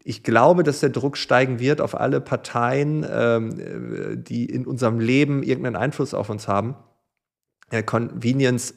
ich 0.05 0.23
glaube, 0.23 0.63
dass 0.63 0.81
der 0.81 0.91
Druck 0.91 1.17
steigen 1.17 1.61
wird 1.61 1.81
auf 1.81 1.99
alle 1.99 2.21
Parteien, 2.21 3.07
ähm, 3.09 4.25
die 4.25 4.47
in 4.47 4.67
unserem 4.67 4.99
Leben 4.99 5.43
irgendeinen 5.43 5.77
Einfluss 5.77 6.15
auf 6.15 6.29
uns 6.31 6.49
haben, 6.49 6.75
äh, 7.71 7.83
Convenience 7.83 8.75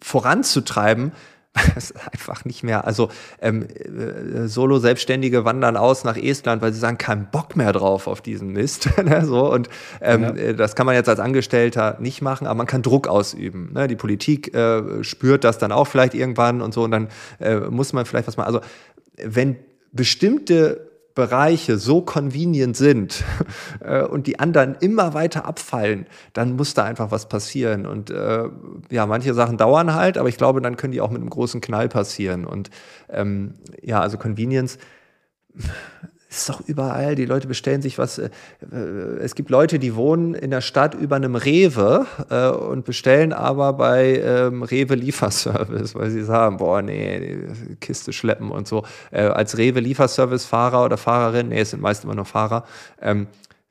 voranzutreiben, 0.00 1.12
es 1.76 1.90
ist 1.90 1.96
einfach 2.10 2.44
nicht 2.46 2.62
mehr, 2.62 2.86
also 2.86 3.10
ähm, 3.40 3.66
äh, 3.66 4.48
Solo-Selbstständige 4.48 5.44
wandern 5.44 5.76
aus 5.76 6.02
nach 6.02 6.16
Estland, 6.16 6.62
weil 6.62 6.72
sie 6.72 6.78
sagen, 6.78 6.96
keinen 6.96 7.28
Bock 7.30 7.56
mehr 7.56 7.72
drauf 7.72 8.06
auf 8.06 8.22
diesen 8.22 8.48
Mist. 8.48 8.88
ne, 9.04 9.24
so, 9.24 9.52
und 9.52 9.68
ähm, 10.00 10.22
ja. 10.22 10.30
Äh, 10.30 10.54
das 10.54 10.74
kann 10.74 10.86
man 10.86 10.94
jetzt 10.94 11.08
als 11.08 11.20
Angestellter 11.20 11.98
nicht 12.00 12.22
machen, 12.22 12.46
aber 12.46 12.56
man 12.56 12.66
kann 12.66 12.82
Druck 12.82 13.06
ausüben. 13.06 13.70
Ne? 13.74 13.86
Die 13.86 13.96
Politik 13.96 14.54
äh, 14.54 15.04
spürt 15.04 15.44
das 15.44 15.58
dann 15.58 15.72
auch 15.72 15.86
vielleicht 15.86 16.14
irgendwann 16.14 16.62
und 16.62 16.72
so, 16.72 16.84
und 16.84 16.90
dann 16.90 17.08
äh, 17.38 17.56
muss 17.56 17.92
man 17.92 18.06
vielleicht 18.06 18.28
was 18.28 18.36
machen. 18.38 18.46
Also 18.46 18.60
wenn 19.22 19.56
bestimmte 19.92 20.91
Bereiche 21.14 21.78
so 21.78 22.00
convenient 22.00 22.76
sind 22.76 23.24
äh, 23.80 24.02
und 24.02 24.26
die 24.26 24.38
anderen 24.38 24.76
immer 24.80 25.14
weiter 25.14 25.44
abfallen, 25.44 26.06
dann 26.32 26.56
muss 26.56 26.74
da 26.74 26.84
einfach 26.84 27.10
was 27.10 27.28
passieren. 27.28 27.86
Und 27.86 28.10
äh, 28.10 28.44
ja, 28.90 29.06
manche 29.06 29.34
Sachen 29.34 29.56
dauern 29.58 29.94
halt, 29.94 30.18
aber 30.18 30.28
ich 30.28 30.36
glaube, 30.36 30.60
dann 30.60 30.76
können 30.76 30.92
die 30.92 31.00
auch 31.00 31.10
mit 31.10 31.20
einem 31.20 31.30
großen 31.30 31.60
Knall 31.60 31.88
passieren. 31.88 32.44
Und 32.44 32.70
ähm, 33.08 33.54
ja, 33.82 34.00
also 34.00 34.18
Convenience 34.18 34.78
ist 36.32 36.48
doch 36.48 36.60
überall. 36.66 37.14
Die 37.14 37.24
Leute 37.24 37.46
bestellen 37.46 37.82
sich 37.82 37.98
was. 37.98 38.18
Äh, 38.18 38.30
äh, 38.72 38.76
es 39.20 39.34
gibt 39.34 39.50
Leute, 39.50 39.78
die 39.78 39.94
wohnen 39.94 40.34
in 40.34 40.50
der 40.50 40.60
Stadt 40.60 40.94
über 40.94 41.16
einem 41.16 41.36
Rewe 41.36 42.06
äh, 42.30 42.48
und 42.48 42.84
bestellen 42.84 43.32
aber 43.32 43.74
bei 43.74 44.20
ähm, 44.24 44.62
Rewe 44.62 44.94
Lieferservice, 44.94 45.94
weil 45.94 46.10
sie 46.10 46.24
sagen, 46.24 46.56
boah, 46.56 46.82
nee, 46.82 47.38
Kiste 47.80 48.12
schleppen 48.12 48.50
und 48.50 48.66
so. 48.66 48.84
Als 49.10 49.58
Rewe 49.58 49.80
Lieferservice 49.80 50.44
Fahrer 50.44 50.84
oder 50.84 50.96
Fahrerin, 50.96 51.48
nee, 51.48 51.60
es 51.60 51.70
sind 51.70 51.82
meist 51.82 52.04
immer 52.04 52.14
nur 52.14 52.24
Fahrer, 52.24 52.64
ähm, 53.00 53.26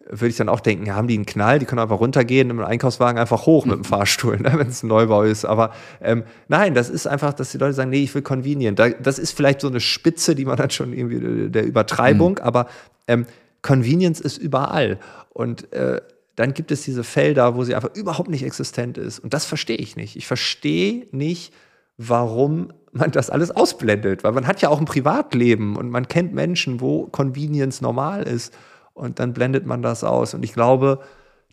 würde 0.10 0.28
ich 0.28 0.36
dann 0.36 0.50
auch 0.50 0.60
denken, 0.60 0.86
ja, 0.86 0.96
haben 0.96 1.08
die 1.08 1.16
einen 1.16 1.26
Knall, 1.26 1.60
die 1.60 1.66
können 1.66 1.80
einfach 1.80 2.00
runtergehen, 2.00 2.50
im 2.50 2.60
Einkaufswagen 2.60 3.20
einfach 3.20 3.46
hoch 3.46 3.66
mit 3.66 3.76
dem 3.76 3.84
Fahrstuhl, 3.84 4.38
ne, 4.38 4.54
wenn 4.56 4.68
es 4.68 4.84
ein 4.84 4.88
Neubau 4.88 5.24
ist. 5.24 5.46
Aber 5.46 5.74
ähm, 6.02 6.24
nein, 6.48 6.74
das 6.74 6.90
ist 6.90 7.08
einfach, 7.08 7.34
dass 7.34 7.52
die 7.52 7.58
Leute 7.58 7.74
sagen, 7.74 7.90
nee, 7.90 8.04
ich 8.04 8.14
will 8.14 8.22
convenient. 8.22 8.80
Da, 8.80 8.90
das 8.90 9.20
ist 9.20 9.32
vielleicht 9.32 9.62
so 9.62 9.68
eine 9.68 9.80
Spitze, 9.80 10.36
die 10.36 10.46
man 10.46 10.58
dann 10.58 10.70
schon 10.70 10.94
irgendwie 10.94 11.50
der 11.50 11.66
Übertreibung, 11.66 12.34
mhm. 12.34 12.44
aber 12.44 12.68
ähm, 13.08 13.26
Convenience 13.62 14.20
ist 14.20 14.38
überall. 14.38 15.00
Und 15.30 15.72
äh, 15.72 16.02
dann 16.36 16.54
gibt 16.54 16.72
es 16.72 16.84
diese 16.84 17.04
Felder, 17.04 17.56
wo 17.56 17.64
sie 17.64 17.76
einfach 17.76 17.94
überhaupt 17.96 18.30
nicht 18.30 18.44
existent 18.44 18.98
ist. 18.98 19.20
Und 19.20 19.34
das 19.34 19.46
verstehe 19.46 19.78
ich 19.78 19.96
nicht. 19.96 20.16
Ich 20.16 20.28
verstehe 20.28 21.08
nicht, 21.12 21.54
warum 21.98 22.74
man 22.92 23.12
das 23.12 23.30
alles 23.30 23.52
ausblendet, 23.52 24.24
weil 24.24 24.32
man 24.32 24.48
hat 24.48 24.62
ja 24.62 24.70
auch 24.70 24.80
ein 24.80 24.86
Privatleben 24.86 25.78
und 25.78 25.90
man 25.90 26.08
kennt 26.08 26.34
Menschen, 26.34 26.82
wo 26.82 27.06
Convenience 27.08 27.82
normal 27.82 28.24
ist 28.24 28.54
und 28.94 29.20
dann 29.20 29.34
blendet 29.34 29.66
man 29.66 29.82
das 29.82 30.04
aus. 30.04 30.34
Und 30.34 30.44
ich 30.44 30.54
glaube, 30.54 31.02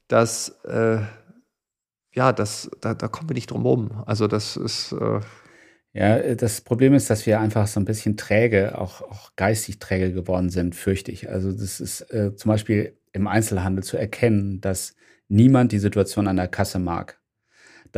dass, 0.08 0.50
äh, 0.64 0.98
ja, 2.14 2.32
das, 2.32 2.70
da, 2.80 2.94
da 2.94 3.08
kommen 3.08 3.28
wir 3.30 3.34
nicht 3.34 3.50
drum 3.50 3.64
rum. 3.66 4.02
Also 4.06 4.26
das 4.26 4.56
ist. 4.56 4.92
Äh 4.92 5.20
ja, 5.94 6.34
das 6.34 6.60
Problem 6.60 6.94
ist, 6.94 7.10
dass 7.10 7.26
wir 7.26 7.40
einfach 7.40 7.66
so 7.66 7.80
ein 7.80 7.84
bisschen 7.84 8.16
träge, 8.16 8.78
auch, 8.78 9.02
auch 9.02 9.34
geistig 9.36 9.78
träge 9.78 10.12
geworden 10.12 10.50
sind, 10.50 10.76
fürchte 10.76 11.10
ich. 11.10 11.28
Also 11.28 11.50
das 11.50 11.80
ist 11.80 12.02
äh, 12.12 12.36
zum 12.36 12.50
Beispiel 12.50 12.96
im 13.12 13.26
Einzelhandel 13.26 13.82
zu 13.82 13.96
erkennen, 13.96 14.60
dass 14.60 14.94
niemand 15.28 15.72
die 15.72 15.78
Situation 15.78 16.28
an 16.28 16.36
der 16.36 16.48
Kasse 16.48 16.78
mag. 16.78 17.17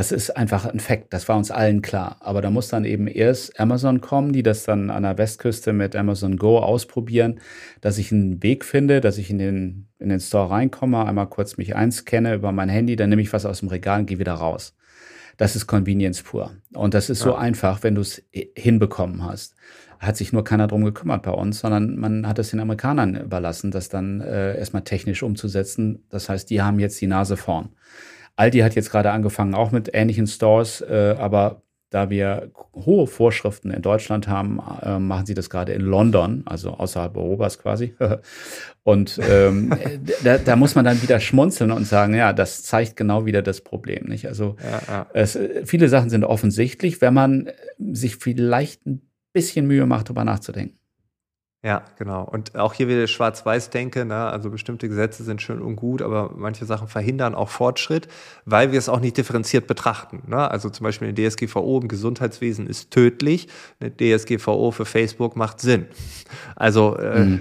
Das 0.00 0.12
ist 0.12 0.34
einfach 0.34 0.64
ein 0.64 0.80
Fakt, 0.80 1.12
das 1.12 1.28
war 1.28 1.36
uns 1.36 1.50
allen 1.50 1.82
klar. 1.82 2.16
Aber 2.20 2.40
da 2.40 2.48
muss 2.48 2.68
dann 2.68 2.86
eben 2.86 3.06
erst 3.06 3.60
Amazon 3.60 4.00
kommen, 4.00 4.32
die 4.32 4.42
das 4.42 4.64
dann 4.64 4.88
an 4.88 5.02
der 5.02 5.18
Westküste 5.18 5.74
mit 5.74 5.94
Amazon 5.94 6.38
Go 6.38 6.58
ausprobieren, 6.58 7.38
dass 7.82 7.98
ich 7.98 8.10
einen 8.10 8.42
Weg 8.42 8.64
finde, 8.64 9.02
dass 9.02 9.18
ich 9.18 9.28
in 9.28 9.36
den, 9.36 9.88
in 9.98 10.08
den 10.08 10.18
Store 10.18 10.48
reinkomme, 10.48 11.04
einmal 11.04 11.26
kurz 11.26 11.58
mich 11.58 11.76
einscanne 11.76 12.34
über 12.34 12.50
mein 12.50 12.70
Handy, 12.70 12.96
dann 12.96 13.10
nehme 13.10 13.20
ich 13.20 13.30
was 13.34 13.44
aus 13.44 13.60
dem 13.60 13.68
Regal 13.68 14.00
und 14.00 14.06
gehe 14.06 14.18
wieder 14.18 14.32
raus. 14.32 14.74
Das 15.36 15.54
ist 15.54 15.66
Convenience 15.66 16.22
pur. 16.22 16.52
Und 16.72 16.94
das 16.94 17.10
ist 17.10 17.18
ja. 17.18 17.24
so 17.24 17.34
einfach, 17.34 17.82
wenn 17.82 17.94
du 17.94 18.00
es 18.00 18.22
hinbekommen 18.56 19.22
hast. 19.22 19.54
Hat 19.98 20.16
sich 20.16 20.32
nur 20.32 20.44
keiner 20.44 20.66
drum 20.66 20.82
gekümmert 20.82 21.24
bei 21.24 21.32
uns, 21.32 21.58
sondern 21.60 21.96
man 21.96 22.26
hat 22.26 22.38
es 22.38 22.52
den 22.52 22.60
Amerikanern 22.60 23.16
überlassen, 23.16 23.70
das 23.70 23.90
dann 23.90 24.22
äh, 24.22 24.56
erstmal 24.56 24.82
technisch 24.82 25.22
umzusetzen. 25.22 26.06
Das 26.08 26.30
heißt, 26.30 26.48
die 26.48 26.62
haben 26.62 26.80
jetzt 26.80 26.98
die 27.02 27.06
Nase 27.06 27.36
vorn. 27.36 27.68
Aldi 28.36 28.58
hat 28.60 28.74
jetzt 28.74 28.90
gerade 28.90 29.10
angefangen, 29.10 29.54
auch 29.54 29.72
mit 29.72 29.90
ähnlichen 29.92 30.26
Stores, 30.26 30.80
äh, 30.80 31.16
aber 31.18 31.62
da 31.90 32.08
wir 32.08 32.52
hohe 32.72 33.08
Vorschriften 33.08 33.72
in 33.72 33.82
Deutschland 33.82 34.28
haben, 34.28 34.60
äh, 34.82 34.98
machen 35.00 35.26
sie 35.26 35.34
das 35.34 35.50
gerade 35.50 35.72
in 35.72 35.80
London, 35.80 36.44
also 36.46 36.70
außerhalb 36.70 37.16
Europas 37.16 37.58
quasi. 37.58 37.94
und 38.84 39.18
ähm, 39.28 39.74
da, 40.24 40.38
da, 40.38 40.56
muss 40.56 40.76
man 40.76 40.84
dann 40.84 41.02
wieder 41.02 41.18
schmunzeln 41.18 41.72
und 41.72 41.86
sagen, 41.86 42.14
ja, 42.14 42.32
das 42.32 42.62
zeigt 42.62 42.96
genau 42.96 43.26
wieder 43.26 43.42
das 43.42 43.60
Problem. 43.60 44.06
Nicht? 44.06 44.26
Also 44.28 44.56
ja, 44.62 44.80
ja. 44.86 45.06
Es, 45.14 45.36
viele 45.64 45.88
Sachen 45.88 46.10
sind 46.10 46.24
offensichtlich, 46.24 47.00
wenn 47.00 47.14
man 47.14 47.50
sich 47.78 48.16
vielleicht 48.16 48.86
ein 48.86 49.02
bisschen 49.32 49.66
Mühe 49.66 49.86
macht, 49.86 50.08
darüber 50.08 50.24
nachzudenken. 50.24 50.79
Ja, 51.62 51.82
genau. 51.98 52.24
Und 52.24 52.56
auch 52.56 52.72
hier 52.72 52.88
wieder 52.88 53.06
Schwarz-Weiß-Denke, 53.06 54.06
ne? 54.06 54.16
also 54.16 54.48
bestimmte 54.48 54.88
Gesetze 54.88 55.24
sind 55.24 55.42
schön 55.42 55.60
und 55.60 55.76
gut, 55.76 56.00
aber 56.00 56.32
manche 56.34 56.64
Sachen 56.64 56.88
verhindern 56.88 57.34
auch 57.34 57.50
Fortschritt, 57.50 58.08
weil 58.46 58.72
wir 58.72 58.78
es 58.78 58.88
auch 58.88 59.00
nicht 59.00 59.18
differenziert 59.18 59.66
betrachten. 59.66 60.22
Ne? 60.26 60.50
Also 60.50 60.70
zum 60.70 60.84
Beispiel 60.84 61.08
eine 61.08 61.28
DSGVO 61.28 61.80
im 61.80 61.88
Gesundheitswesen 61.88 62.66
ist 62.66 62.90
tödlich, 62.92 63.48
eine 63.78 63.94
DSGVO 63.94 64.70
für 64.70 64.86
Facebook 64.86 65.36
macht 65.36 65.60
Sinn. 65.60 65.86
Also 66.56 66.96
äh, 66.96 67.24
mhm. 67.24 67.40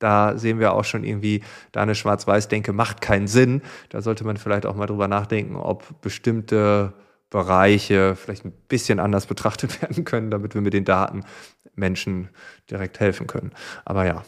da 0.00 0.36
sehen 0.36 0.58
wir 0.58 0.72
auch 0.72 0.84
schon 0.84 1.04
irgendwie, 1.04 1.44
da 1.70 1.82
eine 1.82 1.94
Schwarz-Weiß-Denke 1.94 2.72
macht 2.72 3.00
keinen 3.00 3.28
Sinn. 3.28 3.62
Da 3.90 4.02
sollte 4.02 4.24
man 4.24 4.38
vielleicht 4.38 4.66
auch 4.66 4.74
mal 4.74 4.86
drüber 4.86 5.06
nachdenken, 5.06 5.54
ob 5.54 6.00
bestimmte 6.00 6.94
Bereiche 7.30 8.14
vielleicht 8.16 8.44
ein 8.44 8.52
bisschen 8.66 8.98
anders 8.98 9.26
betrachtet 9.26 9.80
werden 9.82 10.04
können, 10.04 10.32
damit 10.32 10.54
wir 10.54 10.62
mit 10.62 10.74
den 10.74 10.84
Daten 10.84 11.24
Menschen 11.74 12.28
direkt 12.70 13.00
helfen 13.00 13.26
können. 13.26 13.52
Aber 13.84 14.06
ja. 14.06 14.24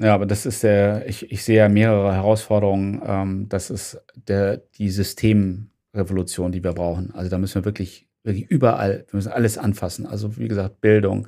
Ja, 0.00 0.14
aber 0.14 0.26
das 0.26 0.46
ist 0.46 0.62
der, 0.62 1.08
ich, 1.08 1.32
ich 1.32 1.42
sehe 1.42 1.56
ja 1.56 1.68
mehrere 1.68 2.14
Herausforderungen. 2.14 3.02
Ähm, 3.04 3.48
das 3.48 3.70
ist 3.70 4.00
der, 4.28 4.58
die 4.78 4.90
Systemrevolution, 4.90 6.52
die 6.52 6.62
wir 6.62 6.72
brauchen. 6.72 7.12
Also 7.14 7.30
da 7.30 7.38
müssen 7.38 7.56
wir 7.56 7.64
wirklich, 7.64 8.08
wirklich 8.22 8.48
überall, 8.48 9.06
wir 9.10 9.16
müssen 9.16 9.32
alles 9.32 9.58
anfassen. 9.58 10.06
Also 10.06 10.36
wie 10.36 10.46
gesagt, 10.46 10.80
Bildung, 10.80 11.26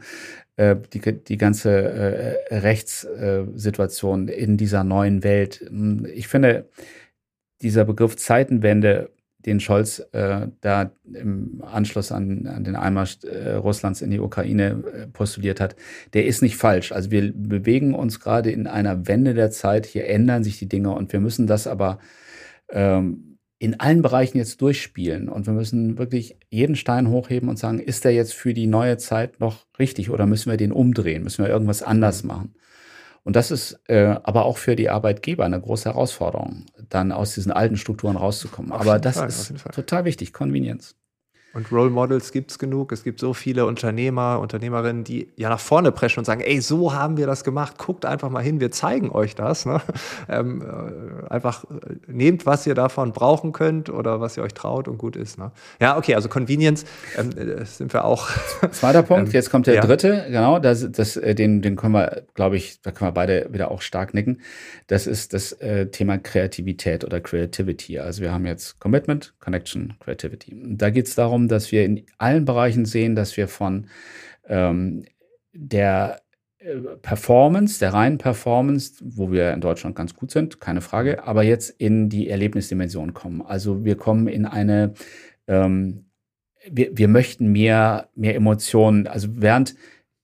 äh, 0.56 0.76
die, 0.92 1.00
die 1.00 1.36
ganze 1.36 1.70
äh, 1.70 2.58
Rechtssituation 2.58 4.28
in 4.28 4.56
dieser 4.56 4.84
neuen 4.84 5.24
Welt. 5.24 5.68
Ich 6.14 6.28
finde, 6.28 6.68
dieser 7.62 7.84
Begriff 7.84 8.16
Zeitenwende 8.16 9.10
den 9.46 9.60
Scholz 9.60 10.02
äh, 10.12 10.48
da 10.60 10.92
im 11.12 11.62
Anschluss 11.64 12.12
an, 12.12 12.46
an 12.46 12.64
den 12.64 12.76
Einmarsch 12.76 13.18
äh, 13.24 13.52
Russlands 13.54 14.02
in 14.02 14.10
die 14.10 14.20
Ukraine 14.20 14.82
äh, 14.92 15.06
postuliert 15.06 15.60
hat, 15.60 15.76
der 16.12 16.26
ist 16.26 16.42
nicht 16.42 16.56
falsch. 16.56 16.92
Also 16.92 17.10
wir 17.10 17.32
bewegen 17.32 17.94
uns 17.94 18.20
gerade 18.20 18.50
in 18.50 18.66
einer 18.66 19.06
Wende 19.06 19.34
der 19.34 19.50
Zeit. 19.50 19.86
Hier 19.86 20.06
ändern 20.08 20.44
sich 20.44 20.58
die 20.58 20.68
Dinge 20.68 20.90
und 20.90 21.12
wir 21.12 21.20
müssen 21.20 21.46
das 21.46 21.66
aber 21.66 21.98
ähm, 22.70 23.38
in 23.58 23.78
allen 23.78 24.00
Bereichen 24.00 24.38
jetzt 24.38 24.62
durchspielen. 24.62 25.28
Und 25.28 25.46
wir 25.46 25.52
müssen 25.52 25.98
wirklich 25.98 26.38
jeden 26.48 26.76
Stein 26.76 27.08
hochheben 27.10 27.48
und 27.48 27.58
sagen, 27.58 27.78
ist 27.78 28.04
der 28.04 28.12
jetzt 28.12 28.34
für 28.34 28.54
die 28.54 28.66
neue 28.66 28.96
Zeit 28.96 29.38
noch 29.38 29.66
richtig 29.78 30.10
oder 30.10 30.26
müssen 30.26 30.50
wir 30.50 30.56
den 30.56 30.72
umdrehen? 30.72 31.22
Müssen 31.22 31.44
wir 31.44 31.50
irgendwas 31.50 31.82
anders 31.82 32.24
machen? 32.24 32.54
Und 33.22 33.36
das 33.36 33.50
ist 33.50 33.78
äh, 33.88 34.16
aber 34.22 34.44
auch 34.44 34.58
für 34.58 34.76
die 34.76 34.88
Arbeitgeber 34.88 35.44
eine 35.44 35.60
große 35.60 35.88
Herausforderung, 35.88 36.66
dann 36.88 37.12
aus 37.12 37.34
diesen 37.34 37.52
alten 37.52 37.76
Strukturen 37.76 38.16
rauszukommen. 38.16 38.72
Auf 38.72 38.80
aber 38.80 38.98
das 38.98 39.16
Fall, 39.16 39.28
ist 39.28 39.54
total 39.74 40.04
wichtig, 40.04 40.32
Convenience. 40.32 40.96
Und 41.52 41.72
Role 41.72 41.90
Models 41.90 42.30
gibt 42.30 42.52
es 42.52 42.58
genug. 42.58 42.92
Es 42.92 43.02
gibt 43.02 43.18
so 43.18 43.34
viele 43.34 43.66
Unternehmer, 43.66 44.38
Unternehmerinnen, 44.40 45.02
die 45.02 45.28
ja 45.36 45.48
nach 45.48 45.58
vorne 45.58 45.90
preschen 45.90 46.20
und 46.20 46.24
sagen, 46.24 46.40
ey, 46.40 46.60
so 46.60 46.92
haben 46.94 47.16
wir 47.16 47.26
das 47.26 47.42
gemacht. 47.42 47.76
Guckt 47.76 48.04
einfach 48.06 48.30
mal 48.30 48.42
hin, 48.42 48.60
wir 48.60 48.70
zeigen 48.70 49.10
euch 49.10 49.34
das. 49.34 49.66
Ne? 49.66 49.80
Ähm, 50.28 50.62
äh, 50.62 51.28
einfach 51.28 51.64
äh, 51.64 51.96
nehmt, 52.06 52.46
was 52.46 52.66
ihr 52.66 52.74
davon 52.74 53.12
brauchen 53.12 53.52
könnt 53.52 53.90
oder 53.90 54.20
was 54.20 54.36
ihr 54.36 54.42
euch 54.42 54.54
traut 54.54 54.86
und 54.86 54.98
gut 54.98 55.16
ist. 55.16 55.38
Ne? 55.38 55.50
Ja, 55.80 55.96
okay, 55.96 56.14
also 56.14 56.28
Convenience 56.28 56.84
ähm, 57.16 57.30
äh, 57.30 57.64
sind 57.64 57.92
wir 57.92 58.04
auch. 58.04 58.28
Zweiter 58.70 59.02
Punkt, 59.02 59.28
ähm, 59.28 59.32
jetzt 59.32 59.50
kommt 59.50 59.66
der 59.66 59.74
ja. 59.74 59.80
dritte, 59.80 60.26
genau, 60.28 60.58
das, 60.58 60.90
das, 60.92 61.14
den, 61.14 61.62
den 61.62 61.76
können 61.76 61.94
wir, 61.94 62.22
glaube 62.34 62.56
ich, 62.56 62.80
da 62.82 62.92
können 62.92 63.08
wir 63.08 63.12
beide 63.14 63.48
wieder 63.52 63.70
auch 63.70 63.82
stark 63.82 64.14
nicken. 64.14 64.40
Das 64.86 65.06
ist 65.06 65.32
das 65.32 65.52
äh, 65.52 65.86
Thema 65.86 66.18
Kreativität 66.18 67.04
oder 67.04 67.20
Creativity. 67.20 67.98
Also 67.98 68.22
wir 68.22 68.32
haben 68.32 68.46
jetzt 68.46 68.78
Commitment, 68.78 69.34
Connection, 69.40 69.94
Creativity. 70.00 70.56
Da 70.76 70.90
geht 70.90 71.06
es 71.06 71.14
darum, 71.14 71.39
darum, 71.40 71.48
dass 71.48 71.72
wir 71.72 71.84
in 71.84 72.04
allen 72.18 72.44
Bereichen 72.44 72.84
sehen, 72.84 73.14
dass 73.14 73.36
wir 73.36 73.48
von 73.48 73.86
ähm, 74.48 75.04
der 75.52 76.20
äh, 76.58 76.76
Performance, 77.02 77.78
der 77.78 77.92
reinen 77.92 78.18
Performance, 78.18 79.02
wo 79.02 79.30
wir 79.32 79.52
in 79.52 79.60
Deutschland 79.60 79.96
ganz 79.96 80.14
gut 80.14 80.30
sind, 80.30 80.60
keine 80.60 80.80
Frage, 80.80 81.24
aber 81.24 81.42
jetzt 81.42 81.70
in 81.70 82.08
die 82.08 82.28
Erlebnisdimension 82.28 83.14
kommen. 83.14 83.42
Also 83.42 83.84
wir 83.84 83.96
kommen 83.96 84.28
in 84.28 84.44
eine, 84.44 84.94
ähm, 85.46 86.06
wir, 86.70 86.96
wir 86.96 87.08
möchten 87.08 87.52
mehr, 87.52 88.08
mehr 88.14 88.34
Emotionen. 88.34 89.06
Also 89.06 89.28
während 89.36 89.74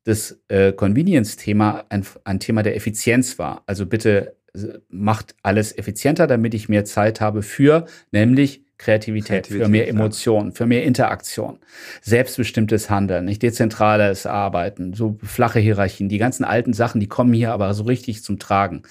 das 0.04 0.40
äh, 0.48 0.72
Convenience-Thema 0.72 1.86
ein, 1.88 2.04
ein 2.24 2.38
Thema 2.38 2.62
der 2.62 2.76
Effizienz 2.76 3.38
war, 3.38 3.62
also 3.66 3.86
bitte 3.86 4.36
äh, 4.54 4.78
macht 4.88 5.34
alles 5.42 5.76
effizienter, 5.76 6.26
damit 6.26 6.54
ich 6.54 6.68
mehr 6.68 6.84
Zeit 6.84 7.20
habe 7.20 7.42
für, 7.42 7.86
nämlich 8.12 8.65
Kreativität, 8.78 9.44
Kreativität 9.44 9.64
für 9.64 9.68
mehr 9.68 9.88
Emotionen, 9.88 10.52
für 10.52 10.66
mehr 10.66 10.84
Interaktion, 10.84 11.58
selbstbestimmtes 12.02 12.90
Handeln, 12.90 13.24
nicht 13.24 13.42
dezentrales 13.42 14.26
Arbeiten, 14.26 14.92
so 14.92 15.18
flache 15.22 15.60
Hierarchien, 15.60 16.08
die 16.08 16.18
ganzen 16.18 16.44
alten 16.44 16.74
Sachen, 16.74 17.00
die 17.00 17.08
kommen 17.08 17.32
hier 17.32 17.52
aber 17.52 17.72
so 17.72 17.84
richtig 17.84 18.22
zum 18.22 18.38
Tragen. 18.38 18.82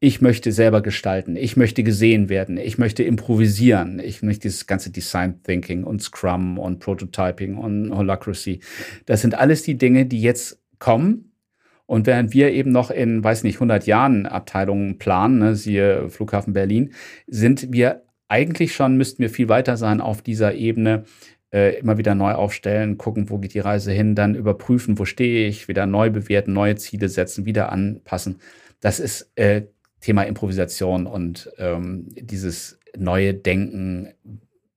Ich 0.00 0.20
möchte 0.20 0.50
selber 0.50 0.82
gestalten, 0.82 1.36
ich 1.36 1.56
möchte 1.56 1.84
gesehen 1.84 2.28
werden, 2.28 2.56
ich 2.56 2.78
möchte 2.78 3.04
improvisieren, 3.04 4.00
ich 4.00 4.22
möchte 4.22 4.42
dieses 4.42 4.66
ganze 4.66 4.90
Design 4.90 5.42
Thinking 5.44 5.84
und 5.84 6.02
Scrum 6.02 6.58
und 6.58 6.80
Prototyping 6.80 7.56
und 7.56 7.94
Holacracy. 7.94 8.60
Das 9.06 9.20
sind 9.20 9.34
alles 9.34 9.62
die 9.62 9.78
Dinge, 9.78 10.06
die 10.06 10.20
jetzt 10.20 10.60
kommen, 10.78 11.26
und 11.86 12.06
während 12.06 12.32
wir 12.32 12.52
eben 12.52 12.70
noch 12.70 12.92
in, 12.92 13.24
weiß 13.24 13.42
nicht, 13.42 13.56
100 13.56 13.84
Jahren 13.84 14.26
Abteilungen 14.26 14.98
planen, 14.98 15.40
ne, 15.40 15.56
siehe 15.56 16.08
Flughafen 16.08 16.52
Berlin, 16.52 16.92
sind 17.26 17.72
wir 17.72 18.04
eigentlich 18.30 18.74
schon 18.74 18.96
müssten 18.96 19.22
wir 19.22 19.30
viel 19.30 19.48
weiter 19.48 19.76
sein 19.76 20.00
auf 20.00 20.22
dieser 20.22 20.54
Ebene, 20.54 21.04
äh, 21.52 21.78
immer 21.78 21.98
wieder 21.98 22.14
neu 22.14 22.32
aufstellen, 22.32 22.96
gucken, 22.96 23.28
wo 23.28 23.38
geht 23.38 23.54
die 23.54 23.58
Reise 23.60 23.90
hin, 23.90 24.14
dann 24.14 24.36
überprüfen, 24.36 24.98
wo 24.98 25.04
stehe 25.04 25.48
ich, 25.48 25.66
wieder 25.66 25.86
neu 25.86 26.10
bewerten, 26.10 26.52
neue 26.52 26.76
Ziele 26.76 27.08
setzen, 27.08 27.44
wieder 27.44 27.72
anpassen. 27.72 28.40
Das 28.80 29.00
ist 29.00 29.32
äh, 29.34 29.62
Thema 30.00 30.22
Improvisation 30.22 31.06
und 31.06 31.50
ähm, 31.58 32.06
dieses 32.14 32.78
neue 32.96 33.34
Denken, 33.34 34.14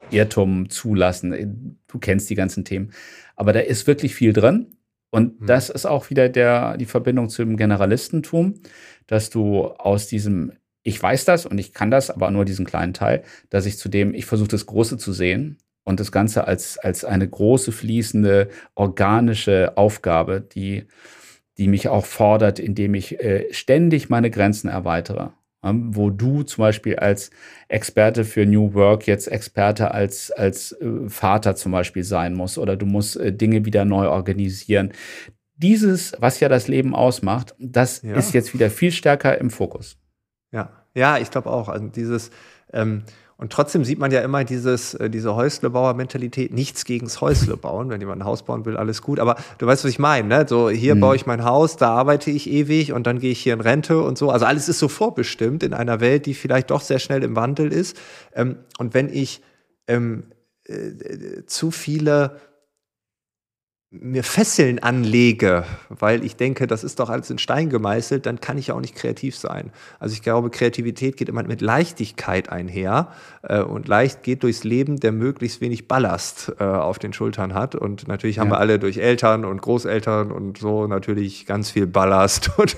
Irrtum 0.09 0.69
zulassen. 0.69 1.79
Du 1.87 1.99
kennst 1.99 2.29
die 2.29 2.35
ganzen 2.35 2.65
Themen. 2.65 2.91
Aber 3.35 3.53
da 3.53 3.59
ist 3.59 3.87
wirklich 3.87 4.15
viel 4.15 4.33
drin. 4.33 4.75
Und 5.09 5.41
mhm. 5.41 5.45
das 5.45 5.69
ist 5.69 5.85
auch 5.85 6.09
wieder 6.09 6.27
der, 6.27 6.77
die 6.77 6.85
Verbindung 6.85 7.29
zum 7.29 7.55
Generalistentum, 7.55 8.55
dass 9.07 9.29
du 9.29 9.65
aus 9.65 10.07
diesem 10.07 10.53
ich 10.84 11.01
weiß 11.01 11.25
das 11.25 11.45
und 11.45 11.57
ich 11.57 11.73
kann 11.73 11.91
das, 11.91 12.09
aber 12.09 12.29
nur 12.29 12.45
diesen 12.45 12.65
kleinen 12.65 12.93
Teil, 12.93 13.23
dass 13.49 13.65
ich 13.65 13.77
zudem, 13.77 14.13
ich 14.13 14.25
versuche 14.25 14.49
das 14.49 14.65
Große 14.65 14.97
zu 14.97 15.13
sehen 15.13 15.57
und 15.84 15.99
das 15.99 16.11
Ganze 16.11 16.45
als, 16.45 16.77
als 16.77 17.05
eine 17.05 17.27
große, 17.27 17.71
fließende, 17.71 18.49
organische 18.75 19.77
Aufgabe, 19.77 20.41
die, 20.41 20.86
die 21.57 21.67
mich 21.67 21.88
auch 21.88 22.05
fordert, 22.05 22.59
indem 22.59 22.95
ich 22.95 23.19
äh, 23.19 23.51
ständig 23.51 24.09
meine 24.09 24.29
Grenzen 24.29 24.67
erweitere. 24.67 25.31
Ähm, 25.63 25.95
wo 25.95 26.09
du 26.09 26.43
zum 26.43 26.63
Beispiel 26.63 26.97
als 26.97 27.31
Experte 27.69 28.25
für 28.25 28.45
New 28.45 28.73
Work 28.73 29.07
jetzt 29.07 29.27
Experte 29.27 29.91
als, 29.91 30.29
als 30.31 30.73
äh, 30.73 31.07
Vater 31.07 31.55
zum 31.55 31.71
Beispiel 31.71 32.03
sein 32.03 32.34
musst 32.34 32.57
oder 32.57 32.75
du 32.75 32.86
musst 32.86 33.15
äh, 33.15 33.31
Dinge 33.31 33.63
wieder 33.63 33.86
neu 33.86 34.09
organisieren. 34.09 34.91
Dieses, 35.55 36.13
was 36.19 36.41
ja 36.41 36.49
das 36.49 36.67
Leben 36.67 36.93
ausmacht, 36.93 37.55
das 37.59 38.01
ja. 38.01 38.15
ist 38.15 38.34
jetzt 38.34 38.53
wieder 38.53 38.69
viel 38.69 38.91
stärker 38.91 39.38
im 39.38 39.49
Fokus. 39.49 39.97
Ja, 40.53 40.69
ja, 40.93 41.17
ich 41.17 41.31
glaube 41.31 41.49
auch. 41.49 41.67
Also 41.67 41.87
dieses, 41.87 42.29
ähm, 42.71 43.03
und 43.37 43.51
trotzdem 43.51 43.83
sieht 43.83 43.99
man 43.99 44.11
ja 44.11 44.21
immer 44.21 44.43
dieses, 44.43 44.93
äh, 44.93 45.09
diese 45.09 45.35
Häuslebauer-Mentalität, 45.35 46.53
nichts 46.53 46.85
gegens 46.85 47.19
Häusle 47.19 47.57
bauen. 47.57 47.89
Wenn 47.89 47.99
jemand 47.99 48.21
ein 48.21 48.25
Haus 48.25 48.43
bauen 48.43 48.63
will, 48.65 48.77
alles 48.77 49.01
gut. 49.01 49.19
Aber 49.19 49.35
du 49.57 49.65
weißt, 49.65 49.83
was 49.83 49.91
ich 49.91 49.99
meine, 49.99 50.27
ne? 50.27 50.45
So, 50.47 50.69
hier 50.69 50.95
mhm. 50.95 50.99
baue 51.01 51.15
ich 51.15 51.25
mein 51.25 51.43
Haus, 51.43 51.75
da 51.75 51.89
arbeite 51.89 52.29
ich 52.29 52.49
ewig 52.49 52.93
und 52.93 53.07
dann 53.07 53.19
gehe 53.19 53.31
ich 53.31 53.41
hier 53.41 53.53
in 53.53 53.61
Rente 53.61 54.01
und 54.01 54.17
so. 54.17 54.29
Also 54.29 54.45
alles 54.45 54.69
ist 54.69 54.79
so 54.79 54.87
vorbestimmt 54.87 55.63
in 55.63 55.73
einer 55.73 55.99
Welt, 55.99 56.27
die 56.27 56.35
vielleicht 56.35 56.69
doch 56.69 56.81
sehr 56.81 56.99
schnell 56.99 57.23
im 57.23 57.35
Wandel 57.35 57.73
ist. 57.73 57.97
Ähm, 58.35 58.59
und 58.77 58.93
wenn 58.93 59.09
ich 59.09 59.41
ähm, 59.87 60.25
äh, 60.65 61.45
zu 61.47 61.71
viele 61.71 62.37
mir 64.01 64.23
Fesseln 64.23 64.79
anlege, 64.79 65.65
weil 65.89 66.23
ich 66.23 66.35
denke, 66.35 66.65
das 66.65 66.83
ist 66.83 66.99
doch 66.99 67.09
alles 67.11 67.29
in 67.29 67.37
Stein 67.37 67.69
gemeißelt, 67.69 68.25
dann 68.25 68.41
kann 68.41 68.57
ich 68.57 68.67
ja 68.67 68.75
auch 68.75 68.81
nicht 68.81 68.95
kreativ 68.95 69.37
sein. 69.37 69.71
Also 69.99 70.13
ich 70.13 70.23
glaube, 70.23 70.49
Kreativität 70.49 71.15
geht 71.15 71.29
immer 71.29 71.43
mit 71.43 71.61
Leichtigkeit 71.61 72.49
einher 72.49 73.09
äh, 73.43 73.61
und 73.61 73.87
leicht 73.87 74.23
geht 74.23 74.41
durchs 74.41 74.63
Leben, 74.63 74.99
der 74.99 75.11
möglichst 75.11 75.61
wenig 75.61 75.87
Ballast 75.87 76.51
äh, 76.59 76.63
auf 76.63 76.97
den 76.97 77.13
Schultern 77.13 77.53
hat. 77.53 77.75
Und 77.75 78.07
natürlich 78.07 78.39
haben 78.39 78.47
ja. 78.47 78.55
wir 78.55 78.59
alle 78.59 78.79
durch 78.79 78.97
Eltern 78.97 79.45
und 79.45 79.61
Großeltern 79.61 80.31
und 80.31 80.57
so 80.57 80.87
natürlich 80.87 81.45
ganz 81.45 81.69
viel 81.69 81.85
Ballast. 81.85 82.49
und, 82.57 82.75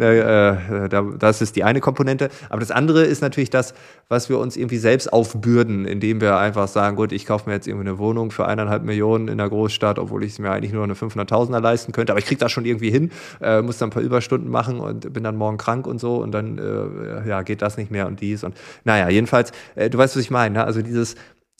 äh, 0.00 0.88
das 1.18 1.42
ist 1.42 1.56
die 1.56 1.64
eine 1.64 1.80
Komponente. 1.80 2.30
Aber 2.50 2.60
das 2.60 2.70
andere 2.70 3.02
ist 3.02 3.20
natürlich 3.20 3.50
das, 3.50 3.74
was 4.12 4.28
wir 4.28 4.38
uns 4.38 4.58
irgendwie 4.58 4.76
selbst 4.76 5.10
aufbürden, 5.10 5.86
indem 5.86 6.20
wir 6.20 6.36
einfach 6.36 6.68
sagen, 6.68 6.96
gut, 6.96 7.12
ich 7.12 7.24
kaufe 7.24 7.48
mir 7.48 7.56
jetzt 7.56 7.66
irgendwie 7.66 7.88
eine 7.88 7.98
Wohnung 7.98 8.30
für 8.30 8.46
eineinhalb 8.46 8.84
Millionen 8.84 9.26
in 9.26 9.38
der 9.38 9.48
Großstadt, 9.48 9.98
obwohl 9.98 10.22
ich 10.22 10.32
es 10.32 10.38
mir 10.38 10.50
eigentlich 10.50 10.72
nur 10.72 10.84
eine 10.84 10.92
500.000er 10.92 11.60
leisten 11.60 11.92
könnte, 11.92 12.12
aber 12.12 12.20
ich 12.20 12.26
kriege 12.26 12.38
das 12.38 12.52
schon 12.52 12.66
irgendwie 12.66 12.90
hin, 12.90 13.10
äh, 13.40 13.62
muss 13.62 13.78
dann 13.78 13.88
ein 13.88 13.92
paar 13.92 14.02
Überstunden 14.02 14.50
machen 14.50 14.80
und 14.80 15.12
bin 15.14 15.24
dann 15.24 15.36
morgen 15.36 15.56
krank 15.56 15.86
und 15.86 15.98
so 15.98 16.16
und 16.16 16.30
dann 16.32 16.58
äh, 16.58 17.26
ja, 17.26 17.40
geht 17.40 17.62
das 17.62 17.78
nicht 17.78 17.90
mehr 17.90 18.06
und 18.06 18.20
dies 18.20 18.44
und 18.44 18.54
naja, 18.84 19.08
jedenfalls, 19.08 19.50
äh, 19.76 19.88
du 19.88 19.96
weißt, 19.96 20.14
was 20.14 20.22
ich 20.22 20.30
meine, 20.30 20.58
ne? 20.58 20.64
also 20.64 20.82
dieses 20.82 21.16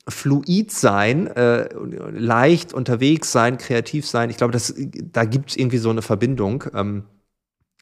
fluid 0.07 0.71
sein, 0.73 1.29
äh, 1.29 1.69
leicht 2.11 2.75
unterwegs 2.75 3.33
sein, 3.33 3.57
kreativ 3.57 4.07
sein, 4.07 4.29
ich 4.29 4.37
glaube, 4.37 4.53
das, 4.53 4.75
da 4.77 5.25
gibt 5.25 5.51
es 5.51 5.57
irgendwie 5.57 5.79
so 5.79 5.89
eine 5.91 6.03
Verbindung. 6.03 6.65
Ähm, 6.75 7.05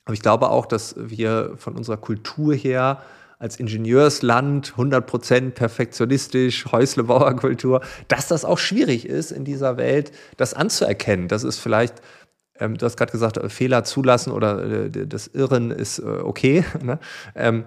aber 0.05 0.15
ich 0.15 0.23
glaube 0.23 0.51
auch, 0.51 0.67
dass 0.67 0.97
wir 0.99 1.53
von 1.57 1.77
unserer 1.77 1.97
Kultur 1.97 2.55
her 2.55 3.03
als 3.41 3.59
Ingenieursland 3.59 4.75
100% 4.77 5.53
perfektionistisch, 5.53 6.67
Häuslebauerkultur, 6.71 7.81
dass 8.07 8.29
das 8.29 8.45
auch 8.45 8.59
schwierig 8.59 9.07
ist 9.07 9.33
in 9.33 9.45
dieser 9.45 9.79
Welt, 9.79 10.13
das 10.37 10.55
anzuerkennen. 10.55 11.27
Das 11.27 11.43
ist 11.43 11.59
vielleicht 11.59 12.03
ähm, 12.61 12.77
du 12.77 12.85
hast 12.85 12.99
gerade 12.99 13.11
gesagt, 13.11 13.41
Fehler 13.51 13.85
zulassen 13.85 14.31
oder 14.33 14.85
äh, 14.85 15.07
das 15.07 15.27
Irren 15.29 15.71
ist 15.71 15.99
äh, 15.99 16.03
okay. 16.03 16.65
Ne? 16.83 16.99
Ähm, 17.35 17.65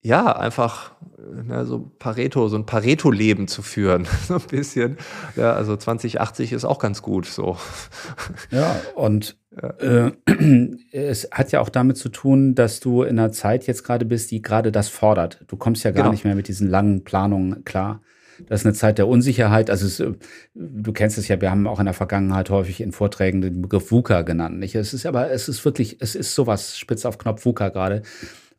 ja, 0.00 0.36
einfach 0.36 0.92
ne, 1.18 1.66
so 1.66 1.90
Pareto, 1.98 2.48
so 2.48 2.56
ein 2.56 2.66
Pareto-Leben 2.66 3.48
zu 3.48 3.62
führen, 3.62 4.06
so 4.28 4.34
ein 4.34 4.46
bisschen. 4.48 4.96
Ja, 5.36 5.54
also 5.54 5.76
2080 5.76 6.52
ist 6.52 6.64
auch 6.64 6.78
ganz 6.78 7.02
gut 7.02 7.26
so. 7.26 7.56
Ja, 8.50 8.76
und 8.94 9.36
äh, 9.80 10.10
es 10.92 11.28
hat 11.32 11.52
ja 11.52 11.60
auch 11.60 11.68
damit 11.68 11.96
zu 11.96 12.08
tun, 12.08 12.54
dass 12.54 12.80
du 12.80 13.02
in 13.02 13.18
einer 13.18 13.32
Zeit 13.32 13.66
jetzt 13.66 13.84
gerade 13.84 14.04
bist, 14.04 14.30
die 14.30 14.42
gerade 14.42 14.72
das 14.72 14.88
fordert. 14.88 15.44
Du 15.48 15.56
kommst 15.56 15.84
ja 15.84 15.90
gar 15.90 16.04
genau. 16.04 16.12
nicht 16.12 16.24
mehr 16.24 16.34
mit 16.34 16.48
diesen 16.48 16.68
langen 16.68 17.04
Planungen 17.04 17.64
klar. 17.64 18.00
Das 18.46 18.60
ist 18.60 18.66
eine 18.66 18.74
Zeit 18.74 18.98
der 18.98 19.08
Unsicherheit. 19.08 19.68
Also 19.68 19.86
es, 19.86 19.96
du 20.54 20.92
kennst 20.92 21.18
es 21.18 21.28
ja, 21.28 21.40
wir 21.40 21.50
haben 21.50 21.66
auch 21.66 21.80
in 21.80 21.86
der 21.86 21.94
Vergangenheit 21.94 22.50
häufig 22.50 22.80
in 22.80 22.92
Vorträgen 22.92 23.40
den 23.40 23.62
Begriff 23.62 23.90
VUCA 23.90 24.22
genannt. 24.22 24.58
Nicht? 24.58 24.74
Es 24.76 24.94
ist 24.94 25.06
aber, 25.06 25.30
es 25.30 25.48
ist 25.48 25.64
wirklich, 25.64 26.00
es 26.00 26.14
ist 26.14 26.34
sowas 26.34 26.78
spitz 26.78 27.04
auf 27.04 27.18
Knopf 27.18 27.44
VUCA 27.44 27.70
gerade. 27.70 28.02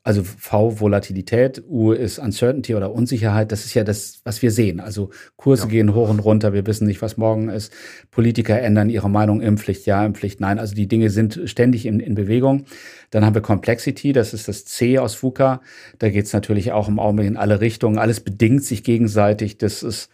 Also 0.01 0.23
V 0.23 0.79
Volatilität, 0.79 1.61
U 1.67 1.91
ist 1.91 2.19
Uncertainty 2.19 2.73
oder 2.73 2.93
Unsicherheit. 2.93 3.51
Das 3.51 3.65
ist 3.65 3.73
ja 3.73 3.83
das, 3.83 4.21
was 4.23 4.41
wir 4.41 4.49
sehen. 4.49 4.79
Also 4.79 5.09
Kurse 5.35 5.63
ja. 5.63 5.69
gehen 5.69 5.93
hoch 5.93 6.09
und 6.09 6.19
runter. 6.19 6.53
Wir 6.53 6.65
wissen 6.65 6.87
nicht, 6.87 7.01
was 7.01 7.17
morgen 7.17 7.49
ist. 7.49 7.73
Politiker 8.09 8.59
ändern 8.59 8.89
ihre 8.89 9.09
Meinung 9.09 9.41
Impfpflicht, 9.41 9.85
ja, 9.85 10.05
Impfpflicht, 10.05 10.39
nein. 10.39 10.57
Also 10.57 10.73
die 10.73 10.87
Dinge 10.87 11.09
sind 11.09 11.41
ständig 11.45 11.85
in, 11.85 11.99
in 11.99 12.15
Bewegung. 12.15 12.65
Dann 13.09 13.25
haben 13.25 13.35
wir 13.35 13.41
Complexity, 13.41 14.13
das 14.13 14.33
ist 14.33 14.47
das 14.47 14.63
C 14.63 14.99
aus 14.99 15.21
VUCA. 15.21 15.61
Da 15.99 16.09
geht 16.09 16.25
es 16.25 16.33
natürlich 16.33 16.71
auch 16.71 16.87
im 16.87 16.97
Augenblick 16.97 17.27
in 17.27 17.37
alle 17.37 17.59
Richtungen. 17.59 17.97
Alles 17.97 18.21
bedingt 18.21 18.63
sich 18.63 18.83
gegenseitig. 18.83 19.57
Das 19.57 19.83
ist 19.83 20.09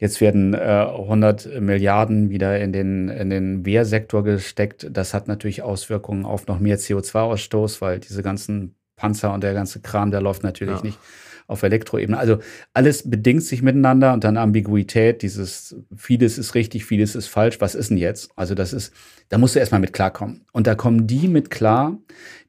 Jetzt 0.00 0.22
werden 0.22 0.54
äh, 0.54 0.56
100 0.56 1.60
Milliarden 1.60 2.30
wieder 2.30 2.58
in 2.58 2.72
den, 2.72 3.10
in 3.10 3.28
den 3.28 3.66
Wehrsektor 3.66 4.24
gesteckt. 4.24 4.88
Das 4.90 5.12
hat 5.12 5.28
natürlich 5.28 5.62
Auswirkungen 5.62 6.24
auf 6.24 6.46
noch 6.46 6.58
mehr 6.58 6.78
CO2-Ausstoß, 6.78 7.82
weil 7.82 8.00
diese 8.00 8.22
ganzen 8.22 8.76
Panzer 9.00 9.32
und 9.32 9.42
der 9.42 9.54
ganze 9.54 9.80
Kram, 9.80 10.10
der 10.10 10.20
läuft 10.20 10.42
natürlich 10.42 10.76
ja. 10.76 10.84
nicht 10.84 10.98
auf 11.46 11.64
Elektroebene. 11.64 12.16
Also 12.16 12.38
alles 12.74 13.10
bedingt 13.10 13.42
sich 13.42 13.62
miteinander 13.62 14.12
und 14.12 14.22
dann 14.22 14.36
Ambiguität, 14.36 15.22
dieses 15.22 15.74
vieles 15.96 16.38
ist 16.38 16.54
richtig, 16.54 16.84
vieles 16.84 17.16
ist 17.16 17.26
falsch. 17.26 17.60
Was 17.60 17.74
ist 17.74 17.90
denn 17.90 17.96
jetzt? 17.96 18.30
Also 18.36 18.54
das 18.54 18.72
ist, 18.72 18.92
da 19.30 19.38
musst 19.38 19.56
du 19.56 19.58
erstmal 19.58 19.80
mit 19.80 19.92
klarkommen. 19.92 20.44
Und 20.52 20.68
da 20.68 20.76
kommen 20.76 21.08
die 21.08 21.26
mit 21.26 21.50
klar, 21.50 21.98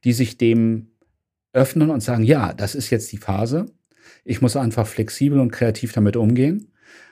die 0.04 0.14
sich 0.14 0.38
dem 0.38 0.92
öffnen 1.54 1.90
und 1.90 2.02
sagen, 2.02 2.24
ja, 2.24 2.54
das 2.54 2.76
ist 2.76 2.92
jetzt 2.92 3.12
die 3.12 3.18
Phase. 3.18 3.66
Ich 4.24 4.42
muss 4.42 4.56
einfach 4.56 4.86
flexibel 4.86 5.40
und 5.40 5.52
kreativ 5.52 5.94
damit 5.94 6.16
umgehen. 6.16 6.72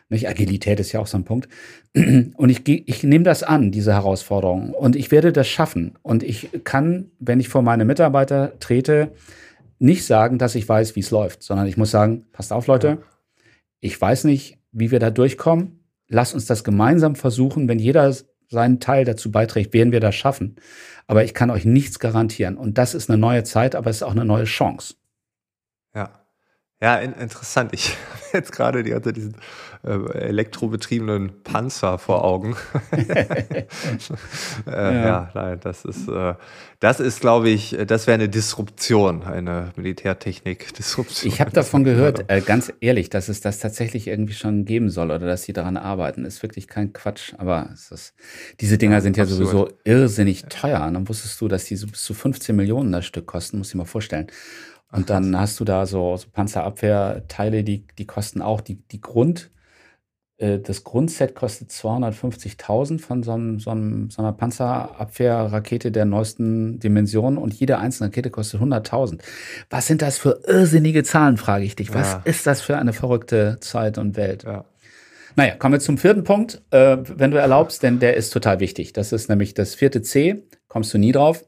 Nicht? 0.09 0.27
Agilität 0.27 0.79
ist 0.79 0.91
ja 0.91 0.99
auch 0.99 1.07
so 1.07 1.17
ein 1.17 1.23
Punkt. 1.23 1.47
Und 1.93 2.49
ich, 2.49 2.67
ich 2.67 3.03
nehme 3.03 3.23
das 3.23 3.43
an, 3.43 3.71
diese 3.71 3.93
Herausforderung. 3.93 4.73
Und 4.73 4.95
ich 4.95 5.11
werde 5.11 5.31
das 5.31 5.47
schaffen. 5.47 5.97
Und 6.01 6.23
ich 6.23 6.49
kann, 6.63 7.11
wenn 7.19 7.39
ich 7.39 7.49
vor 7.49 7.61
meine 7.61 7.85
Mitarbeiter 7.85 8.59
trete, 8.59 9.11
nicht 9.77 10.05
sagen, 10.05 10.37
dass 10.37 10.55
ich 10.55 10.67
weiß, 10.67 10.95
wie 10.95 10.99
es 10.99 11.11
läuft, 11.11 11.43
sondern 11.43 11.67
ich 11.67 11.77
muss 11.77 11.91
sagen, 11.91 12.25
passt 12.31 12.51
auf, 12.51 12.67
Leute, 12.67 12.97
ich 13.79 13.99
weiß 13.99 14.25
nicht, 14.25 14.57
wie 14.71 14.91
wir 14.91 14.99
da 14.99 15.09
durchkommen. 15.09 15.79
Lass 16.07 16.33
uns 16.33 16.45
das 16.45 16.63
gemeinsam 16.63 17.15
versuchen. 17.15 17.67
Wenn 17.67 17.79
jeder 17.79 18.13
seinen 18.49 18.79
Teil 18.79 19.05
dazu 19.05 19.31
beiträgt, 19.31 19.73
werden 19.73 19.91
wir 19.91 19.99
das 19.99 20.15
schaffen. 20.15 20.55
Aber 21.07 21.23
ich 21.23 21.33
kann 21.33 21.49
euch 21.49 21.65
nichts 21.65 21.99
garantieren. 21.99 22.57
Und 22.57 22.77
das 22.77 22.93
ist 22.93 23.09
eine 23.09 23.19
neue 23.19 23.43
Zeit, 23.43 23.75
aber 23.75 23.89
es 23.89 23.97
ist 23.97 24.03
auch 24.03 24.11
eine 24.11 24.25
neue 24.25 24.45
Chance. 24.45 24.95
Ja. 26.81 26.95
In, 26.97 27.13
interessant. 27.13 27.71
Ich 27.73 27.89
habe 28.13 28.23
jetzt 28.33 28.51
gerade 28.51 28.83
die 28.83 28.91
ganze 28.91 29.13
diesen 29.13 29.35
äh, 29.83 30.11
elektrobetriebenen 30.13 31.43
Panzer 31.43 31.97
vor 31.97 32.25
Augen. 32.25 32.55
äh, 32.91 33.65
ja. 34.67 34.91
ja. 34.91 35.31
nein, 35.33 35.59
das 35.61 35.85
ist, 35.85 36.09
äh, 36.09 36.33
das 36.81 36.99
ist, 36.99 37.21
glaube 37.21 37.49
ich, 37.49 37.77
das 37.87 38.05
wäre 38.05 38.15
eine 38.15 38.27
Disruption, 38.27 39.23
eine 39.23 39.71
Militärtechnik-Disruption. 39.77 41.31
Ich 41.31 41.39
habe 41.39 41.51
davon 41.51 41.85
gehört, 41.85 42.29
äh, 42.29 42.41
ganz 42.41 42.73
ehrlich, 42.81 43.09
dass 43.09 43.29
es 43.29 43.39
das 43.39 43.59
tatsächlich 43.59 44.07
irgendwie 44.07 44.33
schon 44.33 44.65
geben 44.65 44.89
soll 44.89 45.11
oder 45.11 45.27
dass 45.27 45.43
sie 45.43 45.53
daran 45.53 45.77
arbeiten. 45.77 46.25
Ist 46.25 46.43
wirklich 46.43 46.67
kein 46.67 46.91
Quatsch, 46.91 47.33
aber 47.37 47.69
ist, 47.73 48.13
diese 48.59 48.77
Dinger 48.77 48.95
ja, 48.95 49.01
sind 49.01 49.15
ja 49.15 49.25
sowieso 49.25 49.69
irrsinnig 49.85 50.43
teuer. 50.49 50.85
Und 50.85 50.93
dann 50.95 51.07
wusstest 51.07 51.39
du, 51.39 51.47
dass 51.47 51.65
die 51.65 51.77
so 51.77 51.87
bis 51.87 52.03
zu 52.03 52.13
15 52.13 52.53
Millionen 52.53 52.91
das 52.91 53.05
Stück 53.05 53.27
kosten, 53.27 53.57
muss 53.57 53.69
ich 53.69 53.75
mal 53.75 53.85
vorstellen. 53.85 54.27
Und 54.91 55.09
dann 55.09 55.39
hast 55.39 55.59
du 55.59 55.65
da 55.65 55.85
so, 55.85 56.17
so 56.17 56.27
Panzerabwehrteile, 56.31 57.63
die, 57.63 57.85
die 57.97 58.05
kosten 58.05 58.41
auch 58.41 58.61
die, 58.61 58.75
die 58.75 59.01
Grund, 59.01 59.51
äh, 60.39 60.59
das 60.59 60.83
Grundset 60.83 61.35
kostet 61.35 61.69
250.000 61.69 62.99
von 62.99 63.21
so, 63.21 63.31
einem, 63.33 63.59
so, 63.59 63.69
einem, 63.69 64.09
so 64.09 64.21
einer 64.21 64.31
Panzerabwehrrakete 64.31 65.91
der 65.91 66.05
neuesten 66.05 66.79
Dimension 66.79 67.37
und 67.37 67.53
jede 67.53 67.77
einzelne 67.77 68.07
Rakete 68.07 68.31
kostet 68.31 68.61
100.000. 68.61 69.19
Was 69.69 69.85
sind 69.85 70.01
das 70.01 70.17
für 70.17 70.41
irrsinnige 70.47 71.03
Zahlen, 71.03 71.37
frage 71.37 71.65
ich 71.65 71.75
dich. 71.75 71.93
Was 71.93 72.13
ja. 72.13 72.21
ist 72.25 72.47
das 72.47 72.61
für 72.61 72.77
eine 72.77 72.93
verrückte 72.93 73.57
Zeit 73.59 73.97
und 73.97 74.17
Welt? 74.17 74.43
Ja. 74.43 74.65
Naja, 75.35 75.55
kommen 75.55 75.73
wir 75.73 75.79
zum 75.79 75.97
vierten 75.97 76.23
Punkt, 76.23 76.61
äh, 76.71 76.97
wenn 77.15 77.31
du 77.31 77.37
erlaubst, 77.37 77.83
denn 77.83 77.99
der 77.99 78.15
ist 78.15 78.31
total 78.31 78.59
wichtig. 78.59 78.93
Das 78.93 79.11
ist 79.11 79.29
nämlich 79.29 79.53
das 79.53 79.75
vierte 79.75 80.01
C, 80.01 80.43
kommst 80.69 80.93
du 80.93 80.97
nie 80.97 81.11
drauf. 81.11 81.43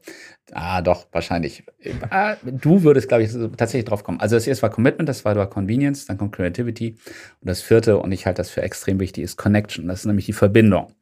Ah, 0.54 0.82
doch, 0.82 1.06
wahrscheinlich. 1.12 1.64
Ah, 2.10 2.36
du 2.42 2.82
würdest, 2.82 3.08
glaube 3.08 3.22
ich, 3.22 3.32
tatsächlich 3.32 3.86
drauf 3.86 4.04
kommen. 4.04 4.20
Also 4.20 4.36
das 4.36 4.46
erste 4.46 4.62
war 4.62 4.70
Commitment, 4.70 5.08
das 5.08 5.18
zweite 5.18 5.38
war 5.38 5.48
Convenience, 5.48 6.06
dann 6.06 6.18
kommt 6.18 6.34
Creativity 6.34 6.96
und 7.40 7.48
das 7.48 7.62
vierte, 7.62 7.96
und 7.98 8.12
ich 8.12 8.26
halte 8.26 8.38
das 8.38 8.50
für 8.50 8.60
extrem 8.60 9.00
wichtig, 9.00 9.24
ist 9.24 9.38
Connection. 9.38 9.88
Das 9.88 10.00
ist 10.00 10.06
nämlich 10.06 10.26
die 10.26 10.34
Verbindung. 10.34 10.92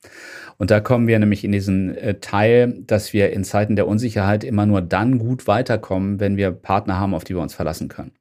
Und 0.59 0.71
da 0.71 0.79
kommen 0.81 1.09
wir 1.09 1.18
nämlich 1.18 1.43
in 1.43 1.53
diesen 1.53 1.97
äh, 1.97 2.21
Teil, 2.21 2.83
dass 2.87 3.12
wir 3.12 3.33
in 3.33 3.43
Zeiten 3.43 3.75
der 3.75 3.89
Unsicherheit 3.89 4.45
immer 4.45 4.66
nur 4.66 4.83
dann 4.83 5.18
gut 5.18 5.49
weiterkommen, 5.49 6.21
wenn 6.21 6.37
wir 6.37 6.53
Partner 6.53 7.01
haben, 7.01 7.14
auf 7.14 7.25
die 7.25 7.35
wir 7.35 7.43
uns 7.43 7.55
verlassen 7.55 7.89
können. 7.89 8.12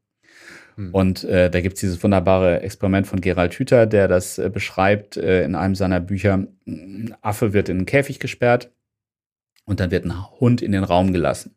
Hm. 0.78 0.94
Und 0.94 1.26
äh, 1.26 1.52
da 1.52 1.60
gibt's 1.60 1.82
dieses 1.82 2.02
wunderbare 2.02 2.62
Experiment 2.62 3.06
von 3.06 3.22
Gerald 3.22 3.54
Hüther, 3.54 3.86
der 3.86 4.08
das 4.08 4.40
äh, 4.40 4.50
beschreibt 4.50 5.18
äh, 5.18 5.44
in 5.44 5.54
einem 5.54 5.76
seiner 5.76 6.00
Bücher. 6.00 6.48
Ein 6.66 7.14
Affe 7.22 7.54
wird 7.54 7.68
in 7.70 7.78
einen 7.78 7.86
Käfig 7.86 8.20
gesperrt 8.20 8.72
und 9.70 9.80
dann 9.80 9.92
wird 9.92 10.06
ein 10.06 10.32
Hund 10.40 10.62
in 10.62 10.72
den 10.72 10.84
Raum 10.84 11.14
gelassen. 11.14 11.56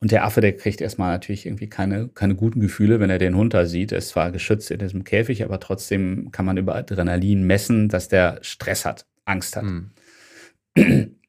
Und 0.00 0.12
der 0.12 0.24
Affe, 0.24 0.40
der 0.40 0.56
kriegt 0.56 0.80
erstmal 0.80 1.12
natürlich 1.12 1.44
irgendwie 1.44 1.68
keine, 1.68 2.08
keine 2.08 2.34
guten 2.34 2.60
Gefühle, 2.60 3.00
wenn 3.00 3.10
er 3.10 3.18
den 3.18 3.36
Hund 3.36 3.52
da 3.52 3.66
sieht. 3.66 3.92
Er 3.92 3.98
ist 3.98 4.08
zwar 4.08 4.32
geschützt 4.32 4.70
in 4.70 4.78
diesem 4.78 5.04
Käfig, 5.04 5.44
aber 5.44 5.60
trotzdem 5.60 6.30
kann 6.32 6.46
man 6.46 6.56
über 6.56 6.74
Adrenalin 6.74 7.46
messen, 7.46 7.90
dass 7.90 8.08
der 8.08 8.38
Stress 8.40 8.86
hat, 8.86 9.06
Angst 9.26 9.56
hat. 9.56 9.64
Mhm. 9.64 9.90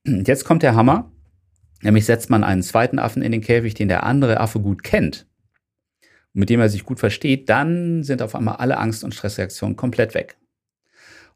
Jetzt 0.05 0.45
kommt 0.45 0.63
der 0.63 0.75
Hammer. 0.75 1.11
Nämlich 1.83 2.05
setzt 2.05 2.29
man 2.29 2.43
einen 2.43 2.63
zweiten 2.63 2.99
Affen 2.99 3.23
in 3.23 3.31
den 3.31 3.41
Käfig, 3.41 3.73
den 3.73 3.89
der 3.89 4.03
andere 4.03 4.39
Affe 4.39 4.59
gut 4.59 4.83
kennt 4.83 5.25
mit 6.33 6.49
dem 6.49 6.59
er 6.59 6.69
sich 6.69 6.85
gut 6.85 6.99
versteht, 6.99 7.49
dann 7.49 8.03
sind 8.03 8.21
auf 8.21 8.35
einmal 8.35 8.55
alle 8.57 8.77
Angst- 8.77 9.03
und 9.03 9.13
Stressreaktionen 9.13 9.75
komplett 9.75 10.13
weg. 10.13 10.37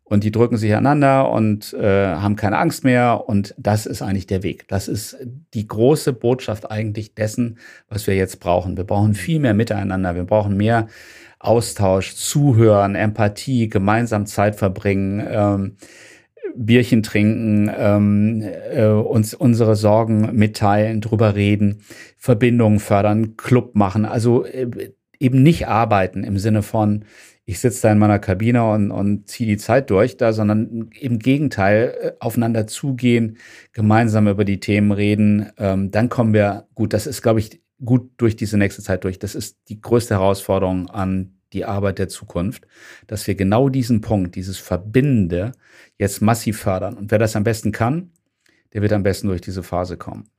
Und 0.08 0.24
die 0.24 0.32
drücken 0.32 0.58
sich 0.58 0.72
aneinander 0.76 1.32
und 1.32 1.74
äh, 1.74 2.06
haben 2.08 2.36
keine 2.36 2.60
Angst 2.60 2.84
mehr. 2.84 3.24
Und 3.28 3.56
das 3.58 3.88
ist 3.88 4.04
eigentlich 4.04 4.28
der 4.28 4.44
Weg. 4.44 4.68
Das 4.68 4.88
ist 4.88 5.18
die 5.56 5.68
große 5.68 6.14
Botschaft 6.14 6.70
eigentlich 6.70 7.16
dessen, 7.16 7.58
was 7.90 8.06
wir 8.06 8.16
jetzt 8.16 8.40
brauchen. 8.40 8.78
Wir 8.78 8.84
brauchen 8.84 9.16
viel 9.16 9.40
mehr 9.40 9.56
Miteinander. 9.56 10.14
Wir 10.14 10.26
brauchen 10.26 10.58
mehr 10.58 10.88
Austausch, 11.40 12.14
Zuhören, 12.16 12.94
Empathie, 12.94 13.68
gemeinsam 13.68 14.28
Zeit 14.28 14.56
verbringen. 14.56 15.26
Ähm, 15.28 15.78
Bierchen 16.56 17.04
trinken, 17.04 17.72
ähm, 17.76 18.44
äh, 18.72 18.86
uns 18.86 19.34
unsere 19.34 19.76
Sorgen 19.76 20.30
mitteilen, 20.36 21.02
drüber 21.02 21.36
reden, 21.36 21.82
Verbindungen 22.16 22.80
fördern, 22.80 23.36
Club 23.38 23.76
machen. 23.76 24.06
Also 24.06 24.46
äh, 24.46 24.92
eben 25.20 25.44
nicht 25.44 25.68
arbeiten 25.68 26.24
im 26.24 26.38
Sinne 26.38 26.62
von, 26.62 27.06
ich 27.46 27.60
sitze 27.60 27.84
da 27.84 27.92
in 27.92 28.00
meiner 28.00 28.20
Kabine 28.20 28.70
und, 28.72 28.92
und 28.92 29.30
ziehe 29.30 29.48
die 29.48 29.58
Zeit 29.58 29.92
durch 29.92 30.18
da, 30.18 30.34
sondern 30.34 30.90
im 31.00 31.20
Gegenteil 31.20 31.98
äh, 32.02 32.12
aufeinander 32.20 32.66
zugehen, 32.66 33.38
gemeinsam 33.72 34.28
über 34.28 34.46
die 34.46 34.60
Themen 34.60 34.92
reden. 34.92 35.52
Ähm, 35.58 35.92
dann 35.92 36.10
kommen 36.10 36.34
wir, 36.34 36.68
gut, 36.74 36.94
das 36.94 37.06
ist, 37.06 37.22
glaube 37.22 37.40
ich, 37.40 37.62
gut 37.84 38.10
durch 38.18 38.36
diese 38.36 38.58
nächste 38.58 38.82
Zeit 38.82 39.04
durch. 39.04 39.20
Das 39.20 39.36
ist 39.36 39.58
die 39.70 39.80
größte 39.80 40.16
Herausforderung 40.16 40.90
an 40.90 41.36
die 41.54 41.66
Arbeit 41.66 42.00
der 42.00 42.10
Zukunft, 42.10 42.66
dass 43.08 43.28
wir 43.28 43.36
genau 43.36 43.70
diesen 43.70 44.02
Punkt, 44.02 44.36
dieses 44.36 44.58
Verbindende 44.58 45.52
jetzt 45.98 46.22
massiv 46.22 46.60
fördern. 46.60 46.96
Und 46.96 47.12
wer 47.12 47.20
das 47.20 47.36
am 47.36 47.44
besten 47.44 47.72
kann, 47.72 48.12
der 48.74 48.82
wird 48.82 48.92
am 48.92 49.04
besten 49.04 49.28
durch 49.28 49.42
diese 49.42 49.64
Phase 49.64 49.98
kommen. 49.98 50.30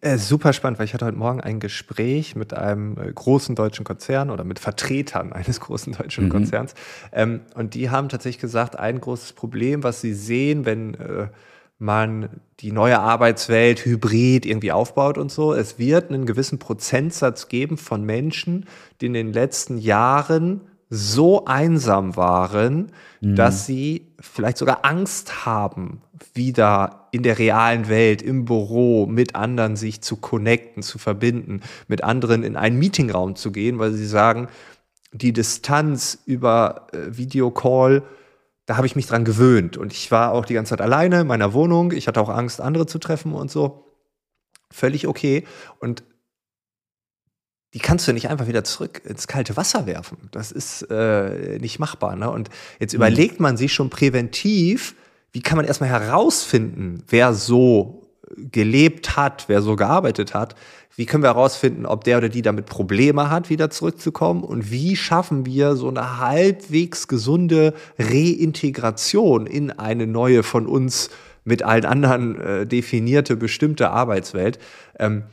Äh, 0.00 0.18
super 0.18 0.52
spannend, 0.52 0.78
weil 0.78 0.86
ich 0.86 0.94
hatte 0.94 1.06
heute 1.06 1.16
Morgen 1.16 1.40
ein 1.40 1.60
Gespräch 1.60 2.36
mit 2.36 2.54
einem 2.54 2.96
äh, 2.98 3.12
großen 3.12 3.54
deutschen 3.54 3.84
Konzern 3.84 4.30
oder 4.30 4.44
mit 4.44 4.58
Vertretern 4.58 5.32
eines 5.34 5.60
großen 5.60 5.92
deutschen 5.92 6.24
mhm. 6.24 6.30
Konzerns. 6.30 6.74
Ähm, 7.12 7.40
und 7.54 7.74
die 7.74 7.90
haben 7.90 8.08
tatsächlich 8.08 8.40
gesagt, 8.40 8.78
ein 8.78 9.00
großes 9.00 9.32
Problem, 9.32 9.82
was 9.82 10.00
sie 10.00 10.14
sehen, 10.14 10.64
wenn 10.64 10.94
äh, 10.94 11.28
man 11.78 12.28
die 12.60 12.72
neue 12.72 13.00
Arbeitswelt 13.00 13.84
hybrid 13.84 14.46
irgendwie 14.46 14.72
aufbaut 14.72 15.18
und 15.18 15.30
so. 15.30 15.52
Es 15.52 15.78
wird 15.78 16.10
einen 16.10 16.26
gewissen 16.26 16.58
Prozentsatz 16.58 17.48
geben 17.48 17.76
von 17.76 18.04
Menschen, 18.04 18.66
die 19.00 19.06
in 19.06 19.12
den 19.12 19.32
letzten 19.32 19.78
Jahren 19.78 20.62
so 20.88 21.44
einsam 21.46 22.16
waren, 22.16 22.92
mhm. 23.20 23.36
dass 23.36 23.66
sie 23.66 24.12
vielleicht 24.20 24.58
sogar 24.58 24.84
Angst 24.84 25.46
haben, 25.46 26.00
wieder 26.32 27.08
in 27.12 27.22
der 27.22 27.38
realen 27.38 27.88
Welt, 27.88 28.22
im 28.22 28.44
Büro 28.44 29.06
mit 29.06 29.34
anderen 29.34 29.76
sich 29.76 30.00
zu 30.00 30.16
connecten, 30.16 30.82
zu 30.82 30.98
verbinden, 30.98 31.60
mit 31.88 32.04
anderen 32.04 32.42
in 32.42 32.56
einen 32.56 32.78
Meetingraum 32.78 33.36
zu 33.36 33.52
gehen, 33.52 33.78
weil 33.78 33.92
sie 33.92 34.06
sagen, 34.06 34.48
die 35.12 35.32
Distanz 35.32 36.18
über 36.26 36.88
äh, 36.92 37.16
Videocall 37.16 38.02
da 38.66 38.76
habe 38.76 38.86
ich 38.86 38.96
mich 38.96 39.06
dran 39.06 39.24
gewöhnt. 39.24 39.76
Und 39.76 39.92
ich 39.92 40.10
war 40.10 40.32
auch 40.32 40.44
die 40.44 40.54
ganze 40.54 40.70
Zeit 40.70 40.80
alleine 40.80 41.20
in 41.20 41.26
meiner 41.26 41.52
Wohnung. 41.52 41.92
Ich 41.92 42.08
hatte 42.08 42.20
auch 42.20 42.30
Angst, 42.30 42.60
andere 42.60 42.86
zu 42.86 42.98
treffen 42.98 43.34
und 43.34 43.50
so. 43.50 43.84
Völlig 44.70 45.06
okay. 45.06 45.46
Und 45.80 46.02
die 47.74 47.78
kannst 47.80 48.08
du 48.08 48.12
nicht 48.12 48.30
einfach 48.30 48.46
wieder 48.46 48.64
zurück 48.64 49.02
ins 49.04 49.26
kalte 49.26 49.56
Wasser 49.56 49.86
werfen. 49.86 50.28
Das 50.30 50.50
ist 50.50 50.82
äh, 50.90 51.58
nicht 51.58 51.78
machbar. 51.78 52.16
Ne? 52.16 52.30
Und 52.30 52.48
jetzt 52.78 52.92
mhm. 52.92 52.98
überlegt 52.98 53.40
man 53.40 53.56
sich 53.56 53.74
schon 53.74 53.90
präventiv, 53.90 54.94
wie 55.34 55.42
kann 55.42 55.56
man 55.56 55.66
erstmal 55.66 55.90
herausfinden, 55.90 57.02
wer 57.08 57.34
so 57.34 58.02
gelebt 58.36 59.16
hat, 59.16 59.44
wer 59.48 59.62
so 59.62 59.74
gearbeitet 59.74 60.32
hat, 60.32 60.54
wie 60.96 61.06
können 61.06 61.24
wir 61.24 61.30
herausfinden, 61.30 61.86
ob 61.86 62.04
der 62.04 62.18
oder 62.18 62.28
die 62.28 62.42
damit 62.42 62.66
Probleme 62.66 63.28
hat, 63.28 63.50
wieder 63.50 63.68
zurückzukommen? 63.68 64.44
Und 64.44 64.70
wie 64.70 64.94
schaffen 64.94 65.44
wir 65.44 65.74
so 65.74 65.88
eine 65.88 66.20
halbwegs 66.20 67.08
gesunde 67.08 67.74
Reintegration 67.98 69.46
in 69.46 69.72
eine 69.72 70.06
neue 70.06 70.44
von 70.44 70.68
uns 70.68 71.10
mit 71.42 71.64
allen 71.64 71.84
anderen 71.84 72.40
äh, 72.40 72.66
definierte, 72.66 73.36
bestimmte 73.36 73.90
Arbeitswelt? 73.90 74.60
Ähm, 75.00 75.24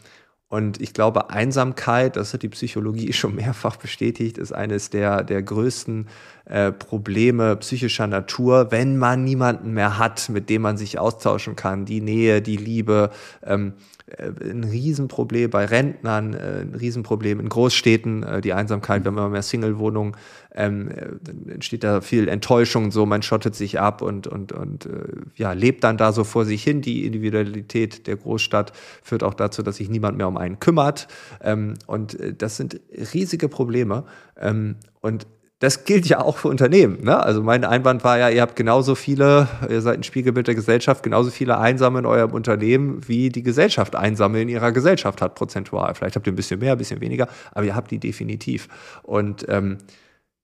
und 0.51 0.81
ich 0.81 0.93
glaube, 0.93 1.29
Einsamkeit, 1.29 2.17
das 2.17 2.33
hat 2.33 2.41
die 2.41 2.49
Psychologie 2.49 3.13
schon 3.13 3.35
mehrfach 3.35 3.77
bestätigt, 3.77 4.37
ist 4.37 4.51
eines 4.51 4.89
der, 4.89 5.23
der 5.23 5.41
größten 5.41 6.09
äh, 6.43 6.73
Probleme 6.73 7.55
psychischer 7.55 8.05
Natur, 8.05 8.69
wenn 8.69 8.97
man 8.97 9.23
niemanden 9.23 9.71
mehr 9.71 9.97
hat, 9.97 10.27
mit 10.27 10.49
dem 10.49 10.63
man 10.63 10.75
sich 10.75 10.99
austauschen 10.99 11.55
kann. 11.55 11.85
Die 11.85 12.01
Nähe, 12.01 12.41
die 12.41 12.57
Liebe, 12.57 13.11
ähm, 13.43 13.75
äh, 13.99 14.00
ein 14.19 14.63
Riesenproblem 14.63 15.49
bei 15.49 15.65
Rentnern, 15.65 16.33
äh, 16.33 16.61
ein 16.61 16.75
Riesenproblem 16.75 17.39
in 17.39 17.49
Großstädten, 17.49 18.23
äh, 18.23 18.41
die 18.41 18.53
Einsamkeit, 18.53 19.05
wenn 19.05 19.13
man 19.13 19.31
mehr 19.31 19.41
Single-Wohnungen, 19.41 20.15
ähm, 20.53 20.89
dann 21.23 21.47
entsteht 21.47 21.83
da 21.83 22.01
viel 22.01 22.27
Enttäuschung, 22.27 22.91
so 22.91 23.05
man 23.05 23.21
schottet 23.21 23.55
sich 23.55 23.79
ab 23.79 24.01
und, 24.01 24.27
und, 24.27 24.51
und 24.51 24.89
ja, 25.35 25.53
lebt 25.53 25.83
dann 25.85 25.97
da 25.97 26.11
so 26.11 26.25
vor 26.25 26.43
sich 26.43 26.61
hin. 26.61 26.81
Die 26.81 27.05
Individualität 27.05 28.05
der 28.05 28.17
Großstadt 28.17 28.73
führt 29.01 29.23
auch 29.23 29.33
dazu, 29.33 29.63
dass 29.63 29.77
sich 29.77 29.89
niemand 29.89 30.17
mehr 30.17 30.27
um 30.27 30.35
einen 30.35 30.59
kümmert. 30.59 31.07
Ähm, 31.41 31.75
und 31.87 32.17
das 32.37 32.57
sind 32.57 32.81
riesige 33.13 33.47
Probleme. 33.47 34.03
Ähm, 34.37 34.75
und 34.99 35.25
das 35.61 35.83
gilt 35.83 36.07
ja 36.07 36.19
auch 36.19 36.37
für 36.37 36.47
Unternehmen. 36.47 37.03
Ne? 37.03 37.21
Also 37.21 37.43
mein 37.43 37.63
Einwand 37.63 38.03
war 38.03 38.17
ja, 38.17 38.29
ihr 38.29 38.41
habt 38.41 38.55
genauso 38.55 38.95
viele, 38.95 39.47
ihr 39.69 39.81
seid 39.81 39.99
ein 39.99 40.03
Spiegelbild 40.03 40.47
der 40.47 40.55
Gesellschaft, 40.55 41.03
genauso 41.03 41.29
viele 41.29 41.59
Einsame 41.59 41.99
in 41.99 42.07
eurem 42.07 42.31
Unternehmen, 42.31 43.07
wie 43.07 43.29
die 43.29 43.43
Gesellschaft 43.43 43.95
Einsame 43.95 44.41
in 44.41 44.49
ihrer 44.49 44.71
Gesellschaft 44.71 45.21
hat, 45.21 45.35
prozentual. 45.35 45.93
Vielleicht 45.93 46.15
habt 46.15 46.25
ihr 46.25 46.33
ein 46.33 46.35
bisschen 46.35 46.59
mehr, 46.59 46.71
ein 46.71 46.79
bisschen 46.79 46.99
weniger, 46.99 47.27
aber 47.51 47.63
ihr 47.63 47.75
habt 47.75 47.91
die 47.91 47.99
definitiv. 47.99 48.69
Und 49.03 49.45
ähm, 49.49 49.77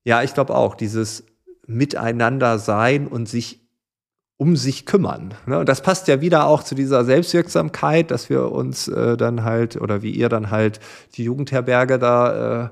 ja, 0.04 0.22
ich 0.22 0.36
glaube 0.36 0.54
auch, 0.54 0.76
dieses 0.76 1.26
Miteinander 1.66 2.60
sein 2.60 3.08
und 3.08 3.28
sich 3.28 3.68
um 4.38 4.56
sich 4.56 4.86
kümmern. 4.86 5.34
Ne? 5.48 5.58
Und 5.58 5.68
das 5.68 5.82
passt 5.82 6.08
ja 6.08 6.22
wieder 6.22 6.46
auch 6.46 6.62
zu 6.62 6.76
dieser 6.76 7.04
Selbstwirksamkeit, 7.04 8.12
dass 8.12 8.30
wir 8.30 8.52
uns 8.52 8.88
äh, 8.88 9.18
dann 9.18 9.44
halt, 9.44 9.78
oder 9.82 10.04
wie 10.04 10.12
ihr 10.12 10.30
dann 10.30 10.52
halt 10.52 10.80
die 11.16 11.24
Jugendherberge 11.24 11.98
da 11.98 12.66
äh, 12.66 12.70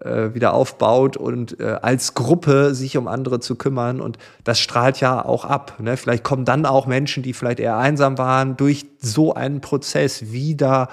äh, 0.00 0.34
wieder 0.34 0.54
aufbaut 0.54 1.16
und 1.16 1.60
äh, 1.60 1.78
als 1.82 2.14
Gruppe 2.14 2.74
sich 2.74 2.96
um 2.96 3.08
andere 3.08 3.40
zu 3.40 3.56
kümmern. 3.56 4.00
Und 4.00 4.18
das 4.44 4.58
strahlt 4.58 5.00
ja 5.00 5.24
auch 5.24 5.44
ab. 5.44 5.76
Ne? 5.80 5.96
Vielleicht 5.96 6.24
kommen 6.24 6.44
dann 6.44 6.66
auch 6.66 6.86
Menschen, 6.86 7.22
die 7.22 7.32
vielleicht 7.32 7.60
eher 7.60 7.76
einsam 7.76 8.18
waren, 8.18 8.56
durch 8.56 8.86
so 8.98 9.34
einen 9.34 9.60
Prozess 9.60 10.32
wieder 10.32 10.88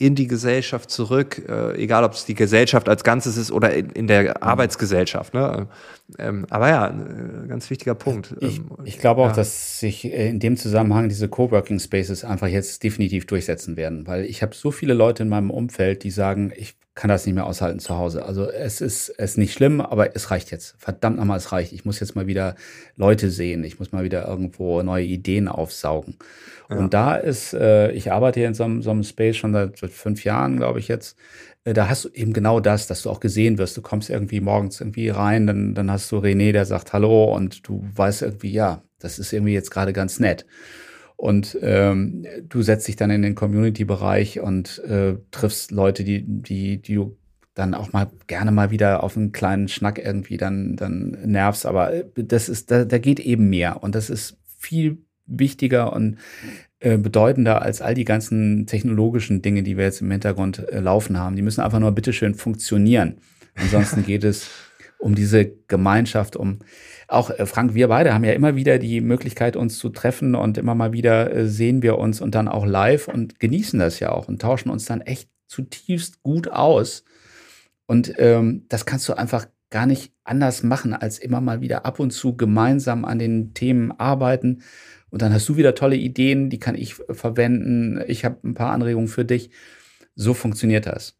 in 0.00 0.14
die 0.14 0.28
Gesellschaft 0.28 0.90
zurück, 0.90 1.42
äh, 1.48 1.74
egal 1.74 2.04
ob 2.04 2.12
es 2.12 2.24
die 2.24 2.34
Gesellschaft 2.34 2.88
als 2.88 3.02
Ganzes 3.02 3.36
ist 3.36 3.50
oder 3.50 3.74
in, 3.74 3.90
in 3.90 4.06
der 4.06 4.44
Arbeitsgesellschaft. 4.44 5.34
Ne? 5.34 5.66
Ähm, 6.20 6.46
aber 6.50 6.68
ja, 6.68 6.84
ein 6.86 7.46
ganz 7.48 7.68
wichtiger 7.68 7.96
Punkt. 7.96 8.36
Ich, 8.40 8.58
ähm, 8.58 8.70
ich 8.84 9.00
glaube 9.00 9.22
auch, 9.22 9.30
ja. 9.30 9.32
dass 9.32 9.80
sich 9.80 10.04
äh, 10.04 10.28
in 10.28 10.38
dem 10.38 10.56
Zusammenhang 10.56 11.08
diese 11.08 11.28
Coworking 11.28 11.80
Spaces 11.80 12.24
einfach 12.24 12.46
jetzt 12.46 12.84
definitiv 12.84 13.26
durchsetzen 13.26 13.76
werden, 13.76 14.06
weil 14.06 14.24
ich 14.24 14.40
habe 14.40 14.54
so 14.54 14.70
viele 14.70 14.94
Leute 14.94 15.24
in 15.24 15.28
meinem 15.28 15.50
Umfeld, 15.50 16.04
die 16.04 16.12
sagen, 16.12 16.52
ich 16.54 16.76
kann 16.98 17.10
das 17.10 17.26
nicht 17.26 17.36
mehr 17.36 17.46
aushalten 17.46 17.78
zu 17.78 17.96
Hause. 17.96 18.24
Also 18.24 18.50
es 18.50 18.80
ist, 18.80 19.08
es 19.10 19.30
ist 19.30 19.38
nicht 19.38 19.52
schlimm, 19.52 19.80
aber 19.80 20.16
es 20.16 20.32
reicht 20.32 20.50
jetzt. 20.50 20.74
Verdammt 20.78 21.16
nochmal, 21.16 21.36
es 21.36 21.52
reicht. 21.52 21.72
Ich 21.72 21.84
muss 21.84 22.00
jetzt 22.00 22.16
mal 22.16 22.26
wieder 22.26 22.56
Leute 22.96 23.30
sehen. 23.30 23.62
Ich 23.62 23.78
muss 23.78 23.92
mal 23.92 24.02
wieder 24.02 24.26
irgendwo 24.26 24.82
neue 24.82 25.04
Ideen 25.04 25.46
aufsaugen. 25.46 26.16
Ja. 26.68 26.76
Und 26.76 26.94
da 26.94 27.14
ist, 27.14 27.54
äh, 27.54 27.92
ich 27.92 28.10
arbeite 28.10 28.40
hier 28.40 28.48
in 28.48 28.54
so 28.54 28.64
einem, 28.64 28.82
so 28.82 28.90
einem 28.90 29.04
Space 29.04 29.36
schon 29.36 29.52
seit, 29.52 29.78
seit 29.78 29.90
fünf 29.92 30.24
Jahren, 30.24 30.56
glaube 30.56 30.80
ich 30.80 30.88
jetzt. 30.88 31.16
Äh, 31.62 31.72
da 31.72 31.88
hast 31.88 32.04
du 32.04 32.08
eben 32.08 32.32
genau 32.32 32.58
das, 32.58 32.88
dass 32.88 33.02
du 33.02 33.10
auch 33.10 33.20
gesehen 33.20 33.58
wirst. 33.58 33.76
Du 33.76 33.80
kommst 33.80 34.10
irgendwie 34.10 34.40
morgens 34.40 34.80
irgendwie 34.80 35.08
rein, 35.08 35.46
dann, 35.46 35.74
dann 35.76 35.92
hast 35.92 36.10
du 36.10 36.18
René, 36.18 36.50
der 36.50 36.64
sagt 36.64 36.92
Hallo 36.92 37.32
und 37.32 37.68
du 37.68 37.86
weißt 37.94 38.22
irgendwie, 38.22 38.50
ja, 38.50 38.82
das 38.98 39.20
ist 39.20 39.32
irgendwie 39.32 39.54
jetzt 39.54 39.70
gerade 39.70 39.92
ganz 39.92 40.18
nett. 40.18 40.46
Und 41.18 41.58
ähm, 41.62 42.24
du 42.48 42.62
setzt 42.62 42.86
dich 42.86 42.94
dann 42.94 43.10
in 43.10 43.22
den 43.22 43.34
Community-Bereich 43.34 44.38
und 44.38 44.78
äh, 44.84 45.16
triffst 45.32 45.72
Leute, 45.72 46.04
die, 46.04 46.22
die, 46.24 46.80
die 46.80 46.94
du 46.94 47.18
dann 47.54 47.74
auch 47.74 47.92
mal 47.92 48.08
gerne 48.28 48.52
mal 48.52 48.70
wieder 48.70 49.02
auf 49.02 49.16
einen 49.16 49.32
kleinen 49.32 49.66
Schnack 49.66 49.98
irgendwie 49.98 50.36
dann, 50.36 50.76
dann 50.76 51.18
nervst. 51.24 51.66
Aber 51.66 51.92
äh, 51.92 52.04
das 52.14 52.48
ist, 52.48 52.70
da, 52.70 52.84
da 52.84 52.98
geht 52.98 53.18
eben 53.18 53.50
mehr. 53.50 53.82
Und 53.82 53.96
das 53.96 54.10
ist 54.10 54.38
viel 54.58 54.98
wichtiger 55.26 55.92
und 55.92 56.18
äh, 56.78 56.96
bedeutender 56.96 57.62
als 57.62 57.82
all 57.82 57.94
die 57.94 58.04
ganzen 58.04 58.66
technologischen 58.66 59.42
Dinge, 59.42 59.64
die 59.64 59.76
wir 59.76 59.86
jetzt 59.86 60.00
im 60.00 60.12
Hintergrund 60.12 60.68
äh, 60.68 60.78
laufen 60.78 61.18
haben. 61.18 61.34
Die 61.34 61.42
müssen 61.42 61.62
einfach 61.62 61.80
nur 61.80 61.90
bitteschön 61.90 62.36
funktionieren. 62.36 63.16
Ansonsten 63.56 64.02
geht 64.06 64.22
es 64.22 64.48
um 65.00 65.16
diese 65.16 65.50
Gemeinschaft, 65.66 66.36
um 66.36 66.60
auch 67.08 67.30
äh, 67.30 67.46
Frank, 67.46 67.74
wir 67.74 67.88
beide 67.88 68.14
haben 68.14 68.24
ja 68.24 68.32
immer 68.32 68.54
wieder 68.54 68.78
die 68.78 69.00
Möglichkeit, 69.00 69.56
uns 69.56 69.78
zu 69.78 69.88
treffen 69.88 70.34
und 70.34 70.58
immer 70.58 70.74
mal 70.74 70.92
wieder 70.92 71.34
äh, 71.34 71.46
sehen 71.48 71.82
wir 71.82 71.98
uns 71.98 72.20
und 72.20 72.34
dann 72.34 72.48
auch 72.48 72.66
live 72.66 73.08
und 73.08 73.40
genießen 73.40 73.78
das 73.80 73.98
ja 73.98 74.12
auch 74.12 74.28
und 74.28 74.40
tauschen 74.40 74.70
uns 74.70 74.84
dann 74.84 75.00
echt 75.00 75.28
zutiefst 75.48 76.22
gut 76.22 76.48
aus. 76.48 77.04
Und 77.86 78.12
ähm, 78.18 78.66
das 78.68 78.84
kannst 78.86 79.08
du 79.08 79.14
einfach 79.14 79.46
gar 79.70 79.86
nicht 79.86 80.12
anders 80.24 80.62
machen, 80.62 80.92
als 80.94 81.18
immer 81.18 81.40
mal 81.40 81.60
wieder 81.60 81.86
ab 81.86 81.98
und 81.98 82.10
zu 82.10 82.36
gemeinsam 82.36 83.04
an 83.04 83.18
den 83.18 83.54
Themen 83.54 83.92
arbeiten. 83.92 84.62
Und 85.10 85.22
dann 85.22 85.32
hast 85.32 85.48
du 85.48 85.56
wieder 85.56 85.74
tolle 85.74 85.96
Ideen, 85.96 86.50
die 86.50 86.58
kann 86.58 86.74
ich 86.74 86.94
verwenden. 86.94 88.02
Ich 88.06 88.24
habe 88.24 88.46
ein 88.46 88.54
paar 88.54 88.72
Anregungen 88.72 89.08
für 89.08 89.24
dich. 89.24 89.50
So 90.14 90.34
funktioniert 90.34 90.86
das. 90.86 91.17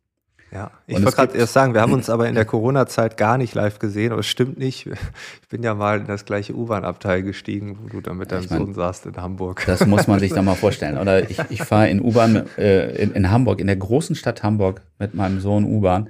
Ja, 0.50 0.70
ich 0.86 0.96
wollte 1.02 1.16
gerade 1.16 1.36
erst 1.36 1.52
sagen, 1.52 1.74
wir 1.74 1.82
haben 1.82 1.92
uns 1.92 2.08
aber 2.08 2.26
in 2.26 2.34
der 2.34 2.46
Corona-Zeit 2.46 3.18
gar 3.18 3.36
nicht 3.36 3.54
live 3.54 3.78
gesehen, 3.78 4.12
aber 4.12 4.20
es 4.20 4.26
stimmt 4.26 4.58
nicht. 4.58 4.86
Ich 4.86 5.48
bin 5.48 5.62
ja 5.62 5.74
mal 5.74 6.00
in 6.00 6.06
das 6.06 6.24
gleiche 6.24 6.54
U-Bahn-Abteil 6.54 7.22
gestiegen, 7.22 7.78
wo 7.82 7.88
du 7.88 8.00
dann 8.00 8.16
mit 8.16 8.32
deinem 8.32 8.44
ich 8.44 8.50
mein, 8.50 8.58
Sohn 8.60 8.74
saßt 8.74 9.06
in 9.06 9.16
Hamburg. 9.16 9.62
Das 9.66 9.86
muss 9.86 10.06
man 10.06 10.20
sich 10.20 10.32
doch 10.34 10.42
mal 10.42 10.54
vorstellen. 10.54 10.96
Oder 10.96 11.28
ich, 11.28 11.38
ich 11.50 11.62
fahre 11.62 11.90
in 11.90 12.00
U-Bahn 12.00 12.46
äh, 12.56 13.02
in, 13.02 13.12
in 13.12 13.30
Hamburg, 13.30 13.60
in 13.60 13.66
der 13.66 13.76
großen 13.76 14.16
Stadt 14.16 14.42
Hamburg 14.42 14.82
mit 14.98 15.14
meinem 15.14 15.40
Sohn 15.40 15.64
U-Bahn 15.64 16.08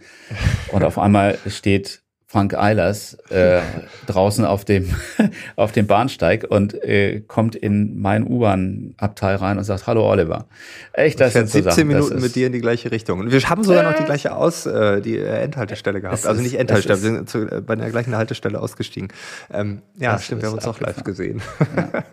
und 0.73 0.85
auf 0.85 0.99
einmal 0.99 1.39
steht 1.47 2.03
Frank 2.31 2.55
Eilers 2.55 3.15
äh, 3.31 3.63
draußen 4.07 4.45
auf 4.45 4.67
dem, 4.67 4.95
auf 5.57 5.73
dem 5.73 5.87
Bahnsteig 5.87 6.45
und 6.47 6.75
äh, 6.75 7.23
kommt 7.27 7.57
in 7.57 7.99
mein 7.99 8.27
U-Bahn-Abteil 8.27 9.37
rein 9.37 9.57
und 9.57 9.65
sagt, 9.65 9.87
hallo 9.87 10.07
Oliver. 10.07 10.47
Echt, 10.93 11.21
das 11.21 11.33
sind 11.33 11.49
17 11.49 11.73
Sachen, 11.73 11.89
Minuten 11.89 12.21
mit 12.21 12.37
dir 12.37 12.49
in 12.49 12.53
die 12.53 12.61
gleiche 12.61 12.91
Richtung. 12.91 13.21
Und 13.21 13.33
wir 13.33 13.41
haben 13.49 13.65
sogar 13.65 13.83
noch 13.83 13.95
die 13.95 14.05
gleiche 14.05 14.37
Aus, 14.37 14.67
äh, 14.67 15.01
die 15.01 15.17
äh, 15.17 15.43
Endhaltestelle 15.43 16.03
gehabt. 16.03 16.27
also 16.27 16.43
nicht 16.43 16.57
Endhaltestelle, 16.57 17.03
wir 17.03 17.17
sind 17.17 17.31
zu, 17.31 17.51
äh, 17.51 17.63
bei 17.63 17.77
der 17.77 17.89
gleichen 17.89 18.15
Haltestelle 18.15 18.61
ausgestiegen. 18.61 19.09
Ähm, 19.51 19.81
ja, 19.97 20.19
stimmt, 20.19 20.43
wir 20.43 20.51
haben 20.51 20.57
uns 20.57 20.67
auch 20.67 20.81
live 20.81 21.03
gesehen. 21.05 21.41
Ja. 21.77 22.05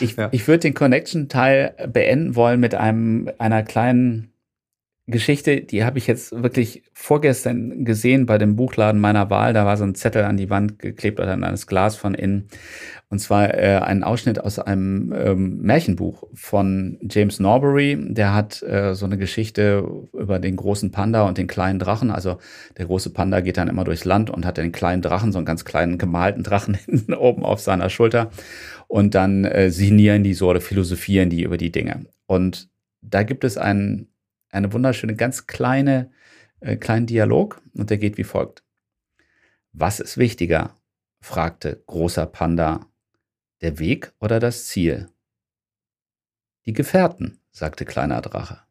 Ich, 0.00 0.16
ja. 0.16 0.28
ich 0.32 0.48
würde 0.48 0.60
den 0.60 0.74
Connection-Teil 0.74 1.74
beenden 1.92 2.34
wollen 2.34 2.58
mit 2.58 2.74
einem, 2.74 3.30
einer 3.38 3.62
kleinen 3.62 4.32
Geschichte, 5.10 5.60
die 5.60 5.84
habe 5.84 5.98
ich 5.98 6.06
jetzt 6.06 6.42
wirklich 6.42 6.82
vorgestern 6.92 7.84
gesehen 7.84 8.26
bei 8.26 8.38
dem 8.38 8.56
Buchladen 8.56 9.00
meiner 9.00 9.30
Wahl. 9.30 9.52
Da 9.52 9.66
war 9.66 9.76
so 9.76 9.84
ein 9.84 9.94
Zettel 9.94 10.24
an 10.24 10.36
die 10.36 10.50
Wand 10.50 10.78
geklebt 10.78 11.20
oder 11.20 11.32
an 11.32 11.40
das 11.42 11.66
Glas 11.66 11.96
von 11.96 12.14
innen. 12.14 12.48
Und 13.08 13.18
zwar 13.18 13.52
äh, 13.52 13.80
ein 13.82 14.04
Ausschnitt 14.04 14.38
aus 14.38 14.58
einem 14.60 15.12
ähm, 15.12 15.58
Märchenbuch 15.62 16.28
von 16.32 16.98
James 17.02 17.40
Norbury. 17.40 17.98
Der 18.08 18.34
hat 18.34 18.62
äh, 18.62 18.94
so 18.94 19.04
eine 19.04 19.18
Geschichte 19.18 19.84
über 20.12 20.38
den 20.38 20.54
großen 20.54 20.92
Panda 20.92 21.26
und 21.26 21.36
den 21.36 21.48
kleinen 21.48 21.80
Drachen. 21.80 22.10
Also 22.10 22.38
der 22.78 22.86
große 22.86 23.10
Panda 23.10 23.40
geht 23.40 23.56
dann 23.56 23.68
immer 23.68 23.84
durchs 23.84 24.04
Land 24.04 24.30
und 24.30 24.46
hat 24.46 24.58
den 24.58 24.70
kleinen 24.70 25.02
Drachen, 25.02 25.32
so 25.32 25.38
einen 25.38 25.46
ganz 25.46 25.64
kleinen 25.64 25.98
gemalten 25.98 26.44
Drachen 26.44 26.74
hinten 26.86 27.14
oben 27.14 27.44
auf 27.44 27.60
seiner 27.60 27.90
Schulter. 27.90 28.30
Und 28.86 29.14
dann 29.14 29.44
äh, 29.44 29.70
sinnieren 29.70 30.22
die 30.22 30.34
so 30.34 30.48
oder 30.48 30.60
philosophieren 30.60 31.30
die 31.30 31.42
über 31.42 31.56
die 31.56 31.72
Dinge. 31.72 32.06
Und 32.26 32.68
da 33.02 33.24
gibt 33.24 33.44
es 33.44 33.56
einen 33.56 34.08
eine 34.50 34.72
wunderschöne, 34.72 35.14
ganz 35.14 35.46
kleine, 35.46 36.10
äh, 36.60 36.76
kleinen 36.76 37.06
Dialog 37.06 37.60
und 37.74 37.90
der 37.90 37.98
geht 37.98 38.18
wie 38.18 38.24
folgt. 38.24 38.62
Was 39.72 40.00
ist 40.00 40.18
wichtiger? 40.18 40.76
fragte 41.22 41.82
großer 41.86 42.26
Panda. 42.26 42.86
Der 43.60 43.78
Weg 43.78 44.12
oder 44.20 44.40
das 44.40 44.66
Ziel? 44.66 45.10
Die 46.64 46.72
Gefährten, 46.72 47.40
sagte 47.50 47.84
kleiner 47.84 48.22
Drache. 48.22 48.62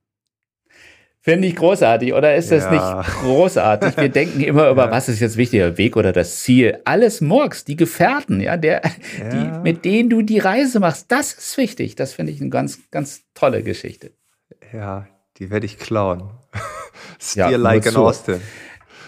Finde 1.21 1.47
ich 1.49 1.55
großartig, 1.57 2.13
oder 2.13 2.35
ist 2.35 2.49
das 2.49 2.63
ja. 2.63 2.71
nicht 2.71 3.09
großartig? 3.19 3.97
Wir 3.97 4.09
denken 4.09 4.39
immer 4.39 4.69
über, 4.69 4.85
ja. 4.87 4.91
was 4.91 5.09
ist 5.09 5.19
jetzt 5.19 5.37
wichtiger, 5.37 5.77
Weg 5.77 5.97
oder 5.97 6.13
das 6.13 6.39
Ziel? 6.39 6.79
Alles 6.85 7.19
Murks, 7.19 7.65
die 7.65 7.75
Gefährten, 7.75 8.39
ja, 8.39 8.55
der, 8.55 8.81
ja. 9.19 9.29
Die, 9.29 9.59
mit 9.59 9.83
denen 9.85 10.09
du 10.09 10.21
die 10.21 10.39
Reise 10.39 10.79
machst, 10.79 11.11
das 11.11 11.33
ist 11.33 11.57
wichtig. 11.57 11.95
Das 11.95 12.13
finde 12.13 12.31
ich 12.31 12.39
eine 12.39 12.49
ganz, 12.49 12.89
ganz 12.89 13.25
tolle 13.33 13.63
Geschichte. 13.63 14.13
Ja, 14.73 15.07
die 15.39 15.49
werde 15.49 15.65
ich 15.65 15.77
klauen. 15.77 16.29
Steer 17.19 17.51
ja, 17.51 17.57
like 17.57 17.87
an 17.87 17.95
Austin. 17.95 18.41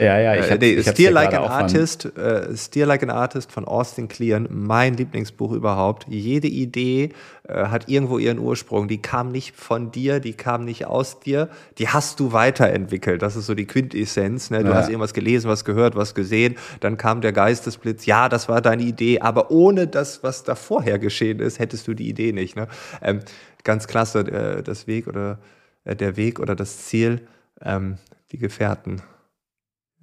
Ja, 0.01 0.19
ja, 0.19 0.35
ich 0.35 0.47
äh, 0.47 0.51
hab, 0.51 0.61
nee, 0.61 0.81
Steer 0.81 1.11
Like 1.11 1.33
an 1.35 1.43
Artist, 1.43 2.05
äh, 2.17 2.57
Steer 2.57 2.87
Like 2.87 3.03
an 3.03 3.11
Artist 3.11 3.51
von 3.51 3.65
Austin 3.65 4.07
Kleon, 4.07 4.47
mein 4.49 4.95
Lieblingsbuch 4.95 5.51
überhaupt. 5.51 6.07
Jede 6.09 6.47
Idee 6.47 7.09
äh, 7.47 7.65
hat 7.65 7.87
irgendwo 7.87 8.17
ihren 8.17 8.39
Ursprung. 8.39 8.87
Die 8.87 8.99
kam 8.99 9.31
nicht 9.31 9.55
von 9.55 9.91
dir, 9.91 10.19
die 10.19 10.33
kam 10.33 10.65
nicht 10.65 10.87
aus 10.87 11.19
dir, 11.19 11.49
die 11.77 11.89
hast 11.89 12.19
du 12.19 12.33
weiterentwickelt. 12.33 13.21
Das 13.21 13.35
ist 13.35 13.45
so 13.45 13.53
die 13.53 13.67
Quintessenz. 13.67 14.49
Ne? 14.49 14.63
Du 14.63 14.69
ja. 14.69 14.75
hast 14.75 14.89
irgendwas 14.89 15.13
gelesen, 15.13 15.49
was 15.49 15.65
gehört, 15.65 15.95
was 15.95 16.15
gesehen, 16.15 16.55
dann 16.79 16.97
kam 16.97 17.21
der 17.21 17.31
Geistesblitz. 17.31 18.07
Ja, 18.07 18.27
das 18.27 18.49
war 18.49 18.61
deine 18.61 18.81
Idee, 18.81 19.19
aber 19.19 19.51
ohne 19.51 19.85
das, 19.85 20.23
was 20.23 20.43
da 20.43 20.55
vorher 20.55 20.97
geschehen 20.97 21.39
ist, 21.39 21.59
hättest 21.59 21.87
du 21.87 21.93
die 21.93 22.09
Idee 22.09 22.31
nicht. 22.31 22.55
Ne? 22.55 22.67
Ähm, 23.03 23.19
ganz 23.63 23.87
klasse, 23.87 24.21
äh, 24.21 24.63
das 24.63 24.87
Weg 24.87 25.05
oder 25.07 25.33
äh, 25.33 25.35
der 25.85 26.17
Weg 26.17 26.39
oder 26.39 26.55
das 26.55 26.85
Ziel, 26.85 27.27
ähm, 27.61 27.97
die 28.31 28.37
Gefährten. 28.37 29.01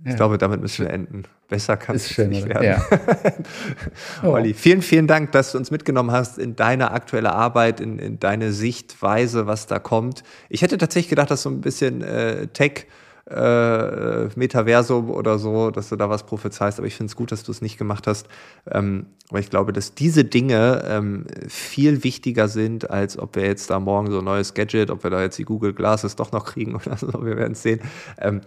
Ich 0.04 0.10
ja. 0.10 0.16
glaube, 0.16 0.38
damit 0.38 0.60
müssen 0.60 0.86
wir 0.86 0.92
enden. 0.92 1.24
Besser 1.48 1.76
kann 1.76 1.96
es 1.96 2.16
nicht 2.16 2.48
werden. 2.48 2.62
Ja. 2.62 2.84
oh. 4.22 4.28
Olli, 4.28 4.54
vielen, 4.54 4.82
vielen 4.82 5.06
Dank, 5.06 5.32
dass 5.32 5.52
du 5.52 5.58
uns 5.58 5.70
mitgenommen 5.70 6.12
hast 6.12 6.38
in 6.38 6.54
deine 6.54 6.92
aktuelle 6.92 7.32
Arbeit, 7.32 7.80
in, 7.80 7.98
in 7.98 8.20
deine 8.20 8.52
Sichtweise, 8.52 9.46
was 9.46 9.66
da 9.66 9.78
kommt. 9.78 10.22
Ich 10.48 10.62
hätte 10.62 10.78
tatsächlich 10.78 11.08
gedacht, 11.08 11.30
dass 11.30 11.42
so 11.42 11.50
ein 11.50 11.60
bisschen 11.60 12.02
äh, 12.02 12.46
Tech 12.48 12.86
äh, 13.30 14.28
Metaversum 14.36 15.10
oder 15.10 15.38
so, 15.38 15.70
dass 15.70 15.88
du 15.88 15.96
da 15.96 16.08
was 16.08 16.24
prophezeist. 16.24 16.78
Aber 16.78 16.86
ich 16.86 16.94
finde 16.94 17.10
es 17.10 17.16
gut, 17.16 17.32
dass 17.32 17.42
du 17.42 17.52
es 17.52 17.60
nicht 17.60 17.78
gemacht 17.78 18.06
hast. 18.06 18.28
Ähm, 18.70 19.06
weil 19.30 19.40
ich 19.40 19.50
glaube, 19.50 19.72
dass 19.72 19.94
diese 19.94 20.24
Dinge 20.24 20.84
ähm, 20.86 21.26
viel 21.48 22.04
wichtiger 22.04 22.48
sind, 22.48 22.90
als 22.90 23.18
ob 23.18 23.36
wir 23.36 23.44
jetzt 23.44 23.70
da 23.70 23.80
morgen 23.80 24.10
so 24.10 24.18
ein 24.18 24.24
neues 24.24 24.54
Gadget, 24.54 24.90
ob 24.90 25.02
wir 25.02 25.10
da 25.10 25.22
jetzt 25.22 25.38
die 25.38 25.44
Google 25.44 25.74
Glasses 25.74 26.16
doch 26.16 26.32
noch 26.32 26.46
kriegen 26.46 26.74
oder 26.86 26.96
so. 26.96 27.24
Wir 27.24 27.36
werden 27.36 27.52
es 27.52 27.62
sehen. 27.62 27.80
Ähm, 28.18 28.40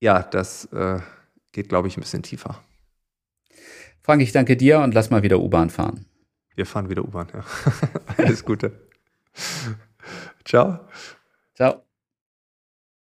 ja, 0.00 0.22
das 0.22 0.64
äh, 0.72 0.98
geht, 1.52 1.68
glaube 1.68 1.88
ich, 1.88 1.96
ein 1.96 2.00
bisschen 2.00 2.22
tiefer. 2.22 2.58
Frank, 4.02 4.20
ich 4.20 4.32
danke 4.32 4.56
dir 4.56 4.80
und 4.80 4.94
lass 4.94 5.10
mal 5.10 5.22
wieder 5.22 5.38
U-Bahn 5.38 5.70
fahren. 5.70 6.06
Wir 6.56 6.66
fahren 6.66 6.90
wieder 6.90 7.04
U-Bahn, 7.04 7.28
ja. 7.32 7.44
Alles 8.16 8.44
Gute. 8.44 8.72
Ciao. 10.44 10.80
Ciao. 11.54 11.81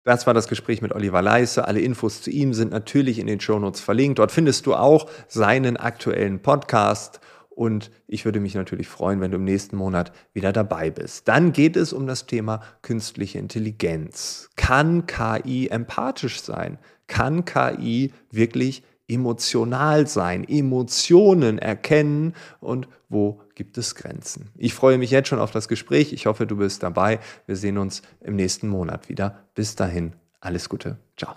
Das 0.09 0.27
war 0.27 0.33
das 0.33 0.49
Gespräch 0.49 0.81
mit 0.81 0.95
Oliver 0.95 1.21
Leisse. 1.21 1.69
Alle 1.69 1.81
Infos 1.81 2.23
zu 2.23 2.31
ihm 2.31 2.55
sind 2.55 2.73
natürlich 2.73 3.19
in 3.19 3.27
den 3.27 3.41
Shownotes 3.41 3.83
verlinkt. 3.83 4.19
Dort 4.19 4.33
findest 4.33 4.65
du 4.65 4.75
auch 4.75 5.11
seinen 5.27 5.77
aktuellen 5.77 6.41
Podcast. 6.41 7.21
Und 7.51 7.91
ich 8.07 8.25
würde 8.25 8.41
mich 8.41 8.55
natürlich 8.55 8.89
freuen, 8.89 9.21
wenn 9.21 9.33
du 9.33 9.37
im 9.37 9.45
nächsten 9.45 9.77
Monat 9.77 10.13
wieder 10.33 10.51
dabei 10.51 10.89
bist. 10.89 11.29
Dann 11.29 11.53
geht 11.53 11.77
es 11.77 11.93
um 11.93 12.07
das 12.07 12.25
Thema 12.25 12.63
künstliche 12.81 13.39
Intelligenz. 13.39 14.49
Kann 14.57 15.05
KI 15.05 15.69
empathisch 15.69 16.41
sein? 16.41 16.79
Kann 17.07 17.45
KI 17.45 18.15
wirklich 18.31 18.85
emotional 19.09 20.07
sein, 20.07 20.43
Emotionen 20.49 21.59
erkennen 21.59 22.35
und 22.61 22.89
wo 23.11 23.43
gibt 23.59 23.77
es 23.77 23.97
Grenzen. 23.97 24.51
Ich 24.57 24.73
freue 24.73 24.97
mich 24.97 25.11
jetzt 25.11 25.29
schon 25.29 25.41
auf 25.41 25.51
das 25.51 25.69
Gespräch. 25.69 26.13
Ich 26.13 26.27
hoffe, 26.27 26.47
du 26.47 26.57
bist 26.57 26.83
dabei. 26.83 27.19
Wir 27.47 27.57
sehen 27.57 27.77
uns 27.77 28.03
im 28.21 28.37
nächsten 28.37 28.69
Monat 28.69 29.09
wieder. 29.11 29.45
Bis 29.55 29.75
dahin, 29.75 30.15
alles 30.41 30.69
Gute. 30.69 30.97
Ciao. 31.17 31.35